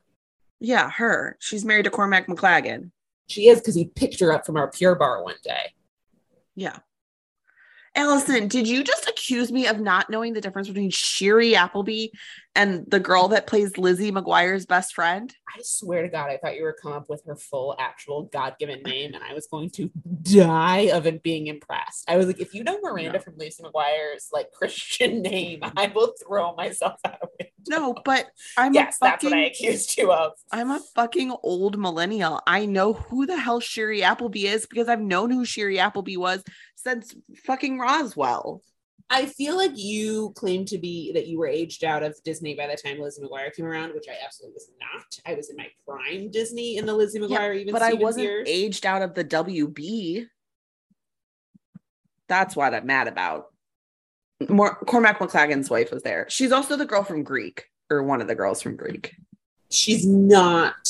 Yeah, 0.59 0.91
her. 0.91 1.39
She's 1.41 1.65
married 1.65 1.85
to 1.85 1.91
Cormac 1.91 2.27
McLaggen. 2.27 2.91
She 3.29 3.49
is 3.49 3.61
because 3.61 3.75
he 3.77 3.87
picked 3.87 4.21
her 4.21 4.31
up 4.31 4.45
from 4.45 4.59
our 4.59 4.69
Pure 4.71 4.97
Barre 4.97 5.23
one 5.23 5.37
day. 5.43 5.73
Yeah. 6.55 6.81
Allison, 8.01 8.49
did 8.49 8.67
you 8.67 8.83
just 8.83 9.07
accuse 9.07 9.53
me 9.53 9.67
of 9.67 9.79
not 9.79 10.09
knowing 10.09 10.33
the 10.33 10.41
difference 10.41 10.69
between 10.69 10.91
Shiri 10.91 11.53
Appleby 11.53 12.07
and 12.57 12.85
the 12.89 12.99
girl 12.99 13.29
that 13.29 13.47
plays 13.47 13.77
Lizzie 13.77 14.11
McGuire's 14.11 14.65
best 14.65 14.95
friend? 14.95 15.35
I 15.55 15.61
swear 15.63 16.01
to 16.03 16.09
God, 16.09 16.31
I 16.31 16.39
thought 16.39 16.57
you 16.57 16.63
were 16.63 16.75
come 16.81 16.93
up 16.93 17.11
with 17.11 17.23
her 17.27 17.37
full 17.37 17.77
actual 17.79 18.23
God 18.23 18.55
given 18.59 18.81
name, 18.83 19.13
and 19.13 19.23
I 19.23 19.35
was 19.35 19.47
going 19.49 19.69
to 19.73 19.91
die 20.23 20.91
of 20.93 21.07
it 21.07 21.23
being 21.23 21.49
impressed. 21.49 22.09
I 22.09 22.17
was 22.17 22.27
like, 22.27 22.41
if 22.41 22.55
you 22.55 22.65
know 22.65 22.79
Miranda 22.81 23.13
No. 23.15 23.19
from 23.19 23.35
Lizzie 23.37 23.63
McGuire's 23.63 24.31
like 24.33 24.51
Christian 24.55 25.21
name, 25.21 25.61
I 25.63 25.93
will 25.95 26.15
throw 26.27 26.55
myself 26.55 26.99
out 27.05 27.19
of 27.23 27.29
it. 27.39 27.53
No, 27.69 27.95
but 28.07 28.27
I'm 28.57 28.73
yes, 28.73 28.97
a 28.97 29.05
that's 29.05 29.23
what 29.23 29.35
I 29.35 29.45
accused 29.45 29.99
you 29.99 30.11
of. 30.11 30.33
I'm 30.51 30.71
a 30.71 30.81
fucking 30.95 31.35
old 31.43 31.79
millennial. 31.79 32.41
I 32.47 32.65
know 32.65 32.95
who 32.95 33.27
the 33.27 33.37
hell 33.37 33.61
Shiri 33.61 34.01
Appleby 34.01 34.47
is 34.47 34.67
because 34.67 34.89
I've 34.89 35.01
known 35.01 35.31
who 35.31 35.45
Shiri 35.45 35.77
Appleby 35.77 36.17
was 36.17 36.43
since 36.83 37.15
fucking 37.45 37.79
Roswell. 37.79 38.63
I 39.13 39.27
feel 39.27 39.57
like 39.57 39.73
you 39.75 40.33
claim 40.37 40.65
to 40.67 40.79
be 40.79 41.13
that 41.13 41.27
you 41.27 41.39
were 41.39 41.49
aged 41.49 41.83
out 41.83 42.05
of 42.05 42.17
Disney 42.25 42.55
by 42.55 42.69
the 42.69 42.77
time 42.77 43.01
Lizzie 43.01 43.23
McGuire 43.23 43.53
came 43.53 43.67
around, 43.67 43.93
which 43.93 44.07
I 44.09 44.15
absolutely 44.25 44.55
was 44.55 44.71
not. 44.81 45.19
I 45.27 45.35
was 45.35 45.51
in 45.51 45.57
my 45.57 45.67
prime 45.85 46.31
Disney 46.31 46.77
in 46.77 46.87
the 46.87 46.95
Lizzie 46.95 47.19
McGuire, 47.19 47.57
even 47.59 47.73
but 47.73 47.83
I 47.83 47.95
wasn't 47.95 48.27
years. 48.27 48.49
aged 48.49 48.87
out 48.87 49.03
of 49.03 49.15
the 49.15 49.25
WB. 49.25 50.27
That's 52.29 52.55
what 52.55 52.73
I'm 52.73 52.87
mad 52.87 53.09
about. 53.09 53.47
More 54.49 54.77
Cormac 54.77 55.19
McLaggen's 55.19 55.69
wife 55.69 55.91
was 55.91 56.05
there. 56.05 56.27
She's 56.29 56.53
also 56.53 56.77
the 56.77 56.87
girl 56.87 57.03
from 57.03 57.25
Greek, 57.25 57.65
or 57.91 58.05
one 58.05 58.21
of 58.21 58.29
the 58.29 58.37
girls 58.37 58.63
from 58.63 58.77
Greek. 58.77 59.17
She's 59.71 60.07
not 60.07 60.89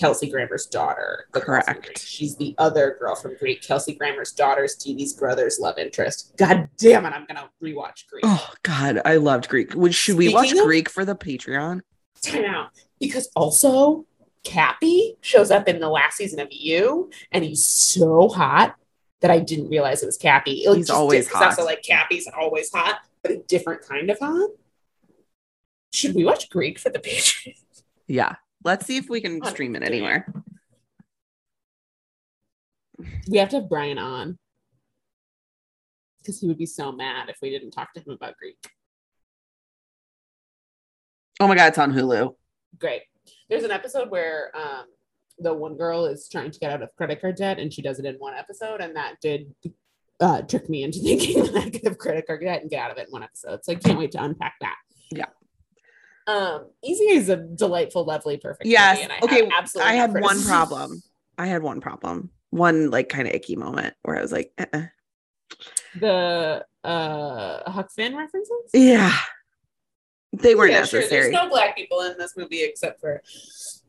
Kelsey 0.00 0.30
Grammer's 0.30 0.64
daughter. 0.66 1.26
the 1.34 1.40
Correct. 1.40 1.98
She's 2.00 2.34
the 2.36 2.54
other 2.58 2.96
girl 2.98 3.14
from 3.14 3.36
Greek, 3.36 3.60
Kelsey 3.62 3.94
Grammer's 3.94 4.32
daughter, 4.32 4.66
Stevie's 4.66 5.12
brother's 5.12 5.58
love 5.60 5.76
interest. 5.78 6.32
God 6.38 6.68
damn 6.78 7.04
it, 7.04 7.10
I'm 7.12 7.26
gonna 7.26 7.50
rewatch 7.62 8.06
Greek. 8.08 8.24
Oh 8.24 8.50
God, 8.62 9.02
I 9.04 9.16
loved 9.16 9.48
Greek. 9.48 9.74
Would 9.74 9.94
should 9.94 10.16
we 10.16 10.32
watch 10.32 10.52
of- 10.52 10.64
Greek 10.64 10.88
for 10.88 11.04
the 11.04 11.14
Patreon? 11.14 11.82
time 12.22 12.44
out 12.46 12.70
because 12.98 13.30
also 13.36 14.04
Cappy 14.44 15.16
shows 15.20 15.50
up 15.50 15.68
in 15.68 15.80
the 15.80 15.88
last 15.88 16.16
season 16.16 16.40
of 16.40 16.48
You, 16.50 17.10
and 17.30 17.44
he's 17.44 17.62
so 17.64 18.28
hot 18.28 18.76
that 19.20 19.30
I 19.30 19.38
didn't 19.38 19.68
realize 19.68 20.02
it 20.02 20.06
was 20.06 20.16
Cappy. 20.16 20.64
It 20.64 20.74
He's 20.76 20.88
always 20.90 21.28
'cause 21.28 21.42
Also, 21.58 21.64
like 21.64 21.82
Cappy's 21.82 22.26
always 22.38 22.70
hot, 22.72 23.00
but 23.22 23.32
a 23.32 23.36
different 23.36 23.82
kind 23.86 24.08
of 24.10 24.18
hot. 24.18 24.48
Should 25.92 26.14
we 26.14 26.24
watch 26.24 26.48
Greek 26.48 26.78
for 26.78 26.88
the 26.88 26.98
Patreon? 26.98 27.54
Yeah. 28.06 28.36
Let's 28.62 28.86
see 28.86 28.96
if 28.96 29.08
we 29.08 29.20
can 29.20 29.42
stream 29.44 29.74
it 29.76 29.82
it. 29.82 29.86
anywhere. 29.86 30.32
We 33.28 33.38
have 33.38 33.48
to 33.50 33.60
have 33.60 33.68
Brian 33.68 33.98
on 33.98 34.38
because 36.18 36.40
he 36.40 36.46
would 36.46 36.58
be 36.58 36.66
so 36.66 36.92
mad 36.92 37.28
if 37.28 37.38
we 37.40 37.50
didn't 37.50 37.70
talk 37.70 37.92
to 37.94 38.00
him 38.00 38.12
about 38.12 38.36
Greek. 38.36 38.58
Oh 41.40 41.48
my 41.48 41.54
God, 41.54 41.68
it's 41.68 41.78
on 41.78 41.92
Hulu. 41.92 42.34
Great. 42.78 43.02
There's 43.48 43.64
an 43.64 43.70
episode 43.70 44.10
where 44.10 44.54
um, 44.54 44.84
the 45.38 45.54
one 45.54 45.76
girl 45.76 46.04
is 46.04 46.28
trying 46.28 46.50
to 46.50 46.58
get 46.58 46.70
out 46.70 46.82
of 46.82 46.94
credit 46.96 47.20
card 47.20 47.36
debt, 47.36 47.58
and 47.58 47.72
she 47.72 47.80
does 47.80 47.98
it 47.98 48.04
in 48.04 48.16
one 48.16 48.34
episode, 48.34 48.80
and 48.80 48.94
that 48.96 49.14
did 49.22 49.54
uh, 50.20 50.42
trick 50.42 50.68
me 50.68 50.82
into 50.82 50.98
thinking 51.02 51.44
that 51.44 51.56
I 51.56 51.70
could 51.70 51.84
have 51.84 51.98
credit 51.98 52.26
card 52.26 52.42
debt 52.42 52.60
and 52.60 52.70
get 52.70 52.84
out 52.84 52.90
of 52.90 52.98
it 52.98 53.06
in 53.06 53.12
one 53.12 53.22
episode. 53.22 53.64
So 53.64 53.72
I 53.72 53.76
can't 53.76 53.98
wait 53.98 54.12
to 54.12 54.22
unpack 54.22 54.54
that. 54.60 54.76
Yeah. 55.10 55.26
Um, 56.26 56.66
Easy 56.82 57.04
is 57.04 57.28
a 57.28 57.36
delightful, 57.36 58.04
lovely, 58.04 58.36
perfect. 58.36 58.66
Yes. 58.66 59.06
I 59.10 59.24
okay. 59.24 59.48
absolutely 59.56 59.92
I 59.92 59.94
had 59.94 60.12
one 60.12 60.42
problem. 60.44 61.02
I 61.38 61.46
had 61.46 61.62
one 61.62 61.80
problem. 61.80 62.30
One 62.50 62.90
like 62.90 63.08
kind 63.08 63.26
of 63.28 63.34
icky 63.34 63.56
moment 63.56 63.94
where 64.02 64.16
I 64.16 64.22
was 64.22 64.32
like, 64.32 64.52
uh-uh. 64.58 64.82
The 65.98 66.64
uh, 66.84 67.70
Huck 67.70 67.90
Finn 67.90 68.16
references. 68.16 68.70
yeah, 68.72 69.12
they 70.32 70.54
were 70.54 70.66
Yeah, 70.68 70.84
sure. 70.84 71.00
necessary. 71.00 71.22
There's 71.22 71.32
no 71.32 71.48
black 71.48 71.76
people 71.76 72.00
in 72.02 72.16
this 72.18 72.36
movie 72.36 72.62
except 72.62 73.00
for 73.00 73.22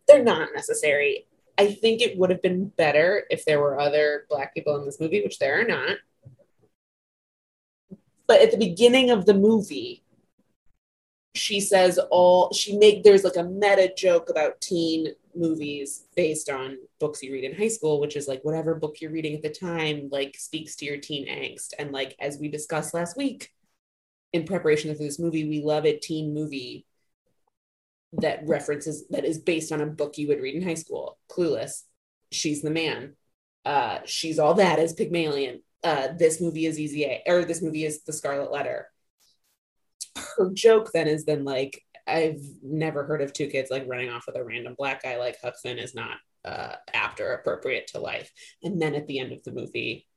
they're 0.08 0.24
not 0.24 0.50
necessary. 0.56 1.28
I 1.58 1.74
think 1.74 2.02
it 2.02 2.18
would 2.18 2.32
have 2.32 2.42
been 2.42 2.70
better 2.70 3.26
if 3.30 3.46
there 3.46 3.60
were 3.60 3.80
other 3.80 4.26
black 4.30 4.54
people 4.56 4.78
in 4.78 4.86
this 4.86 5.00
movie, 5.00 5.22
which 5.22 5.38
there 5.38 5.62
are 5.62 5.66
not. 5.66 5.98
But 8.26 8.42
at 8.42 8.52
the 8.52 8.58
beginning 8.58 9.12
of 9.12 9.26
the 9.26 9.34
movie, 9.34 10.04
she 11.34 11.62
says 11.62 11.98
all 12.10 12.54
she 12.54 12.78
make 12.78 13.04
there's 13.04 13.24
like 13.24 13.38
a 13.38 13.44
meta 13.44 13.92
joke 13.96 14.30
about 14.30 14.60
teen 14.60 15.08
movies 15.34 16.06
based 16.16 16.50
on 16.50 16.78
books 17.00 17.24
you 17.24 17.32
read 17.32 17.44
in 17.44 17.56
high 17.56 17.70
school, 17.70 18.02
which 18.02 18.16
is 18.16 18.28
like 18.28 18.42
whatever 18.44 18.76
book 18.76 19.00
you're 19.00 19.12
reading 19.12 19.36
at 19.36 19.42
the 19.42 19.50
time, 19.50 20.10
like 20.12 20.36
speaks 20.38 20.76
to 20.76 20.86
your 20.86 20.98
teen 20.98 21.28
angst. 21.28 21.74
And 21.80 21.92
like 21.92 22.16
as 22.20 22.38
we 22.38 22.50
discussed 22.50 22.94
last 22.94 23.16
week, 23.16 23.50
in 24.34 24.46
preparation 24.46 24.94
for 24.96 25.04
this 25.04 25.20
movie, 25.20 25.48
we 25.48 25.62
love 25.62 25.86
a 25.86 25.98
teen 25.98 26.34
movie 26.34 26.86
that 28.14 28.46
references 28.46 29.08
that 29.10 29.26
is 29.26 29.40
based 29.40 29.72
on 29.72 29.82
a 29.82 29.86
book 29.86 30.18
you 30.18 30.28
would 30.28 30.42
read 30.42 30.56
in 30.56 30.64
high 30.64 30.74
school. 30.74 31.18
Clueless, 31.30 31.84
She's 32.32 32.62
the 32.62 32.72
Man, 32.72 33.16
uh, 33.66 34.00
She's 34.06 34.40
All 34.40 34.54
That 34.56 34.80
is 34.80 34.94
Pygmalion. 34.94 35.62
Uh, 35.84 36.10
this 36.18 36.40
movie 36.40 36.66
is 36.66 36.80
Easy 36.80 37.06
A, 37.06 37.24
or 37.26 37.44
this 37.44 37.62
movie 37.62 37.86
is 37.86 38.04
The 38.04 38.14
Scarlet 38.14 38.52
Letter. 38.52 38.91
Her 40.38 40.52
joke 40.54 40.92
then 40.94 41.08
is 41.08 41.26
then 41.26 41.44
like, 41.44 41.84
I've 42.08 42.42
never 42.64 43.04
heard 43.04 43.22
of 43.22 43.34
two 43.34 43.48
kids 43.48 43.70
like 43.70 43.88
running 43.88 44.10
off 44.10 44.26
with 44.28 44.36
a 44.36 44.44
random 44.44 44.76
black 44.78 45.04
guy 45.04 45.18
like 45.18 45.38
Huck 45.42 45.56
Finn 45.62 45.78
is 45.78 45.96
not 45.96 46.18
uh, 46.44 46.76
appropriate 46.94 47.88
to 47.88 48.00
life. 48.00 48.32
And 48.64 48.82
then 48.82 48.96
at 48.96 49.08
the 49.08 49.20
end 49.20 49.32
of 49.32 49.44
the 49.44 49.52
movie, 49.52 50.08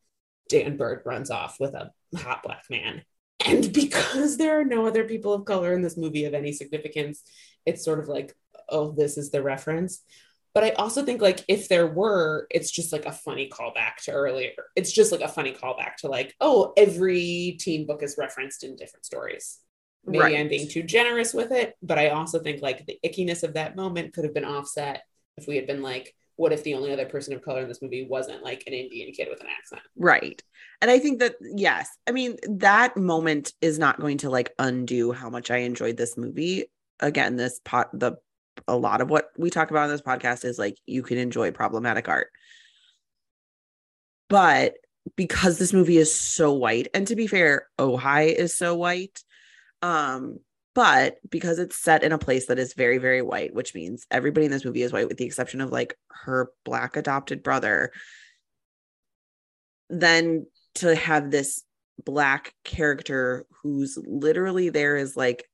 Dan 0.49 0.77
Byrd 0.77 1.03
runs 1.05 1.31
off 1.31 1.59
with 1.61 1.75
a 1.75 1.91
hot 2.17 2.43
black 2.43 2.65
man. 2.71 3.03
And 3.45 3.73
because 3.73 4.37
there 4.37 4.61
are 4.61 4.65
no 4.65 4.87
other 4.87 5.05
people 5.05 5.33
of 5.33 5.45
color 5.45 5.73
in 5.73 5.83
this 5.83 5.97
movie 5.97 6.25
of 6.25 6.35
any 6.35 6.53
significance, 6.53 7.23
it's 7.67 7.85
sort 7.85 7.99
of 7.99 8.09
like, 8.09 8.35
oh, 8.69 8.93
this 8.93 9.19
is 9.19 9.31
the 9.31 9.43
reference. 9.43 10.03
But 10.55 10.65
I 10.65 10.71
also 10.71 11.05
think 11.05 11.21
like 11.21 11.45
if 11.49 11.69
there 11.69 11.87
were, 11.87 12.47
it's 12.49 12.71
just 12.71 12.93
like 12.93 13.07
a 13.07 13.13
funny 13.13 13.49
callback 13.49 13.97
to 14.05 14.13
earlier. 14.13 14.53
It's 14.77 14.93
just 14.93 15.11
like 15.11 15.21
a 15.21 15.29
funny 15.29 15.53
callback 15.53 15.97
to 15.99 16.09
like, 16.09 16.35
oh, 16.41 16.73
every 16.77 17.57
teen 17.59 17.87
book 17.87 18.03
is 18.03 18.17
referenced 18.17 18.63
in 18.63 18.77
different 18.77 19.05
stories. 19.05 19.59
Maybe 20.07 20.19
Right. 20.19 20.37
I'm 20.37 20.49
being 20.49 20.69
too 20.69 20.83
generous 20.83 21.33
with 21.33 21.51
it, 21.51 21.75
but 21.83 21.99
I 21.99 22.11
also 22.11 22.39
think 22.39 22.63
like 22.63 22.87
the 22.87 22.99
ickiness 23.05 23.43
of 23.43 23.55
that 23.55 23.77
moment 23.77 24.13
could 24.15 24.25
have 24.25 24.35
been 24.35 24.45
offset 24.45 25.03
if 25.37 25.47
we 25.47 25.57
had 25.57 25.67
been 25.67 25.83
like, 25.83 26.15
what 26.37 26.53
if 26.53 26.65
the 26.65 26.75
only 26.75 26.93
other 26.93 27.07
person 27.07 27.33
of 27.33 27.43
color 27.43 27.63
in 27.63 27.69
this 27.69 27.81
movie 27.81 28.07
wasn't 28.09 28.43
like 28.43 28.65
an 28.67 28.73
Indian 28.73 29.13
kid 29.13 29.29
with 29.31 29.41
an 29.41 29.47
accent? 29.57 29.83
Right. 29.97 30.43
And 30.83 30.91
I 30.91 30.99
think 30.99 31.21
that, 31.21 31.37
yes, 31.41 31.89
I 32.07 32.11
mean, 32.11 32.37
that 32.49 32.97
moment 32.97 33.53
is 33.61 33.79
not 33.79 34.01
going 34.01 34.19
to 34.19 34.31
like 34.31 34.53
undo 34.59 35.13
how 35.13 35.31
much 35.31 35.51
I 35.51 35.59
enjoyed 35.59 35.97
this 35.97 36.17
movie. 36.17 36.65
Again, 37.01 37.37
this 37.37 37.61
pot, 37.65 37.89
the, 37.93 38.17
a 38.67 38.77
lot 38.77 39.01
of 39.01 39.11
what 39.11 39.29
we 39.39 39.51
talk 39.51 39.71
about 39.71 39.85
on 39.85 39.91
this 39.91 40.03
podcast 40.03 40.45
is 40.45 40.59
like 40.59 40.77
you 40.87 41.03
can 41.03 41.19
enjoy 41.19 41.51
problematic 41.53 42.09
art. 42.09 42.29
But 44.29 44.75
because 45.17 45.59
this 45.59 45.73
movie 45.73 45.99
is 45.99 46.15
so 46.15 46.53
white, 46.53 46.89
and 46.95 47.07
to 47.09 47.17
be 47.17 47.27
fair, 47.27 47.69
Ojai 47.79 48.35
is 48.35 48.57
so 48.57 48.75
white. 48.75 49.23
Um, 49.85 50.39
but 50.75 51.19
because 51.31 51.59
it's 51.59 51.77
set 51.77 52.03
in 52.03 52.13
a 52.13 52.19
place 52.19 52.47
that 52.47 52.59
is 52.59 52.73
very, 52.73 52.97
very 52.97 53.21
white, 53.21 53.55
which 53.55 53.75
means 53.75 54.07
everybody 54.11 54.47
in 54.47 54.51
this 54.51 54.65
movie 54.65 54.83
is 54.83 54.93
white, 54.93 55.09
with 55.09 55.19
the 55.19 55.27
exception 55.27 55.61
of 55.61 55.71
like 55.71 55.95
her 56.09 56.51
black 56.65 56.97
adopted 56.97 57.43
brother, 57.43 57.93
then 59.91 60.47
to 60.77 60.97
have 60.97 61.31
this 61.31 61.63
black 62.03 62.55
character 62.65 63.45
who's 63.63 63.99
literally 64.05 64.71
there 64.71 64.97
is 64.97 65.17
like 65.17 65.45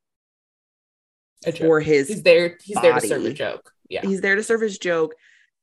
A 1.45 1.53
joke. 1.53 1.61
for 1.61 1.81
his 1.81 2.09
He's 2.09 2.23
there. 2.23 2.57
He's 2.63 2.81
there 2.81 2.95
to 2.99 3.07
serve 3.07 3.25
a 3.25 3.33
joke. 3.33 3.73
Yeah. 3.91 4.03
he's 4.03 4.21
there 4.21 4.37
to 4.37 4.43
serve 4.45 4.61
his 4.61 4.79
joke 4.79 5.15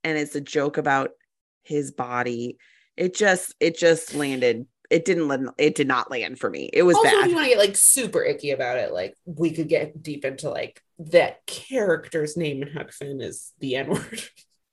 and 0.04 0.18
it's 0.18 0.36
a 0.36 0.42
joke 0.42 0.78
about 0.78 1.12
his 1.64 1.92
body 1.92 2.58
it 2.98 3.16
just 3.16 3.56
it 3.62 3.78
just 3.78 4.14
landed 4.14 4.68
it 4.90 5.06
didn't 5.06 5.28
land 5.28 5.50
it 5.58 5.76
did 5.76 5.88
not 5.88 6.10
land 6.10 6.40
for 6.40 6.50
me 6.50 6.70
it 6.72 6.84
was 6.84 6.96
also, 6.96 7.10
if 7.10 7.22
bad 7.22 7.30
you 7.30 7.36
want 7.36 7.46
to 7.46 7.50
get 7.52 7.60
like 7.60 7.76
super 7.76 8.24
icky 8.24 8.52
about 8.52 8.78
it, 8.78 8.94
like 8.94 9.16
we 9.26 9.52
could 9.52 9.68
get 9.68 10.02
deep 10.02 10.24
into 10.26 10.50
like 10.50 10.82
that 11.00 11.46
character's 11.46 12.38
name 12.38 12.62
in 12.64 12.72
Huck 12.72 12.92
Finn 12.92 13.22
is 13.22 13.54
the 13.60 13.76
N 13.76 13.90
word. 13.90 14.22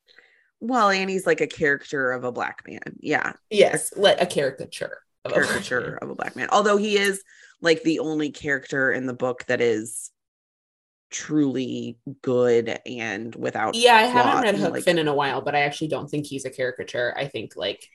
well 0.60 0.88
and 0.88 1.10
he's 1.10 1.26
like 1.26 1.40
a 1.40 1.46
character 1.46 2.12
of 2.12 2.24
a 2.24 2.32
black 2.32 2.62
man 2.66 2.80
yeah 3.00 3.32
yes, 3.50 3.92
like 3.96 4.20
a 4.20 4.26
caricature. 4.26 4.98
Of 5.24 5.32
a 5.32 5.34
black 5.34 5.46
caricature 5.48 5.80
man. 5.80 5.98
of 6.02 6.10
a 6.10 6.14
black 6.14 6.36
man 6.36 6.48
although 6.52 6.76
he 6.76 6.96
is 6.96 7.22
like 7.60 7.82
the 7.82 7.98
only 7.98 8.30
character 8.30 8.92
in 8.92 9.06
the 9.06 9.14
book 9.14 9.44
that 9.46 9.60
is 9.60 10.10
truly 11.10 11.96
good 12.22 12.78
and 12.86 13.34
without 13.36 13.74
Yeah, 13.74 13.94
I 13.94 14.02
haven't 14.02 14.42
read 14.42 14.58
Huck 14.58 14.72
like- 14.72 14.84
Finn 14.84 14.98
in 14.98 15.08
a 15.08 15.14
while, 15.14 15.42
but 15.42 15.54
I 15.54 15.60
actually 15.60 15.88
don't 15.88 16.08
think 16.10 16.26
he's 16.26 16.44
a 16.44 16.50
caricature. 16.50 17.14
I 17.16 17.28
think 17.28 17.54
like 17.56 17.88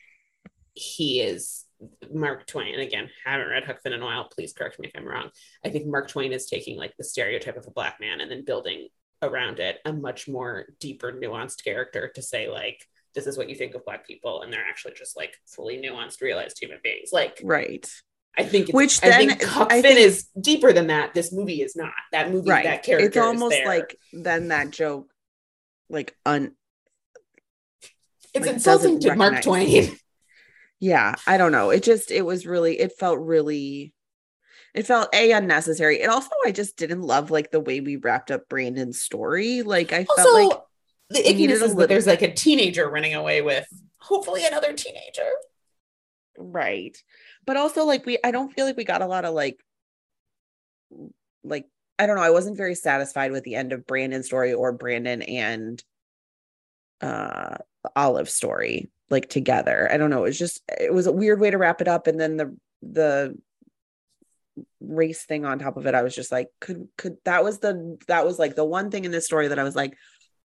he 0.74 1.20
is 1.22 1.66
Mark 2.12 2.46
Twain. 2.48 2.74
And 2.74 2.84
again, 2.84 3.10
haven't 3.26 3.50
read 3.50 3.64
Huck 3.66 3.82
Finn 3.82 3.94
in 3.94 4.02
a 4.02 4.06
while. 4.06 4.28
Please 4.30 4.54
correct 4.54 4.80
me 4.80 4.88
if 4.88 5.00
I'm 5.00 5.08
wrong. 5.08 5.30
I 5.66 5.70
think 5.70 5.86
Mark 5.88 6.08
Twain 6.10 6.34
is 6.34 6.46
taking 6.48 6.78
like 6.78 6.94
the 6.98 7.04
stereotype 7.04 7.58
of 7.58 7.68
a 7.68 7.72
black 7.72 8.00
man 8.00 8.22
and 8.22 8.30
then 8.30 8.44
building 8.46 8.90
around 9.22 9.60
it 9.60 9.80
a 9.86 9.94
much 9.94 10.28
more 10.28 10.68
deeper, 10.80 11.12
nuanced 11.12 11.64
character 11.64 12.10
to 12.16 12.22
say 12.22 12.50
like 12.50 12.86
this 13.16 13.28
is 13.28 13.38
what 13.38 13.50
you 13.50 13.56
think 13.56 13.74
of 13.76 13.84
black 13.86 14.06
people, 14.06 14.42
and 14.44 14.54
they're 14.54 14.66
actually 14.70 14.94
just 14.94 15.18
like 15.18 15.36
fully 15.48 15.78
nuanced, 15.78 16.22
realized 16.22 16.60
human 16.60 16.80
beings. 16.84 17.10
Like 17.12 17.40
right 17.44 17.90
I 18.38 18.44
think, 18.46 18.70
it's, 18.70 18.74
Which 18.74 19.04
I 19.04 19.10
then- 19.10 19.28
think 19.30 19.44
Huck 19.44 19.72
I 19.74 19.82
Finn 19.82 19.96
think- 19.96 20.00
is 20.08 20.28
deeper 20.40 20.72
than 20.72 20.88
that. 20.88 21.14
This 21.14 21.32
movie 21.34 21.62
is 21.62 21.76
not. 21.76 21.92
That 22.12 22.32
movie, 22.32 22.50
right 22.52 22.64
that 22.64 22.84
character, 22.84 23.08
it's 23.08 23.18
almost 23.18 23.58
like 23.66 23.98
then 24.14 24.50
that 24.50 24.70
joke 24.72 25.10
like 25.90 26.16
un 26.26 26.56
it's 28.34 28.46
like, 28.46 28.56
insulting 28.56 29.00
to 29.02 29.16
Mark 29.16 29.42
Twain. 29.42 29.92
Yeah 30.80 31.16
i 31.28 31.38
don't 31.38 31.52
know. 31.52 31.70
It 31.70 31.84
just 31.84 32.12
it 32.12 32.22
was 32.26 32.46
really 32.46 32.80
it 32.80 32.94
felt 32.98 33.20
really 33.20 33.94
it 34.74 34.86
felt 34.86 35.14
a 35.14 35.32
unnecessary. 35.32 36.02
And 36.02 36.12
also 36.12 36.30
i 36.46 36.52
just 36.52 36.78
didn't 36.78 37.02
love 37.02 37.32
like 37.32 37.52
the 37.52 37.60
way 37.60 37.82
we 37.82 37.96
wrapped 37.98 38.32
up 38.32 38.48
brandon's 38.50 39.02
story. 39.02 39.62
Like 39.62 39.92
i 39.94 40.06
Also, 40.10 40.24
felt 40.24 40.50
like 40.50 40.60
the 41.10 41.24
ickiness 41.30 41.52
is 41.54 41.60
that 41.60 41.68
little- 41.70 41.88
there's 41.88 42.08
like 42.08 42.22
a 42.22 42.34
teenager 42.34 42.88
running 42.90 43.14
away 43.16 43.42
with 43.42 43.68
hopefully 43.98 44.46
another 44.46 44.74
teenager. 44.74 45.30
right. 46.38 46.98
But 47.46 47.58
also 47.58 47.84
like 47.86 48.06
we 48.06 48.18
I 48.24 48.32
don't 48.32 48.54
feel 48.54 48.66
like 48.66 48.78
we 48.78 48.84
got 48.84 49.02
a 49.02 49.08
lot 49.08 49.26
of 49.26 49.34
like 49.34 49.60
like 51.44 51.66
I 51.98 52.06
don't 52.06 52.16
know, 52.16 52.22
I 52.22 52.30
wasn't 52.30 52.56
very 52.58 52.76
satisfied 52.76 53.32
with 53.32 53.44
the 53.44 53.56
end 53.56 53.74
of 53.74 53.86
Brandon's 53.86 54.28
story 54.28 54.54
or 54.54 54.72
Brandon 54.72 55.22
and 55.22 55.84
uh 57.02 57.58
Olive 57.96 58.30
story 58.30 58.90
like 59.10 59.30
together. 59.30 59.90
I 59.92 59.98
don't 59.98 60.10
know, 60.10 60.24
it 60.24 60.30
was 60.30 60.40
just 60.40 60.62
it 60.68 60.94
was 60.94 61.08
a 61.08 61.12
weird 61.12 61.40
way 61.40 61.52
to 61.52 61.58
wrap 61.58 61.82
it 61.82 61.88
up. 61.88 62.08
And 62.08 62.20
then 62.20 62.38
the 62.38 62.58
the 62.82 63.38
race 64.82 65.24
thing 65.24 65.46
on 65.46 65.58
top 65.60 65.78
of 65.78 65.86
it 65.86 65.96
i 65.96 66.02
was 66.02 66.14
just 66.14 66.34
like 66.34 66.48
could 66.60 66.90
could 66.98 67.16
that 67.24 67.46
was 67.46 67.60
the 67.60 67.98
that 68.08 68.26
was 68.26 68.38
like 68.38 68.56
the 68.56 68.66
one 68.66 68.92
thing 68.92 69.06
in 69.06 69.12
this 69.12 69.26
story 69.26 69.48
that 69.48 69.60
i 69.60 69.64
was 69.64 69.76
like 69.76 69.96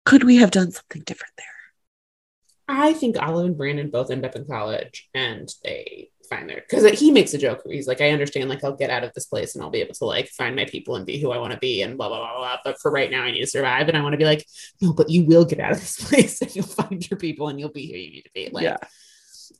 could 0.04 0.24
we 0.24 0.36
have 0.36 0.50
done 0.50 0.70
something 0.70 1.02
different 1.04 1.34
there? 1.36 1.46
I 2.68 2.92
think 2.92 3.16
Olive 3.20 3.46
and 3.46 3.56
Brandon 3.56 3.90
both 3.90 4.10
end 4.10 4.24
up 4.24 4.36
in 4.36 4.46
college 4.46 5.08
and 5.14 5.48
they 5.64 6.10
find 6.30 6.48
their 6.48 6.62
because 6.66 6.98
he 6.98 7.10
makes 7.10 7.34
a 7.34 7.38
joke 7.38 7.60
where 7.64 7.74
he's 7.74 7.86
like, 7.86 8.00
I 8.00 8.10
understand, 8.10 8.48
like 8.48 8.64
I'll 8.64 8.74
get 8.76 8.88
out 8.88 9.04
of 9.04 9.12
this 9.12 9.26
place 9.26 9.54
and 9.54 9.62
I'll 9.62 9.70
be 9.70 9.82
able 9.82 9.94
to 9.94 10.04
like 10.06 10.28
find 10.28 10.56
my 10.56 10.64
people 10.64 10.96
and 10.96 11.04
be 11.04 11.20
who 11.20 11.30
I 11.32 11.38
want 11.38 11.52
to 11.52 11.58
be 11.58 11.82
and 11.82 11.98
blah 11.98 12.08
blah 12.08 12.18
blah 12.18 12.38
blah. 12.38 12.56
But 12.64 12.80
for 12.80 12.90
right 12.90 13.10
now, 13.10 13.24
I 13.24 13.32
need 13.32 13.42
to 13.42 13.46
survive. 13.46 13.88
And 13.88 13.98
I 13.98 14.02
want 14.02 14.14
to 14.14 14.18
be 14.18 14.24
like, 14.24 14.46
no, 14.80 14.94
but 14.94 15.10
you 15.10 15.26
will 15.26 15.44
get 15.44 15.60
out 15.60 15.72
of 15.72 15.80
this 15.80 16.00
place 16.08 16.40
and 16.40 16.56
you'll 16.56 16.64
find 16.64 17.10
your 17.10 17.18
people 17.18 17.48
and 17.48 17.60
you'll 17.60 17.68
be 17.68 17.92
who 17.92 17.98
you 17.98 18.10
need 18.10 18.22
to 18.22 18.30
be. 18.32 18.48
Like 18.50 18.64
yeah 18.64 18.78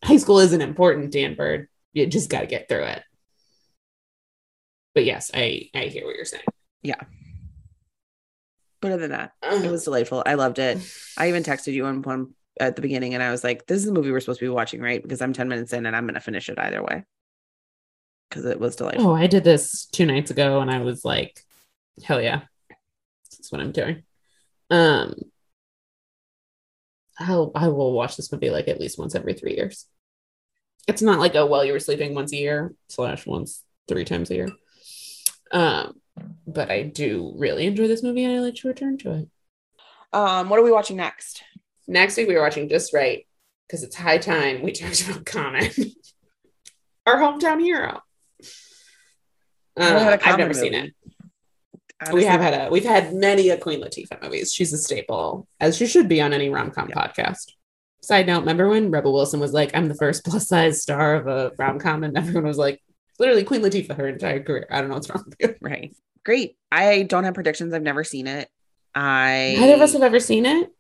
high 0.05 0.17
school 0.17 0.39
isn't 0.39 0.61
important, 0.63 1.13
Dan 1.13 1.35
Byrd. 1.35 1.69
You 1.93 2.07
just 2.07 2.31
got 2.31 2.41
to 2.41 2.47
get 2.47 2.69
through 2.69 2.85
it. 2.85 3.03
But 4.95 5.05
yes, 5.05 5.31
I 5.35 5.69
I 5.75 5.85
hear 5.85 6.07
what 6.07 6.17
you're 6.17 6.25
saying. 6.25 6.45
yeah 6.83 7.01
but 8.81 8.93
other 8.93 9.09
than 9.09 9.11
that 9.11 9.33
it 9.43 9.71
was 9.71 9.85
delightful 9.85 10.23
i 10.25 10.35
loved 10.35 10.59
it 10.59 10.79
i 11.19 11.29
even 11.29 11.43
texted 11.43 11.75
you 11.75 11.85
on 11.85 12.01
one 12.01 12.35
at 12.59 12.77
the 12.77 12.83
beginning 12.83 13.15
and 13.15 13.23
i 13.23 13.31
was 13.31 13.45
like 13.45 13.67
this 13.67 13.79
is 13.79 13.85
the 13.87 13.93
movie 13.93 14.11
we're 14.11 14.21
supposed 14.21 14.41
to 14.41 14.45
be 14.47 14.51
watching 14.51 14.81
right 14.81 15.03
because 15.03 15.23
i'm 15.23 15.33
10 15.33 15.49
minutes 15.49 15.73
in 15.73 15.87
and 15.87 15.95
i'm 15.95 16.05
going 16.05 16.15
to 16.15 16.21
finish 16.21 16.49
it 16.49 16.59
either 16.59 16.83
way 16.83 17.05
because 18.29 18.45
it 18.45 18.61
was 18.61 18.77
delightful 18.77 19.09
Oh, 19.09 19.15
I 19.15 19.27
did 19.27 19.45
this 19.45 19.87
two 19.87 20.07
nights 20.07 20.31
ago 20.31 20.61
and 20.61 20.71
I 20.71 20.79
was 20.83 21.05
like, 21.05 21.41
hell 22.05 22.23
yeah. 22.23 22.43
That's 23.33 23.51
what 23.51 23.61
I'm 23.61 23.73
doing. 23.73 24.05
Um 24.71 25.15
I'll 27.19 27.51
I 27.55 27.69
will 27.69 27.93
watch 27.93 28.17
this 28.17 28.31
movie 28.33 28.51
like 28.51 28.69
at 28.69 28.81
least 28.81 28.99
once 28.99 29.15
every 29.15 29.35
three 29.35 29.57
years. 29.57 29.87
It's 30.87 31.03
not 31.03 31.19
like 31.19 31.35
oh 31.35 31.47
well 31.47 31.65
you 31.65 31.73
were 31.73 31.81
sleeping 31.81 32.15
once 32.15 32.33
a 32.33 32.37
year 32.37 32.75
slash 32.89 33.27
once 33.27 33.65
three 33.89 34.05
times 34.05 34.31
a 34.31 34.35
year. 34.37 34.49
Um 35.53 36.01
but 36.47 36.71
I 36.71 36.83
do 36.83 37.35
really 37.37 37.67
enjoy 37.67 37.89
this 37.89 38.03
movie 38.03 38.25
and 38.25 38.33
I 38.35 38.41
like 38.41 38.55
to 38.57 38.69
return 38.69 38.97
to 38.99 39.11
it. 39.13 39.29
um 40.13 40.49
what 40.49 40.59
are 40.61 40.65
we 40.65 40.71
watching 40.73 40.97
next 40.99 41.43
Next 41.91 42.17
week 42.17 42.29
we 42.29 42.35
were 42.37 42.41
watching 42.43 42.69
Just 42.69 42.95
Wright 42.95 43.27
because 43.67 43.83
it's 43.83 43.97
high 43.97 44.19
time 44.19 44.63
we 44.63 44.71
talked 44.71 45.05
about 45.09 45.27
Common, 45.27 45.69
our 47.05 47.17
hometown 47.17 47.61
hero. 47.61 48.01
Uh, 49.77 49.85
Never 49.85 49.99
had 49.99 50.21
a 50.21 50.29
I've 50.29 50.39
never 50.39 50.55
seen 50.55 50.75
it. 50.75 50.95
Honestly, 52.01 52.21
we 52.21 52.25
have 52.27 52.41
had 52.41 52.55
a 52.69 52.71
we've 52.71 52.85
had 52.85 53.13
many 53.13 53.51
a 53.51 53.57
Queen 53.59 53.83
Latifah 53.83 54.23
movies. 54.23 54.53
She's 54.53 54.73
a 54.73 54.79
staple, 54.79 55.49
as 55.59 55.77
she 55.77 55.87
should 55.87 56.09
be 56.09 56.21
on 56.21 56.33
any 56.33 56.49
rom 56.49 56.71
com 56.71 56.89
podcast. 56.89 57.53
Side 58.03 58.27
note: 58.27 58.41
Remember 58.41 58.69
when 58.69 58.91
Rebel 58.91 59.13
Wilson 59.13 59.41
was 59.41 59.53
like, 59.53 59.75
"I'm 59.75 59.89
the 59.89 59.95
first 59.97 60.25
plus 60.25 60.47
size 60.49 60.81
star 60.81 61.17
of 61.17 61.27
a 61.27 61.53
rom 61.59 61.79
com," 61.81 62.05
and 62.05 62.17
everyone 62.17 62.45
was 62.47 62.57
like, 62.57 62.81
"Literally 63.19 63.45
Queen 63.45 63.63
Latifah 63.63 63.97
her 63.97 64.09
entire 64.09 64.43
career." 64.43 64.67
I 64.71 64.81
don't 64.81 64.89
know 64.89 64.95
what's 64.95 65.11
wrong 65.11 65.25
with 65.27 65.37
you. 65.41 65.55
right 65.61 65.95
great 66.23 66.55
i 66.71 67.03
don't 67.03 67.25
have 67.25 67.33
predictions 67.33 67.73
i've 67.73 67.83
never 67.83 68.05
seen 68.05 68.27
it 68.27 68.47
i 68.95 69.57
Neither 69.59 69.73
of 69.73 69.81
us 69.81 69.95
have 69.95 70.03
ever 70.03 70.21
seen 70.21 70.45
it. 70.45 70.71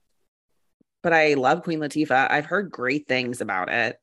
But 1.03 1.13
i 1.13 1.35
love 1.35 1.63
queen 1.63 1.81
latifah 1.81 2.31
i've 2.31 2.47
heard 2.47 2.71
great 2.71 3.07
things 3.09 3.41
about 3.41 3.69
it 3.71 3.99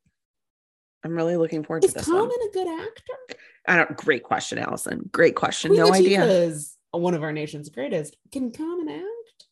i'm 1.04 1.16
really 1.16 1.38
looking 1.38 1.64
forward 1.64 1.82
to 1.84 1.88
this. 1.90 2.02
Is 2.04 2.06
Common 2.08 2.28
one 2.28 2.50
a 2.50 2.54
good 2.54 2.68
actor? 2.68 3.38
i 3.68 3.76
don't 3.78 3.98
great 3.98 4.24
question 4.24 4.58
allison 4.58 5.10
great 5.12 5.36
question 5.36 5.70
Queen 5.70 5.80
no 5.82 5.92
Latifah 5.92 5.96
idea 6.00 6.26
is 6.26 6.78
one 6.92 7.14
of 7.14 7.22
our 7.22 7.34
nation's 7.34 7.70
greatest. 7.70 8.16
Can 8.32 8.52
Common 8.52 8.90
act? 8.90 9.46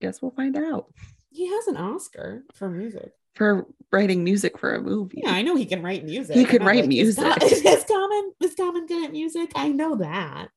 guess 0.00 0.22
we'll 0.22 0.30
find 0.30 0.56
out 0.56 0.92
He 1.30 1.48
has 1.48 1.66
an 1.66 1.76
Oscar 1.76 2.44
for 2.54 2.70
music. 2.70 3.10
for 3.34 3.66
writing 3.92 4.24
music 4.24 4.58
for 4.58 4.74
a 4.74 4.80
movie 4.80 5.20
Yeah, 5.24 5.32
I 5.32 5.42
know 5.42 5.56
he 5.56 5.66
can 5.66 5.82
write 5.82 6.04
music. 6.04 6.36
He 6.36 6.44
can 6.44 6.62
write 6.64 6.84
is 6.84 6.88
music. 6.88 7.24
Is, 7.42 7.62
is 7.64 7.84
Common 7.84 8.32
is 8.40 8.54
Common 8.54 8.86
good 8.86 9.04
at 9.04 9.12
music? 9.12 9.50
I 9.54 9.68
know 9.68 9.96
that. 9.96 10.48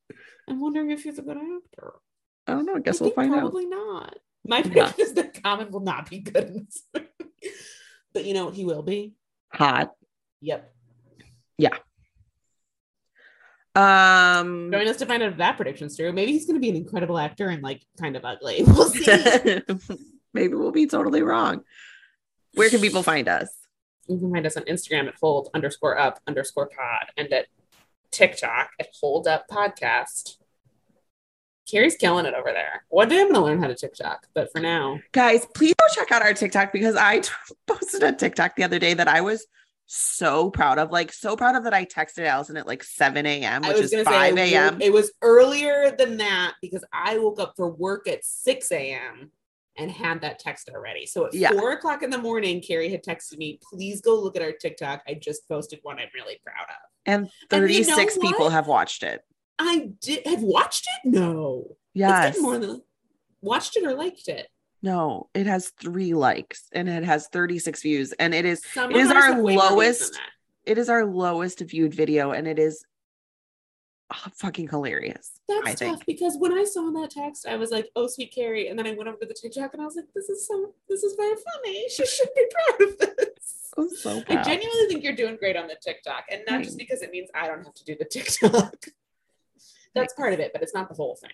I'm 0.48 0.60
wondering 0.60 0.90
if 0.90 1.02
he's 1.02 1.18
a 1.18 1.22
good 1.22 1.36
actor. 1.36 1.94
i 2.46 2.52
don't 2.52 2.64
know 2.66 2.74
i 2.74 2.76
I 2.76 2.80
guess 2.80 3.00
we'll 3.00 3.10
think 3.10 3.16
find 3.16 3.34
out 3.34 3.40
probably 3.40 3.66
not. 3.66 4.16
My 4.46 4.58
Yeah. 4.58 4.62
prediction 4.62 5.00
is 5.00 5.12
that 5.14 5.42
Common 5.42 5.70
will 5.70 5.80
not 5.80 6.08
be 6.10 6.18
good 6.20 6.44
in 6.48 6.64
this 6.66 6.82
movie. 6.94 7.08
but 8.12 8.24
you 8.24 8.34
know 8.34 8.46
what 8.46 8.54
he 8.54 8.64
will 8.64 8.82
be? 8.82 9.14
hot 9.52 9.92
Yep. 10.42 10.72
Yeah. 11.58 11.76
Um 13.76 14.70
Join 14.72 14.88
us 14.88 14.96
to 14.98 15.06
find 15.06 15.22
out 15.22 15.32
if 15.32 15.38
that 15.38 15.56
prediction's 15.56 15.96
true. 15.96 16.12
Maybe 16.12 16.32
he's 16.32 16.46
going 16.46 16.54
to 16.56 16.60
be 16.60 16.70
an 16.70 16.76
incredible 16.76 17.18
actor 17.18 17.48
and 17.48 17.62
like 17.62 17.82
kind 18.00 18.16
of 18.16 18.24
ugly. 18.24 18.62
We'll 18.66 18.88
see. 18.88 19.04
maybe 20.34 20.54
we'll 20.54 20.72
be 20.72 20.86
totally 20.86 21.22
wrong 21.22 21.62
where 22.54 22.68
can 22.70 22.80
people 22.80 23.02
find 23.02 23.28
us 23.28 23.48
you 24.08 24.18
can 24.18 24.32
find 24.32 24.44
us 24.46 24.56
on 24.56 24.64
Instagram 24.64 25.06
at 25.08 25.14
hold 25.20 25.50
underscore 25.54 25.96
up 25.98 26.18
underscore 26.26 26.68
pod 26.68 27.06
and 27.16 27.32
at 27.32 27.46
TikTok 28.10 28.70
at 28.80 28.88
hold 29.00 29.28
up 29.28 29.46
podcast. 29.48 30.36
Carrie's 31.70 31.96
killing 31.96 32.26
it 32.26 32.34
over 32.34 32.52
there. 32.52 32.84
One 32.88 33.08
day 33.08 33.16
I'm 33.20 33.24
going 33.32 33.34
to 33.34 33.40
learn 33.42 33.62
how 33.62 33.68
to 33.68 33.74
TikTok, 33.74 34.26
but 34.34 34.50
for 34.52 34.60
now, 34.60 34.98
guys 35.12 35.46
please 35.54 35.74
go 35.78 35.86
check 35.94 36.10
out 36.12 36.22
our 36.22 36.34
tiktok 36.34 36.72
because 36.72 36.96
i 36.96 37.20
posted 37.66 38.02
a 38.02 38.12
tiktok 38.12 38.54
the 38.56 38.62
other 38.64 38.78
day 38.78 38.94
that 38.94 39.08
i 39.08 39.20
was 39.20 39.46
so 39.86 40.50
proud 40.50 40.78
of 40.78 40.90
like 40.92 41.12
so 41.12 41.34
proud 41.36 41.56
of 41.56 41.64
that 41.64 41.74
i 41.74 41.84
texted 41.84 42.24
allison 42.26 42.56
at 42.56 42.66
like 42.66 42.82
7 42.84 43.26
a.m 43.26 43.62
which 43.62 43.80
is 43.80 43.92
5 43.92 44.36
a.m 44.38 44.80
it 44.80 44.92
was 44.92 45.10
earlier 45.22 45.90
than 45.96 46.16
that 46.18 46.54
because 46.62 46.84
I 46.92 47.18
woke 47.18 47.40
up 47.40 47.54
for 47.56 47.68
work 47.70 48.06
at 48.08 48.24
6 48.24 48.70
a.m. 48.72 49.32
and 49.76 49.90
had 49.90 50.20
that 50.20 50.38
text 50.38 50.68
already. 50.68 51.06
So 51.06 51.26
at 51.26 51.34
Yeah. 51.34 51.50
four 51.50 51.72
o'clock 51.72 52.02
in 52.02 52.10
the 52.10 52.18
morning, 52.18 52.60
Carrie 52.60 52.88
had 52.90 53.02
texted 53.02 53.36
me, 53.38 53.58
please 53.68 54.00
go 54.00 54.14
look 54.20 54.36
at 54.36 54.42
our 54.42 54.52
TikTok. 54.52 55.02
I 55.08 55.14
just 55.14 55.48
posted 55.48 55.80
one 55.82 55.98
I'm 55.98 56.08
really 56.14 56.38
proud 56.44 56.66
of. 56.68 56.76
and 57.06 57.30
And 57.50 57.70
you 57.70 57.80
know 57.86 57.96
36 57.96 58.18
people 58.18 58.50
have 58.50 58.66
watched 58.68 59.02
it 59.02 59.22
I 59.62 59.90
did 60.00 60.26
have 60.26 60.42
watched 60.42 60.88
it? 61.04 61.10
No. 61.10 61.76
Yes 61.92 62.28
getting 62.30 62.42
more 62.42 62.58
than 62.58 62.82
watched 63.42 63.76
it 63.76 63.84
or 63.84 63.94
liked 63.94 64.28
it. 64.28 64.48
no 64.82 65.28
it 65.34 65.46
has 65.46 65.70
three 65.80 66.14
likes 66.14 66.68
and 66.72 66.88
it 66.88 67.04
has 67.04 67.28
36 67.28 67.82
views 67.82 68.12
and 68.12 68.34
it 68.34 68.44
is 68.44 68.62
Some 68.74 68.90
It 68.90 68.96
is 68.96 69.10
our 69.10 69.22
have 69.34 69.38
way 69.38 69.56
more 69.56 69.68
views 69.68 69.70
lowest- 69.76 70.20
it 70.64 70.78
is 70.78 70.88
our 70.88 71.04
lowest 71.04 71.60
viewed 71.60 71.92
video 71.94 72.30
and 72.32 72.46
it 72.46 72.58
is 72.58 72.84
oh, 74.12 74.26
fucking 74.36 74.68
hilarious 74.68 75.40
That's 75.48 75.66
I 75.66 75.70
tough 75.70 75.78
think. 75.78 76.06
because 76.06 76.36
when 76.38 76.52
I 76.52 76.64
saw 76.64 76.90
that 77.00 77.10
text, 77.10 77.46
I 77.46 77.56
was 77.56 77.70
like, 77.70 77.88
"Oh, 77.96 78.06
sweet 78.06 78.32
Carrie," 78.34 78.68
and 78.68 78.78
then 78.78 78.86
I 78.86 78.92
went 78.92 79.08
over 79.08 79.18
to 79.18 79.26
the 79.26 79.34
TikTok 79.34 79.72
and 79.72 79.82
I 79.82 79.84
was 79.86 79.96
like, 79.96 80.06
"This 80.14 80.28
is 80.28 80.46
so, 80.46 80.74
this 80.88 81.02
is 81.02 81.14
very 81.16 81.34
funny. 81.48 81.88
She 81.88 82.06
should 82.06 82.28
be 82.36 82.46
proud 82.54 82.88
of 82.88 82.98
this." 82.98 83.72
I'm 83.78 83.88
so 83.88 84.22
I 84.28 84.42
genuinely 84.42 84.86
think 84.88 85.02
you're 85.04 85.14
doing 85.16 85.36
great 85.36 85.56
on 85.56 85.66
the 85.68 85.76
TikTok, 85.80 86.24
and 86.30 86.42
not 86.48 86.62
just 86.62 86.76
because 86.78 87.02
it 87.02 87.10
means 87.10 87.30
I 87.34 87.46
don't 87.48 87.64
have 87.64 87.74
to 87.74 87.84
do 87.84 87.96
the 87.98 88.04
TikTok. 88.04 88.76
That's 89.94 90.14
part 90.14 90.32
of 90.32 90.40
it, 90.40 90.52
but 90.52 90.62
it's 90.62 90.74
not 90.74 90.88
the 90.88 90.94
whole 90.94 91.16
thing. 91.16 91.30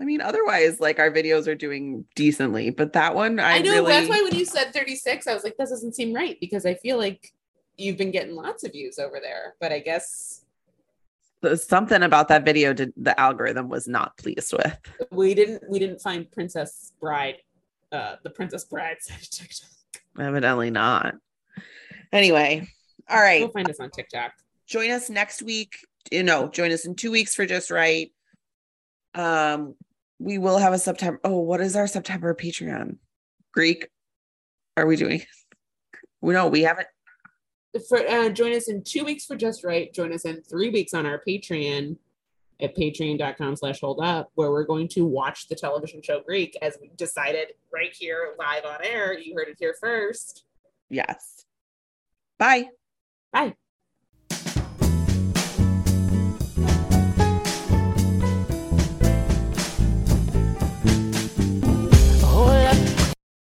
I 0.00 0.04
mean, 0.04 0.20
otherwise, 0.20 0.80
like 0.80 0.98
our 0.98 1.10
videos 1.10 1.46
are 1.46 1.54
doing 1.54 2.04
decently, 2.16 2.70
but 2.70 2.94
that 2.94 3.14
one, 3.14 3.38
I, 3.38 3.56
I, 3.56 3.58
know 3.60 3.72
really, 3.72 3.92
that's 3.92 4.08
why 4.08 4.22
when 4.22 4.34
you 4.34 4.44
said 4.44 4.72
36, 4.72 5.26
I 5.26 5.34
was 5.34 5.44
like, 5.44 5.56
"That 5.56 5.68
doesn't 5.68 5.94
seem 5.94 6.12
right," 6.12 6.36
because 6.40 6.66
I 6.66 6.74
feel 6.74 6.98
like 6.98 7.32
you've 7.76 7.96
been 7.96 8.10
getting 8.10 8.34
lots 8.34 8.64
of 8.64 8.72
views 8.72 8.98
over 8.98 9.20
there, 9.22 9.54
but 9.60 9.70
I 9.72 9.78
guess 9.78 10.44
something 11.54 12.02
about 12.02 12.28
that 12.28 12.44
video 12.44 12.72
did 12.72 12.92
the 12.96 13.18
algorithm 13.20 13.68
was 13.68 13.86
not 13.86 14.16
pleased 14.16 14.52
with. 14.52 14.78
we 15.10 15.34
didn't 15.34 15.62
we 15.68 15.78
didn't 15.78 16.00
find 16.00 16.30
Princess 16.30 16.92
Bride, 17.00 17.36
uh, 17.92 18.16
the 18.24 18.30
Princess 18.30 18.64
Bride 18.64 18.96
side 19.00 19.22
of 19.22 19.30
TikTok. 19.30 19.70
Evidently 20.18 20.70
not. 20.70 21.14
Anyway, 22.12 22.68
all 23.08 23.20
right. 23.20 23.40
You'll 23.40 23.50
find 23.50 23.68
us 23.68 23.80
on 23.80 23.90
TikTok. 23.90 24.32
Join 24.66 24.90
us 24.90 25.10
next 25.10 25.42
week. 25.42 25.76
You 26.10 26.22
know, 26.22 26.48
join 26.48 26.72
us 26.72 26.86
in 26.86 26.94
two 26.94 27.10
weeks 27.10 27.34
for 27.34 27.46
Just 27.46 27.70
Wright. 27.70 28.12
Um, 29.14 29.74
we 30.18 30.38
will 30.38 30.58
have 30.58 30.72
a 30.72 30.78
September. 30.78 31.20
Oh, 31.24 31.40
what 31.40 31.60
is 31.60 31.76
our 31.76 31.86
September 31.86 32.34
Patreon? 32.34 32.96
Greek? 33.52 33.88
Are 34.76 34.86
we 34.86 34.96
doing? 34.96 35.22
We 36.20 36.34
know 36.34 36.48
we 36.48 36.62
haven't. 36.62 36.88
For 37.88 37.98
uh, 37.98 38.28
join 38.30 38.54
us 38.54 38.68
in 38.68 38.82
two 38.82 39.04
weeks 39.04 39.24
for 39.26 39.36
Just 39.36 39.64
Wright. 39.64 39.92
Join 39.92 40.12
us 40.12 40.24
in 40.24 40.42
three 40.42 40.70
weeks 40.70 40.94
on 40.94 41.06
our 41.06 41.20
Patreon 41.26 41.96
at 42.60 42.76
patreon.com 42.76 43.56
slash 43.56 43.80
hold 43.80 44.00
up, 44.00 44.30
where 44.34 44.50
we're 44.50 44.64
going 44.64 44.88
to 44.88 45.04
watch 45.04 45.48
the 45.48 45.54
television 45.54 46.00
show 46.02 46.20
Greek 46.20 46.56
as 46.62 46.78
we 46.80 46.90
decided 46.96 47.48
right 47.72 47.92
here 47.92 48.34
live 48.38 48.64
on 48.64 48.78
air. 48.84 49.18
You 49.18 49.34
heard 49.34 49.48
it 49.48 49.56
here 49.58 49.74
first. 49.80 50.44
Yes. 50.88 51.44
Bye. 52.38 52.68
Bye. 53.32 53.56